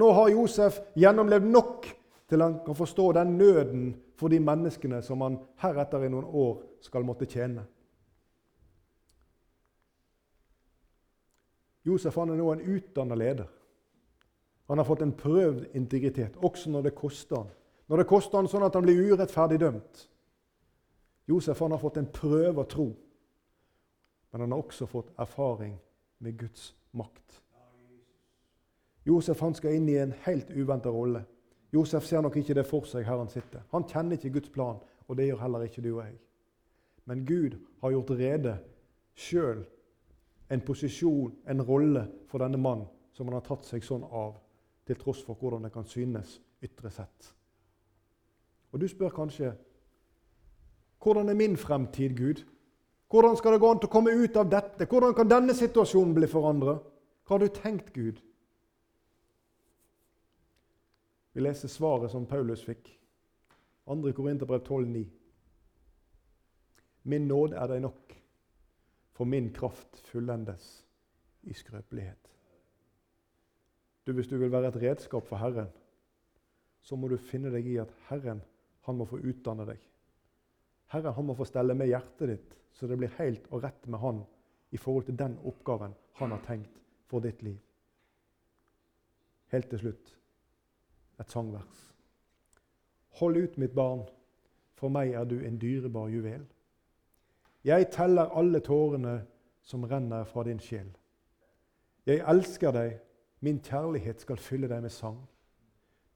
Nå 0.01 0.13
har 0.15 0.31
Josef 0.33 0.79
gjennomlevd 0.99 1.51
nok 1.51 1.89
til 2.31 2.45
han 2.45 2.61
kan 2.65 2.79
forstå 2.79 3.13
den 3.19 3.37
nøden 3.39 3.85
for 4.19 4.31
de 4.31 4.39
menneskene 4.41 5.03
som 5.03 5.21
han 5.25 5.41
heretter 5.59 6.05
i 6.07 6.11
noen 6.13 6.29
år 6.31 6.61
skal 6.85 7.05
måtte 7.05 7.27
tjene. 7.29 7.65
Josef 11.87 12.17
han 12.21 12.31
er 12.31 12.39
nå 12.39 12.53
en 12.53 12.67
utdannet 12.77 13.19
leder. 13.19 13.49
Han 14.71 14.79
har 14.79 14.87
fått 14.87 15.03
en 15.03 15.17
prøvd 15.17 15.73
integritet, 15.75 16.37
også 16.37 16.71
når 16.71 16.87
det 16.87 16.95
koster 16.95 17.41
han. 17.41 17.49
Når 17.91 17.97
det 17.97 18.07
koster 18.07 18.38
han 18.38 18.49
sånn 18.49 18.62
at 18.62 18.76
han 18.78 18.84
blir 18.86 19.01
urettferdig 19.11 19.57
dømt. 19.59 20.05
Josef 21.26 21.59
han 21.59 21.74
har 21.74 21.80
fått 21.82 21.97
en 21.99 22.11
prøve 22.14 22.62
å 22.62 22.68
tro, 22.70 22.86
men 24.30 24.45
han 24.45 24.53
har 24.55 24.62
også 24.62 24.86
fått 24.86 25.11
erfaring 25.18 25.72
med 26.22 26.36
Guds 26.38 26.68
makt. 26.95 27.41
Josef 29.07 29.43
han 29.43 29.57
skal 29.59 29.74
inn 29.74 29.88
i 29.91 29.97
en 29.99 30.14
helt 30.22 30.53
uventa 30.55 30.93
rolle. 30.95 31.24
Josef 31.74 32.07
ser 32.07 32.22
nok 32.22 32.38
ikke 32.38 32.55
det 32.61 32.66
for 32.68 32.86
seg 32.86 33.07
her 33.07 33.18
han 33.18 33.30
sitter. 33.32 33.64
Han 33.74 33.88
kjenner 33.91 34.18
ikke 34.18 34.36
Guds 34.38 34.55
plan, 34.55 34.78
og 35.09 35.18
det 35.18 35.26
gjør 35.26 35.43
heller 35.43 35.66
ikke 35.66 35.82
du 35.82 35.91
og 35.97 36.05
jeg. 36.05 36.14
Men 37.11 37.26
Gud 37.26 37.59
har 37.82 37.95
gjort 37.97 38.14
rede 38.20 38.55
sjøl 39.18 39.64
en 40.51 40.62
posisjon, 40.66 41.34
en 41.47 41.62
rolle, 41.62 42.07
for 42.30 42.43
denne 42.43 42.59
mann 42.59 42.86
som 43.14 43.26
han 43.26 43.38
har 43.41 43.47
tatt 43.51 43.66
seg 43.66 43.82
sånn 43.86 44.07
av, 44.07 44.38
til 44.86 44.99
tross 44.99 45.26
for 45.26 45.38
hvordan 45.38 45.66
det 45.66 45.74
kan 45.74 45.86
synes 45.86 46.38
ytre 46.62 46.91
sett. 46.95 47.34
Og 48.73 48.81
du 48.81 48.89
spør 48.89 49.12
kanskje 49.14 49.53
hvordan 51.01 51.29
er 51.29 51.35
min 51.35 51.57
fremtid, 51.57 52.16
Gud? 52.16 52.43
Hvordan 53.11 53.37
skal 53.37 53.53
det 53.53 53.61
gå 53.61 53.71
an 53.71 53.79
til 53.81 53.89
å 53.89 53.93
komme 53.93 54.12
ut 54.12 54.37
av 54.37 54.51
dette? 54.53 54.87
Hvordan 54.87 55.14
kan 55.16 55.31
denne 55.31 55.55
situasjonen 55.57 56.12
bli 56.14 56.29
forandra? 56.29 56.77
Hva 57.25 57.39
har 57.39 57.41
du 57.43 57.55
tenkt, 57.57 57.89
Gud? 57.95 58.21
Vi 61.33 61.41
leser 61.41 61.73
svaret 61.73 62.12
som 62.12 62.27
Paulus 62.27 62.62
fikk. 62.66 62.91
2. 63.89 64.12
Korinterbrev 64.14 64.61
12,9. 64.66 65.07
Min 67.11 67.27
nåd 67.27 67.57
er 67.57 67.73
deg 67.73 67.83
nok, 67.83 68.14
for 69.16 69.25
min 69.25 69.49
kraft 69.57 70.03
fullendes 70.11 70.68
i 71.49 71.57
skrøpelighet. 71.57 72.29
Du, 74.07 74.12
Hvis 74.12 74.29
du 74.29 74.37
vil 74.37 74.53
være 74.53 74.68
et 74.68 74.83
redskap 74.83 75.27
for 75.27 75.41
Herren, 75.41 75.73
så 76.83 76.97
må 76.97 77.09
du 77.09 77.16
finne 77.16 77.51
deg 77.51 77.66
i 77.66 77.77
at 77.81 77.91
Herren 78.09 78.43
han 78.91 78.99
må 78.99 79.07
få 79.09 79.22
utdanne 79.22 79.66
deg. 79.68 79.80
Herren 80.91 81.14
han 81.14 81.26
må 81.28 81.36
få 81.38 81.47
stelle 81.47 81.76
med 81.78 81.91
hjertet 81.91 82.28
ditt, 82.32 82.55
så 82.74 82.88
det 82.91 82.99
blir 82.99 83.12
helt 83.18 83.47
og 83.51 83.62
rett 83.64 83.86
med 83.86 84.03
Han 84.03 84.22
i 84.70 84.78
forhold 84.78 85.07
til 85.07 85.18
den 85.18 85.36
oppgaven 85.47 85.95
Han 86.20 86.30
har 86.30 86.43
tenkt 86.47 86.80
for 87.11 87.22
ditt 87.22 87.43
liv. 87.43 87.59
Helt 89.51 89.70
til 89.70 89.78
slutt 89.82 90.16
et 91.20 91.30
sangvers. 91.30 91.80
Hold 93.20 93.36
ut, 93.36 93.59
mitt 93.59 93.74
barn, 93.74 94.07
for 94.78 94.88
meg 94.88 95.12
er 95.12 95.26
du 95.28 95.36
en 95.45 95.59
dyrebar 95.61 96.09
juvel. 96.09 96.47
Jeg 97.64 97.91
teller 97.93 98.32
alle 98.38 98.62
tårene 98.64 99.18
som 99.62 99.84
renner 99.84 100.24
fra 100.24 100.47
din 100.47 100.62
sjel. 100.62 100.88
Jeg 102.07 102.24
elsker 102.32 102.72
deg, 102.72 102.95
min 103.45 103.61
kjærlighet 103.61 104.22
skal 104.24 104.41
fylle 104.41 104.68
deg 104.70 104.80
med 104.82 104.95
sang. 104.95 105.18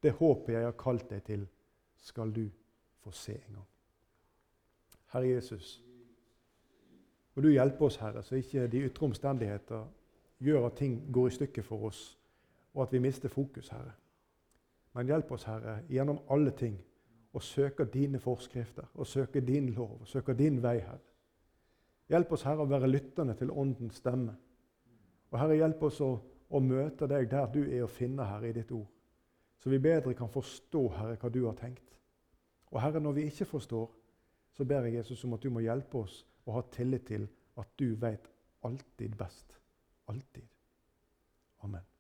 Det 0.01 0.15
håpet 0.17 0.55
jeg 0.55 0.65
har 0.65 0.79
kalt 0.81 1.11
deg 1.11 1.25
til, 1.27 1.45
skal 2.01 2.33
du 2.33 2.47
få 3.05 3.13
se 3.15 3.37
en. 3.37 3.59
Herre 5.13 5.29
Jesus, 5.29 5.77
må 7.35 7.43
du 7.43 7.51
hjelpe 7.51 7.85
oss, 7.85 7.99
Herre, 8.03 8.23
så 8.23 8.39
ikke 8.39 8.67
de 8.71 8.85
ytre 8.89 9.07
omstendigheter 9.07 9.87
gjør 10.43 10.67
at 10.69 10.79
ting 10.79 10.97
går 11.13 11.29
i 11.29 11.35
stykker 11.35 11.63
for 11.67 11.89
oss, 11.89 12.19
og 12.75 12.83
at 12.83 12.93
vi 12.93 13.03
mister 13.03 13.29
fokus, 13.29 13.69
Herre. 13.69 13.93
Men 14.95 15.11
hjelp 15.11 15.33
oss, 15.35 15.47
Herre, 15.49 15.81
gjennom 15.91 16.21
alle 16.31 16.55
ting 16.59 16.77
å 17.35 17.43
søke 17.43 17.87
dine 17.91 18.21
forskrifter, 18.23 18.87
og 18.95 19.07
søke 19.07 19.43
din 19.43 19.73
lov, 19.75 20.01
og 20.01 20.09
søke 20.09 20.35
din 20.39 20.61
vei, 20.63 20.79
Herre. 20.79 21.11
Hjelp 22.11 22.33
oss, 22.37 22.45
Herre, 22.47 22.63
å 22.63 22.71
være 22.71 22.91
lyttende 22.91 23.35
til 23.39 23.51
Åndens 23.51 23.99
stemme. 23.99 24.37
Og 25.33 25.39
Herre, 25.41 25.57
hjelp 25.59 25.83
oss 25.89 26.01
å, 26.05 26.11
å 26.51 26.61
møte 26.63 27.09
deg 27.11 27.31
der 27.31 27.49
du 27.51 27.65
er 27.65 27.87
å 27.87 27.91
finne, 27.91 28.27
Herre, 28.29 28.51
i 28.51 28.55
ditt 28.55 28.71
ord. 28.75 28.87
Så 29.59 29.73
vi 29.73 29.81
bedre 29.83 30.15
kan 30.15 30.31
forstå, 30.31 30.83
Herre, 30.99 31.19
hva 31.19 31.31
du 31.33 31.41
har 31.47 31.57
tenkt. 31.59 31.99
Og 32.75 32.83
Herre, 32.83 33.01
når 33.01 33.13
vi 33.13 33.29
ikke 33.31 33.47
forstår, 33.47 33.87
så 34.55 34.65
ber 34.67 34.87
jeg 34.87 34.99
Jesus 34.99 35.25
om 35.25 35.33
at 35.37 35.43
du 35.43 35.51
må 35.51 35.63
hjelpe 35.63 36.03
oss 36.03 36.21
å 36.47 36.59
ha 36.59 36.63
tillit 36.75 37.07
til 37.07 37.29
at 37.59 37.71
du 37.79 37.95
veit 38.03 38.27
alltid 38.67 39.15
best. 39.19 39.59
Alltid. 40.11 40.47
Amen. 41.63 41.94